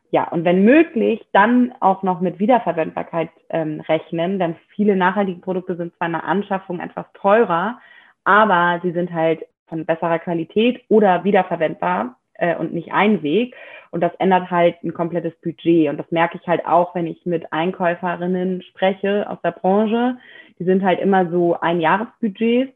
ja, 0.09 0.27
und 0.29 0.45
wenn 0.45 0.63
möglich, 0.63 1.21
dann 1.33 1.73
auch 1.81 2.01
noch 2.01 2.21
mit 2.21 2.39
Wiederverwendbarkeit 2.39 3.29
ähm, 3.49 3.81
rechnen, 3.81 4.39
denn 4.39 4.55
viele 4.73 4.95
nachhaltige 4.95 5.41
Produkte 5.41 5.75
sind 5.75 5.95
zwar 5.95 6.07
in 6.07 6.13
der 6.13 6.23
Anschaffung 6.23 6.79
etwas 6.79 7.05
teurer, 7.13 7.79
aber 8.23 8.79
sie 8.83 8.91
sind 8.91 9.11
halt 9.11 9.45
von 9.67 9.85
besserer 9.85 10.19
Qualität 10.19 10.81
oder 10.87 11.25
wiederverwendbar 11.25 12.17
äh, 12.35 12.55
und 12.55 12.73
nicht 12.73 12.93
Einweg. 12.93 13.53
Und 13.91 14.01
das 14.01 14.13
ändert 14.19 14.49
halt 14.49 14.81
ein 14.83 14.93
komplettes 14.93 15.33
Budget. 15.41 15.89
Und 15.89 15.97
das 15.97 16.09
merke 16.11 16.37
ich 16.41 16.47
halt 16.47 16.65
auch, 16.65 16.95
wenn 16.95 17.07
ich 17.07 17.25
mit 17.25 17.51
Einkäuferinnen 17.51 18.61
spreche 18.61 19.29
aus 19.29 19.39
der 19.43 19.51
Branche. 19.51 20.17
Die 20.59 20.63
sind 20.63 20.83
halt 20.83 20.99
immer 20.99 21.29
so 21.29 21.59
ein 21.59 21.81
Jahresbudgets 21.81 22.73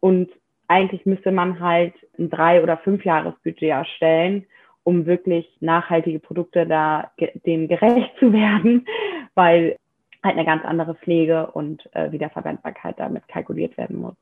und 0.00 0.30
eigentlich 0.68 1.06
müsste 1.06 1.32
man 1.32 1.60
halt 1.60 1.94
ein 2.18 2.30
drei- 2.30 2.62
oder 2.62 2.76
fünf 2.76 3.04
Jahresbudget 3.04 3.70
erstellen 3.70 4.46
um 4.88 5.04
wirklich 5.04 5.46
nachhaltige 5.60 6.18
Produkte 6.18 6.66
da 6.66 7.10
dem 7.44 7.68
gerecht 7.68 8.10
zu 8.18 8.32
werden, 8.32 8.86
weil 9.34 9.76
halt 10.24 10.36
eine 10.36 10.46
ganz 10.46 10.64
andere 10.64 10.94
Pflege 10.94 11.48
und 11.48 11.86
äh, 11.94 12.10
Wiederverwendbarkeit 12.10 12.98
damit 12.98 13.28
kalkuliert 13.28 13.76
werden 13.76 14.00
muss. 14.00 14.14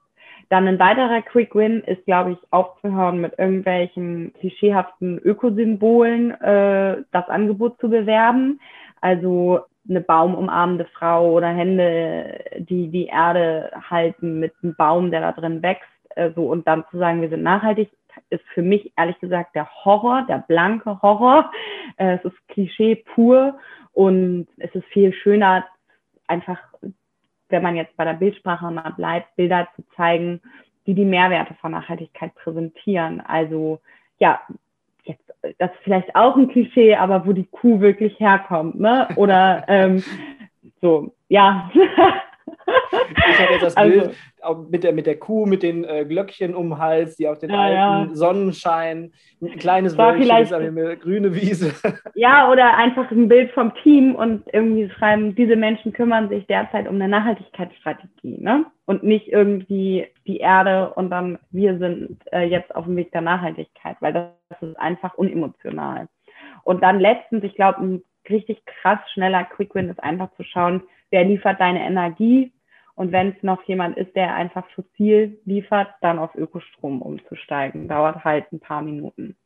Dann 0.48 0.66
ein 0.66 0.80
weiterer 0.80 1.22
Quick 1.22 1.54
Win 1.54 1.82
ist, 1.82 2.04
glaube 2.04 2.32
ich, 2.32 2.38
aufzuhören 2.50 3.20
mit 3.20 3.38
irgendwelchen 3.38 4.32
klischeehaften 4.40 5.18
Ökosymbolen 5.18 6.32
äh, 6.32 6.96
das 7.12 7.28
Angebot 7.28 7.78
zu 7.78 7.88
bewerben. 7.88 8.60
Also 9.00 9.60
eine 9.88 10.00
baumumarmende 10.00 10.86
Frau 10.98 11.32
oder 11.32 11.48
Hände, 11.48 12.40
die 12.58 12.88
die 12.88 13.06
Erde 13.06 13.70
halten 13.88 14.40
mit 14.40 14.52
einem 14.64 14.74
Baum, 14.74 15.12
der 15.12 15.20
da 15.20 15.30
drin 15.30 15.62
wächst, 15.62 15.86
äh, 16.16 16.30
so 16.34 16.46
und 16.46 16.66
dann 16.66 16.84
zu 16.90 16.98
sagen, 16.98 17.22
wir 17.22 17.28
sind 17.28 17.44
nachhaltig, 17.44 17.88
ist 18.30 18.44
für 18.54 18.62
mich 18.62 18.92
ehrlich 18.96 19.18
gesagt 19.20 19.54
der 19.54 19.68
Horror, 19.84 20.26
der 20.28 20.44
blanke 20.46 21.00
Horror. 21.02 21.50
Äh, 21.96 22.14
es 22.16 22.24
ist 22.24 22.48
Klischee 22.48 22.96
pur 22.96 23.58
und 23.92 24.46
es 24.58 24.74
ist 24.74 24.86
viel 24.86 25.12
schöner, 25.12 25.66
einfach 26.26 26.58
wenn 27.48 27.62
man 27.62 27.76
jetzt 27.76 27.96
bei 27.96 28.04
der 28.04 28.14
Bildsprache 28.14 28.70
mal 28.70 28.90
bleibt, 28.90 29.34
Bilder 29.36 29.68
zu 29.76 29.84
zeigen, 29.96 30.40
die 30.86 30.94
die 30.94 31.04
Mehrwerte 31.04 31.54
von 31.54 31.72
Nachhaltigkeit 31.72 32.34
präsentieren. 32.34 33.20
Also 33.20 33.80
ja, 34.18 34.40
jetzt, 35.04 35.22
das 35.58 35.70
ist 35.70 35.80
vielleicht 35.82 36.14
auch 36.14 36.36
ein 36.36 36.48
Klischee, 36.48 36.96
aber 36.96 37.26
wo 37.26 37.32
die 37.32 37.46
Kuh 37.46 37.80
wirklich 37.80 38.18
herkommt, 38.18 38.80
ne? 38.80 39.08
Oder 39.16 39.64
ähm, 39.68 40.02
so, 40.80 41.14
ja. 41.28 41.70
Ich 43.10 43.40
habe 43.40 43.52
jetzt 43.52 43.62
das 43.62 43.76
also, 43.76 44.00
Bild 44.00 44.16
mit 44.70 44.84
der, 44.84 44.92
mit 44.92 45.06
der 45.06 45.18
Kuh, 45.18 45.46
mit 45.46 45.62
den 45.62 45.84
äh, 45.84 46.04
Glöckchen 46.04 46.54
um 46.54 46.70
den 46.70 46.78
Hals, 46.78 47.16
die 47.16 47.28
auf 47.28 47.38
den 47.38 47.50
ja, 47.50 47.60
alten 47.60 48.10
ja. 48.10 48.14
Sonnenschein, 48.14 49.12
ein 49.42 49.58
kleines 49.58 49.96
Wölkchen 49.96 51.00
grüne 51.00 51.34
Wiese. 51.34 51.72
Ja, 52.14 52.50
oder 52.50 52.76
einfach 52.76 53.10
ein 53.10 53.28
Bild 53.28 53.52
vom 53.52 53.74
Team 53.82 54.14
und 54.14 54.44
irgendwie 54.52 54.88
schreiben, 54.90 55.34
diese 55.34 55.56
Menschen 55.56 55.92
kümmern 55.92 56.28
sich 56.28 56.46
derzeit 56.46 56.88
um 56.88 56.94
eine 56.94 57.08
Nachhaltigkeitsstrategie, 57.08 58.38
ne? 58.40 58.64
Und 58.86 59.02
nicht 59.02 59.28
irgendwie 59.28 60.06
die 60.26 60.38
Erde 60.38 60.92
und 60.94 61.10
dann 61.10 61.38
wir 61.50 61.78
sind 61.78 62.18
äh, 62.32 62.44
jetzt 62.44 62.74
auf 62.74 62.84
dem 62.84 62.96
Weg 62.96 63.12
der 63.12 63.20
Nachhaltigkeit, 63.20 63.96
weil 64.00 64.12
das, 64.12 64.28
das 64.48 64.62
ist 64.62 64.78
einfach 64.78 65.14
unemotional. 65.14 66.08
Und 66.62 66.82
dann 66.82 67.00
letztens, 67.00 67.44
ich 67.44 67.54
glaube, 67.54 67.80
ein 67.82 68.02
richtig 68.28 68.64
krass 68.66 68.98
schneller 69.12 69.44
Quick 69.44 69.74
Win 69.74 69.88
ist 69.88 70.02
einfach 70.02 70.30
zu 70.36 70.42
schauen, 70.42 70.82
wer 71.10 71.24
liefert 71.24 71.60
deine 71.60 71.84
Energie, 71.84 72.52
und 72.96 73.12
wenn 73.12 73.28
es 73.28 73.42
noch 73.42 73.62
jemand 73.64 73.96
ist, 73.98 74.16
der 74.16 74.34
einfach 74.34 74.64
fossil 74.74 75.38
liefert, 75.44 75.88
dann 76.00 76.18
auf 76.18 76.34
Ökostrom 76.34 77.02
umzusteigen. 77.02 77.88
Dauert 77.88 78.24
halt 78.24 78.50
ein 78.52 78.58
paar 78.58 78.82
Minuten. 78.82 79.36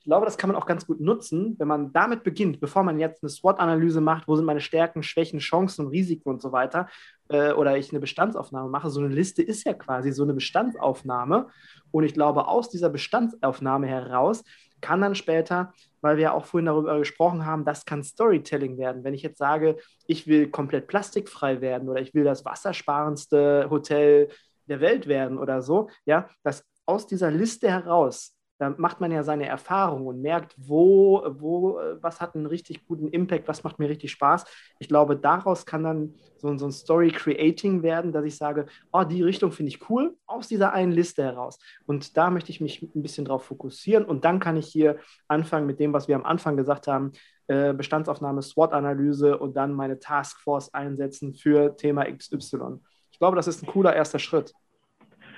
Ich 0.00 0.04
glaube, 0.04 0.26
das 0.26 0.38
kann 0.38 0.48
man 0.48 0.56
auch 0.56 0.66
ganz 0.66 0.86
gut 0.86 1.00
nutzen, 1.00 1.56
wenn 1.58 1.68
man 1.68 1.92
damit 1.92 2.24
beginnt, 2.24 2.60
bevor 2.60 2.82
man 2.82 2.98
jetzt 2.98 3.22
eine 3.22 3.28
SWOT-Analyse 3.28 4.00
macht, 4.00 4.28
wo 4.28 4.36
sind 4.36 4.44
meine 4.44 4.60
Stärken, 4.60 5.02
Schwächen, 5.02 5.40
Chancen 5.40 5.88
Risiken 5.88 6.28
und 6.28 6.40
so 6.42 6.52
weiter, 6.52 6.88
äh, 7.28 7.52
oder 7.52 7.76
ich 7.76 7.90
eine 7.90 8.00
Bestandsaufnahme 8.00 8.68
mache. 8.68 8.90
So 8.90 9.00
eine 9.00 9.14
Liste 9.14 9.42
ist 9.42 9.64
ja 9.64 9.72
quasi 9.72 10.12
so 10.12 10.22
eine 10.22 10.34
Bestandsaufnahme. 10.34 11.48
Und 11.90 12.04
ich 12.04 12.14
glaube, 12.14 12.48
aus 12.48 12.68
dieser 12.70 12.90
Bestandsaufnahme 12.90 13.86
heraus 13.86 14.44
kann 14.80 15.00
dann 15.00 15.14
später, 15.14 15.72
weil 16.00 16.16
wir 16.16 16.24
ja 16.24 16.32
auch 16.32 16.46
vorhin 16.46 16.66
darüber 16.66 16.98
gesprochen 16.98 17.44
haben, 17.44 17.64
das 17.64 17.84
kann 17.84 18.02
Storytelling 18.02 18.78
werden. 18.78 19.04
Wenn 19.04 19.14
ich 19.14 19.22
jetzt 19.22 19.38
sage, 19.38 19.76
ich 20.06 20.26
will 20.26 20.50
komplett 20.50 20.86
plastikfrei 20.86 21.60
werden 21.60 21.88
oder 21.88 22.00
ich 22.00 22.14
will 22.14 22.24
das 22.24 22.44
wassersparendste 22.44 23.68
Hotel 23.70 24.28
der 24.66 24.80
Welt 24.80 25.06
werden 25.08 25.38
oder 25.38 25.62
so, 25.62 25.88
ja, 26.04 26.28
dass 26.42 26.64
aus 26.86 27.06
dieser 27.06 27.30
Liste 27.30 27.70
heraus 27.70 28.36
da 28.60 28.74
macht 28.76 29.00
man 29.00 29.10
ja 29.10 29.22
seine 29.22 29.46
Erfahrung 29.46 30.06
und 30.06 30.20
merkt, 30.20 30.54
wo, 30.58 31.24
wo, 31.38 31.80
was 32.02 32.20
hat 32.20 32.34
einen 32.34 32.44
richtig 32.44 32.86
guten 32.86 33.08
Impact, 33.08 33.48
was 33.48 33.64
macht 33.64 33.78
mir 33.78 33.88
richtig 33.88 34.10
Spaß. 34.12 34.44
Ich 34.78 34.86
glaube, 34.86 35.16
daraus 35.16 35.64
kann 35.64 35.82
dann 35.82 36.14
so, 36.36 36.54
so 36.58 36.66
ein 36.66 36.72
Story-Creating 36.72 37.82
werden, 37.82 38.12
dass 38.12 38.26
ich 38.26 38.36
sage, 38.36 38.66
oh, 38.92 39.02
die 39.02 39.22
Richtung 39.22 39.50
finde 39.50 39.70
ich 39.70 39.88
cool, 39.88 40.14
aus 40.26 40.46
dieser 40.46 40.74
einen 40.74 40.92
Liste 40.92 41.22
heraus. 41.22 41.58
Und 41.86 42.18
da 42.18 42.28
möchte 42.28 42.50
ich 42.50 42.60
mich 42.60 42.82
ein 42.82 43.00
bisschen 43.02 43.24
drauf 43.24 43.44
fokussieren 43.44 44.04
und 44.04 44.26
dann 44.26 44.40
kann 44.40 44.58
ich 44.58 44.66
hier 44.66 44.98
anfangen 45.26 45.66
mit 45.66 45.80
dem, 45.80 45.94
was 45.94 46.06
wir 46.06 46.16
am 46.16 46.26
Anfang 46.26 46.58
gesagt 46.58 46.86
haben, 46.86 47.12
äh, 47.46 47.72
Bestandsaufnahme, 47.72 48.42
SWOT-Analyse 48.42 49.38
und 49.38 49.56
dann 49.56 49.72
meine 49.72 49.98
Taskforce 49.98 50.74
einsetzen 50.74 51.32
für 51.32 51.78
Thema 51.78 52.04
XY. 52.04 52.80
Ich 53.10 53.18
glaube, 53.18 53.36
das 53.36 53.48
ist 53.48 53.62
ein 53.62 53.66
cooler 53.66 53.96
erster 53.96 54.18
Schritt. 54.18 54.52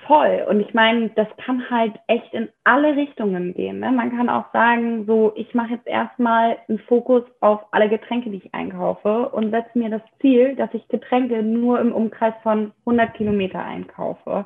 Voll. 0.07 0.45
Und 0.49 0.59
ich 0.59 0.73
meine, 0.73 1.09
das 1.09 1.27
kann 1.37 1.69
halt 1.69 1.93
echt 2.07 2.33
in 2.33 2.49
alle 2.63 2.95
Richtungen 2.95 3.53
gehen. 3.53 3.79
Ne? 3.79 3.91
Man 3.91 4.15
kann 4.15 4.29
auch 4.29 4.51
sagen, 4.51 5.05
so, 5.05 5.31
ich 5.35 5.53
mache 5.53 5.73
jetzt 5.73 5.87
erstmal 5.87 6.57
einen 6.67 6.79
Fokus 6.79 7.23
auf 7.39 7.61
alle 7.71 7.89
Getränke, 7.89 8.29
die 8.29 8.37
ich 8.37 8.53
einkaufe 8.53 9.29
und 9.29 9.51
setze 9.51 9.77
mir 9.77 9.89
das 9.89 10.01
Ziel, 10.19 10.55
dass 10.55 10.73
ich 10.73 10.87
Getränke 10.87 11.41
nur 11.41 11.79
im 11.79 11.93
Umkreis 11.93 12.33
von 12.43 12.71
100 12.85 13.13
Kilometer 13.13 13.63
einkaufe. 13.63 14.45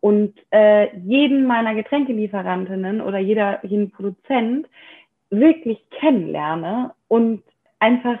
Und 0.00 0.34
äh, 0.50 0.96
jeden 0.98 1.46
meiner 1.46 1.74
Getränkelieferantinnen 1.74 3.00
oder 3.00 3.18
jeder, 3.18 3.64
jeden 3.64 3.90
Produzent 3.90 4.68
wirklich 5.30 5.78
kennenlerne 5.90 6.92
und 7.08 7.42
einfach 7.78 8.18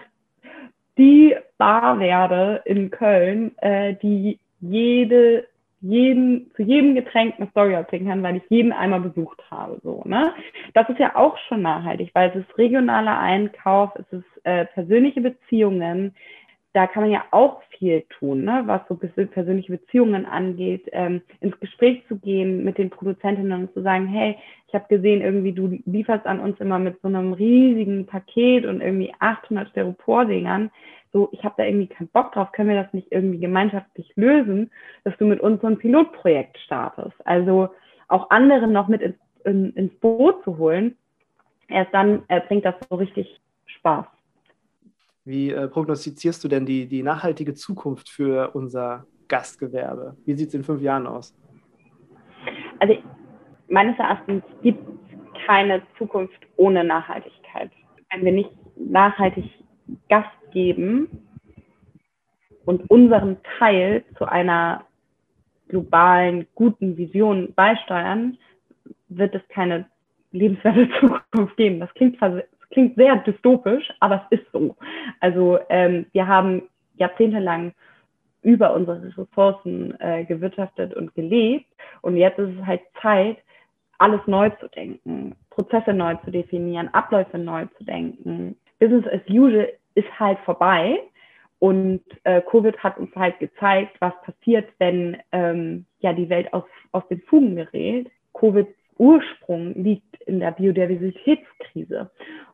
die 0.98 1.36
Bar 1.58 1.98
werde 1.98 2.62
in 2.64 2.90
Köln, 2.90 3.56
äh, 3.58 3.94
die 3.94 4.38
jede 4.60 5.46
jeden, 5.84 6.50
zu 6.56 6.62
jedem 6.62 6.94
Getränk 6.94 7.34
eine 7.36 7.50
Story 7.50 7.74
erzählen 7.74 8.06
kann, 8.06 8.22
weil 8.22 8.36
ich 8.36 8.42
jeden 8.48 8.72
einmal 8.72 9.00
besucht 9.00 9.42
habe. 9.50 9.78
So, 9.82 10.02
ne? 10.06 10.32
Das 10.72 10.88
ist 10.88 10.98
ja 10.98 11.14
auch 11.14 11.36
schon 11.46 11.60
nachhaltig, 11.60 12.10
weil 12.14 12.30
es 12.30 12.36
ist 12.36 12.58
regionaler 12.58 13.18
Einkauf, 13.18 13.90
es 13.96 14.18
ist 14.18 14.44
äh, 14.44 14.64
persönliche 14.64 15.20
Beziehungen. 15.20 16.14
Da 16.72 16.86
kann 16.86 17.02
man 17.02 17.12
ja 17.12 17.24
auch 17.30 17.62
viel 17.78 18.02
tun, 18.18 18.44
ne? 18.44 18.62
was 18.64 18.80
so 18.88 18.96
persönliche 18.96 19.72
Beziehungen 19.72 20.24
angeht, 20.24 20.88
ähm, 20.92 21.20
ins 21.40 21.58
Gespräch 21.60 22.02
zu 22.08 22.16
gehen 22.18 22.64
mit 22.64 22.78
den 22.78 22.88
Produzentinnen 22.88 23.52
und 23.52 23.74
zu 23.74 23.82
sagen, 23.82 24.06
hey, 24.06 24.36
ich 24.66 24.74
habe 24.74 24.86
gesehen, 24.88 25.20
irgendwie 25.20 25.52
du 25.52 25.78
lieferst 25.84 26.26
an 26.26 26.40
uns 26.40 26.58
immer 26.60 26.78
mit 26.78 27.00
so 27.02 27.08
einem 27.08 27.34
riesigen 27.34 28.06
Paket 28.06 28.64
und 28.64 28.80
irgendwie 28.80 29.12
800 29.18 29.68
Styropor-Dingern 29.68 30.70
so, 31.14 31.28
ich 31.30 31.44
habe 31.44 31.54
da 31.56 31.64
irgendwie 31.64 31.86
keinen 31.86 32.08
Bock 32.08 32.32
drauf, 32.32 32.50
können 32.50 32.68
wir 32.68 32.82
das 32.82 32.92
nicht 32.92 33.06
irgendwie 33.12 33.38
gemeinschaftlich 33.38 34.12
lösen, 34.16 34.70
dass 35.04 35.16
du 35.16 35.26
mit 35.26 35.40
uns 35.40 35.60
so 35.62 35.68
ein 35.68 35.78
Pilotprojekt 35.78 36.58
startest. 36.58 37.14
Also 37.24 37.70
auch 38.08 38.30
andere 38.30 38.66
noch 38.66 38.88
mit 38.88 39.00
ins, 39.00 39.16
in, 39.44 39.72
ins 39.74 39.94
Boot 40.00 40.42
zu 40.42 40.58
holen, 40.58 40.98
erst 41.68 41.94
dann 41.94 42.24
äh, 42.26 42.40
bringt 42.40 42.64
das 42.64 42.74
so 42.90 42.96
richtig 42.96 43.40
Spaß. 43.66 44.06
Wie 45.24 45.52
äh, 45.52 45.68
prognostizierst 45.68 46.42
du 46.42 46.48
denn 46.48 46.66
die, 46.66 46.86
die 46.86 47.04
nachhaltige 47.04 47.54
Zukunft 47.54 48.10
für 48.10 48.50
unser 48.54 49.06
Gastgewerbe? 49.28 50.16
Wie 50.26 50.34
sieht 50.34 50.48
es 50.48 50.54
in 50.54 50.64
fünf 50.64 50.82
Jahren 50.82 51.06
aus? 51.06 51.32
Also 52.80 52.94
meines 53.68 53.96
Erachtens 54.00 54.42
gibt 54.62 54.80
es 54.82 55.46
keine 55.46 55.80
Zukunft 55.96 56.40
ohne 56.56 56.82
Nachhaltigkeit. 56.82 57.70
Wenn 58.10 58.24
wir 58.24 58.32
nicht 58.32 58.50
nachhaltig 58.76 59.44
Gast 60.08 60.28
geben 60.54 61.08
und 62.64 62.90
unseren 62.90 63.36
Teil 63.58 64.04
zu 64.16 64.24
einer 64.24 64.86
globalen, 65.68 66.46
guten 66.54 66.96
Vision 66.96 67.52
beisteuern, 67.54 68.38
wird 69.08 69.34
es 69.34 69.42
keine 69.48 69.86
lebenswerte 70.32 70.88
Zukunft 71.00 71.56
geben. 71.56 71.80
Das 71.80 71.92
klingt, 71.94 72.20
das 72.20 72.42
klingt 72.70 72.96
sehr 72.96 73.16
dystopisch, 73.16 73.92
aber 74.00 74.26
es 74.30 74.40
ist 74.40 74.52
so. 74.52 74.76
Also 75.20 75.58
ähm, 75.68 76.06
wir 76.12 76.26
haben 76.26 76.62
jahrzehntelang 76.96 77.72
über 78.42 78.74
unsere 78.74 79.12
Ressourcen 79.16 79.98
äh, 80.00 80.24
gewirtschaftet 80.24 80.94
und 80.94 81.14
gelebt. 81.14 81.66
Und 82.02 82.16
jetzt 82.16 82.38
ist 82.38 82.58
es 82.58 82.66
halt 82.66 82.82
Zeit, 83.00 83.38
alles 83.98 84.20
neu 84.26 84.50
zu 84.60 84.68
denken, 84.68 85.34
Prozesse 85.50 85.92
neu 85.92 86.16
zu 86.24 86.30
definieren, 86.30 86.88
Abläufe 86.92 87.38
neu 87.38 87.66
zu 87.78 87.84
denken. 87.84 88.56
Business 88.78 89.06
as 89.06 89.22
usual 89.30 89.68
ist 89.94 90.18
halt 90.18 90.38
vorbei. 90.40 91.00
Und 91.58 92.02
äh, 92.24 92.42
Covid 92.42 92.76
hat 92.78 92.98
uns 92.98 93.14
halt 93.14 93.38
gezeigt, 93.38 93.96
was 94.00 94.12
passiert, 94.22 94.68
wenn 94.78 95.16
ähm, 95.32 95.86
ja 96.00 96.12
die 96.12 96.28
Welt 96.28 96.52
aus, 96.52 96.64
aus 96.92 97.06
den 97.08 97.22
Fugen 97.22 97.56
gerät. 97.56 98.10
Covid 98.34 98.66
Ursprung 98.98 99.74
liegt 99.74 100.22
in 100.22 100.40
der 100.40 100.52
Biodiversitätskrise. 100.52 102.10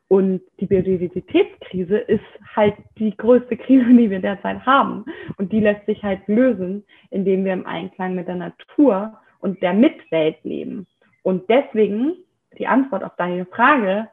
Und 0.08 0.42
die 0.58 0.66
Biodiversitätskrise 0.66 1.98
ist 1.98 2.24
halt 2.56 2.74
die 2.98 3.16
größte 3.16 3.56
Krise, 3.56 3.84
die 3.90 4.10
wir 4.10 4.20
derzeit 4.20 4.64
haben. 4.66 5.04
Und 5.36 5.52
die 5.52 5.60
lässt 5.60 5.86
sich 5.86 6.02
halt 6.02 6.26
lösen, 6.26 6.84
indem 7.10 7.44
wir 7.44 7.52
im 7.52 7.66
Einklang 7.66 8.14
mit 8.14 8.26
der 8.26 8.36
Natur 8.36 9.18
und 9.40 9.62
der 9.62 9.72
Mitwelt 9.72 10.36
leben. 10.42 10.86
Und 11.22 11.48
deswegen 11.48 12.14
die 12.58 12.66
Antwort 12.66 13.04
auf 13.04 13.14
deine 13.16 13.46
Frage, 13.46 14.08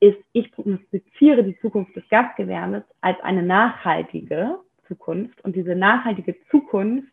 ist, 0.00 0.18
ich 0.32 0.50
prognostiziere 0.52 1.44
die 1.44 1.58
Zukunft 1.60 1.94
des 1.96 2.08
Gastgewerbes 2.08 2.82
als 3.00 3.18
eine 3.20 3.42
nachhaltige 3.42 4.58
Zukunft. 4.86 5.40
Und 5.44 5.56
diese 5.56 5.74
nachhaltige 5.74 6.36
Zukunft, 6.50 7.12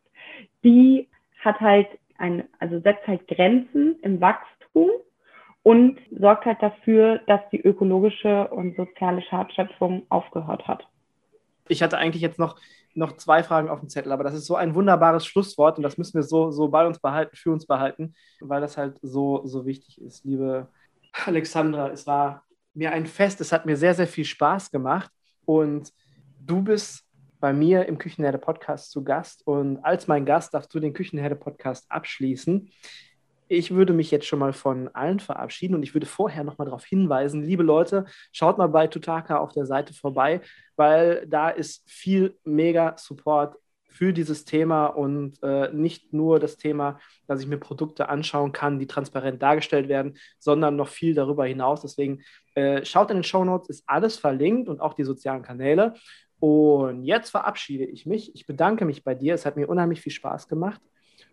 die 0.63 1.09
hat 1.39 1.59
halt 1.59 1.87
ein, 2.17 2.43
also 2.59 2.79
setzt 2.79 3.07
halt 3.07 3.27
Grenzen 3.27 3.97
im 4.01 4.21
Wachstum 4.21 4.89
und 5.63 5.99
sorgt 6.11 6.45
halt 6.45 6.61
dafür, 6.61 7.19
dass 7.27 7.41
die 7.51 7.61
ökologische 7.61 8.47
und 8.49 8.75
soziale 8.75 9.21
Schadschöpfung 9.23 10.03
aufgehört 10.09 10.67
hat. 10.67 10.87
Ich 11.67 11.81
hatte 11.81 11.97
eigentlich 11.97 12.21
jetzt 12.21 12.39
noch, 12.39 12.59
noch 12.93 13.13
zwei 13.17 13.41
Fragen 13.41 13.69
auf 13.69 13.79
dem 13.79 13.89
Zettel, 13.89 14.11
aber 14.11 14.23
das 14.23 14.35
ist 14.35 14.45
so 14.45 14.55
ein 14.55 14.75
wunderbares 14.75 15.25
Schlusswort 15.25 15.77
und 15.77 15.83
das 15.83 15.97
müssen 15.97 16.13
wir 16.15 16.23
so, 16.23 16.51
so 16.51 16.67
bei 16.67 16.85
uns 16.85 16.99
behalten, 16.99 17.35
für 17.35 17.51
uns 17.51 17.65
behalten, 17.65 18.13
weil 18.39 18.61
das 18.61 18.77
halt 18.77 18.99
so, 19.01 19.41
so 19.45 19.65
wichtig 19.65 19.99
ist. 19.99 20.23
Liebe 20.23 20.67
Alexandra, 21.25 21.89
es 21.89 22.05
war 22.05 22.44
mir 22.75 22.91
ein 22.91 23.05
Fest. 23.05 23.41
Es 23.41 23.51
hat 23.51 23.65
mir 23.65 23.77
sehr, 23.77 23.93
sehr 23.93 24.07
viel 24.07 24.25
Spaß 24.25 24.71
gemacht. 24.71 25.11
Und 25.45 25.91
du 26.39 26.61
bist 26.61 27.03
bei 27.39 27.53
mir 27.53 27.85
im 27.85 27.97
Küchenherde 27.97 28.37
Podcast 28.37 28.91
zu 28.91 29.03
Gast. 29.03 29.45
Und 29.45 29.77
als 29.83 30.07
mein 30.07 30.25
Gast 30.25 30.53
darfst 30.53 30.73
du 30.73 30.79
den 30.79 30.93
Küchenherde 30.93 31.35
Podcast 31.35 31.85
abschließen. 31.89 32.71
Ich 33.47 33.71
würde 33.71 33.93
mich 33.93 34.09
jetzt 34.09 34.25
schon 34.25 34.39
mal 34.39 34.53
von 34.53 34.89
allen 34.95 35.19
verabschieden 35.19 35.75
und 35.75 35.83
ich 35.83 35.93
würde 35.93 36.07
vorher 36.07 36.43
noch 36.43 36.57
mal 36.57 36.65
darauf 36.65 36.83
hinweisen, 36.83 37.43
liebe 37.43 37.61
Leute, 37.61 38.05
schaut 38.31 38.57
mal 38.57 38.69
bei 38.69 38.87
Tutaka 38.87 39.37
auf 39.37 39.51
der 39.53 39.67
Seite 39.67 39.93
vorbei, 39.93 40.41
weil 40.75 41.27
da 41.27 41.49
ist 41.49 41.83
viel 41.87 42.39
mega 42.43 42.95
Support 42.97 43.55
für 43.95 44.11
dieses 44.11 44.43
Thema 44.43 44.87
und 44.87 45.41
äh, 45.41 45.71
nicht 45.71 46.11
nur 46.11 46.39
das 46.39 46.57
Thema, 46.57 46.99
dass 47.27 47.39
ich 47.39 47.47
mir 47.47 47.57
Produkte 47.57 48.09
anschauen 48.09 48.51
kann, 48.51 48.77
die 48.77 48.87
transparent 48.87 49.41
dargestellt 49.41 49.87
werden, 49.87 50.17
sondern 50.37 50.75
noch 50.75 50.89
viel 50.89 51.13
darüber 51.13 51.45
hinaus. 51.45 51.81
Deswegen 51.81 52.21
äh, 52.55 52.83
schaut 52.83 53.09
in 53.09 53.17
den 53.17 53.23
Show 53.23 53.45
Notes, 53.45 53.69
ist 53.69 53.83
alles 53.87 54.17
verlinkt 54.17 54.67
und 54.67 54.81
auch 54.81 54.95
die 54.95 55.05
sozialen 55.05 55.43
Kanäle. 55.43 55.93
Und 56.41 57.05
jetzt 57.05 57.29
verabschiede 57.29 57.85
ich 57.85 58.05
mich. 58.05 58.35
Ich 58.35 58.45
bedanke 58.45 58.83
mich 58.83 59.05
bei 59.05 59.15
dir. 59.15 59.33
Es 59.33 59.45
hat 59.45 59.55
mir 59.55 59.69
unheimlich 59.69 60.01
viel 60.01 60.11
Spaß 60.11 60.49
gemacht 60.49 60.81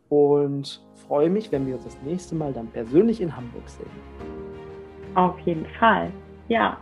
und 0.08 0.86
freue 1.08 1.30
mich, 1.30 1.50
wenn 1.50 1.66
wir 1.66 1.74
uns 1.74 1.84
das 1.84 2.00
nächste 2.02 2.36
Mal 2.36 2.52
dann 2.52 2.68
persönlich 2.68 3.20
in 3.20 3.36
Hamburg 3.36 3.68
sehen. 3.68 3.90
Auf 5.16 5.36
jeden 5.40 5.66
Fall, 5.80 6.12
ja. 6.46 6.78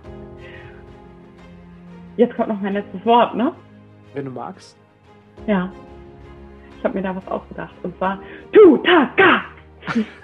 Jetzt 2.18 2.36
kommt 2.36 2.48
noch 2.48 2.60
mein 2.60 2.74
letztes 2.74 3.02
Wort, 3.06 3.34
ne? 3.34 3.54
Wenn 4.12 4.26
du 4.26 4.30
magst. 4.30 4.79
Ja. 5.46 5.72
Ich 6.78 6.84
habe 6.84 6.94
mir 6.94 7.02
da 7.02 7.14
was 7.14 7.26
ausgedacht. 7.28 7.74
Und 7.82 7.96
zwar 7.98 8.18
Tutaka! 8.52 9.42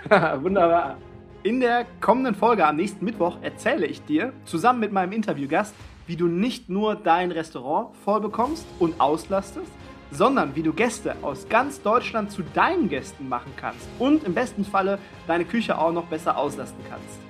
Wunderbar. 0.43 0.97
In 1.43 1.61
der 1.61 1.87
kommenden 2.01 2.35
Folge 2.35 2.67
am 2.67 2.77
nächsten 2.77 3.05
Mittwoch 3.05 3.39
erzähle 3.43 3.87
ich 3.87 4.05
dir 4.05 4.33
zusammen 4.45 4.81
mit 4.81 4.93
meinem 4.93 5.13
Interviewgast, 5.13 5.75
wie 6.07 6.17
du 6.17 6.27
nicht 6.27 6.69
nur 6.69 6.97
dein 6.97 7.31
Restaurant 7.31 7.95
voll 8.05 8.21
bekommst 8.21 8.67
und 8.79 9.01
auslastest, 9.01 9.71
sondern 10.11 10.55
wie 10.57 10.63
du 10.63 10.73
Gäste 10.73 11.17
aus 11.23 11.49
ganz 11.49 11.83
Deutschland 11.83 12.31
zu 12.31 12.43
deinen 12.55 12.89
Gästen 12.89 13.29
machen 13.29 13.53
kannst 13.57 13.87
und 13.99 14.25
im 14.25 14.35
besten 14.35 14.65
Falle 14.65 14.99
deine 15.27 15.45
Küche 15.45 15.79
auch 15.79 15.93
noch 15.93 16.07
besser 16.07 16.37
auslasten 16.37 16.83
kannst. 16.89 17.21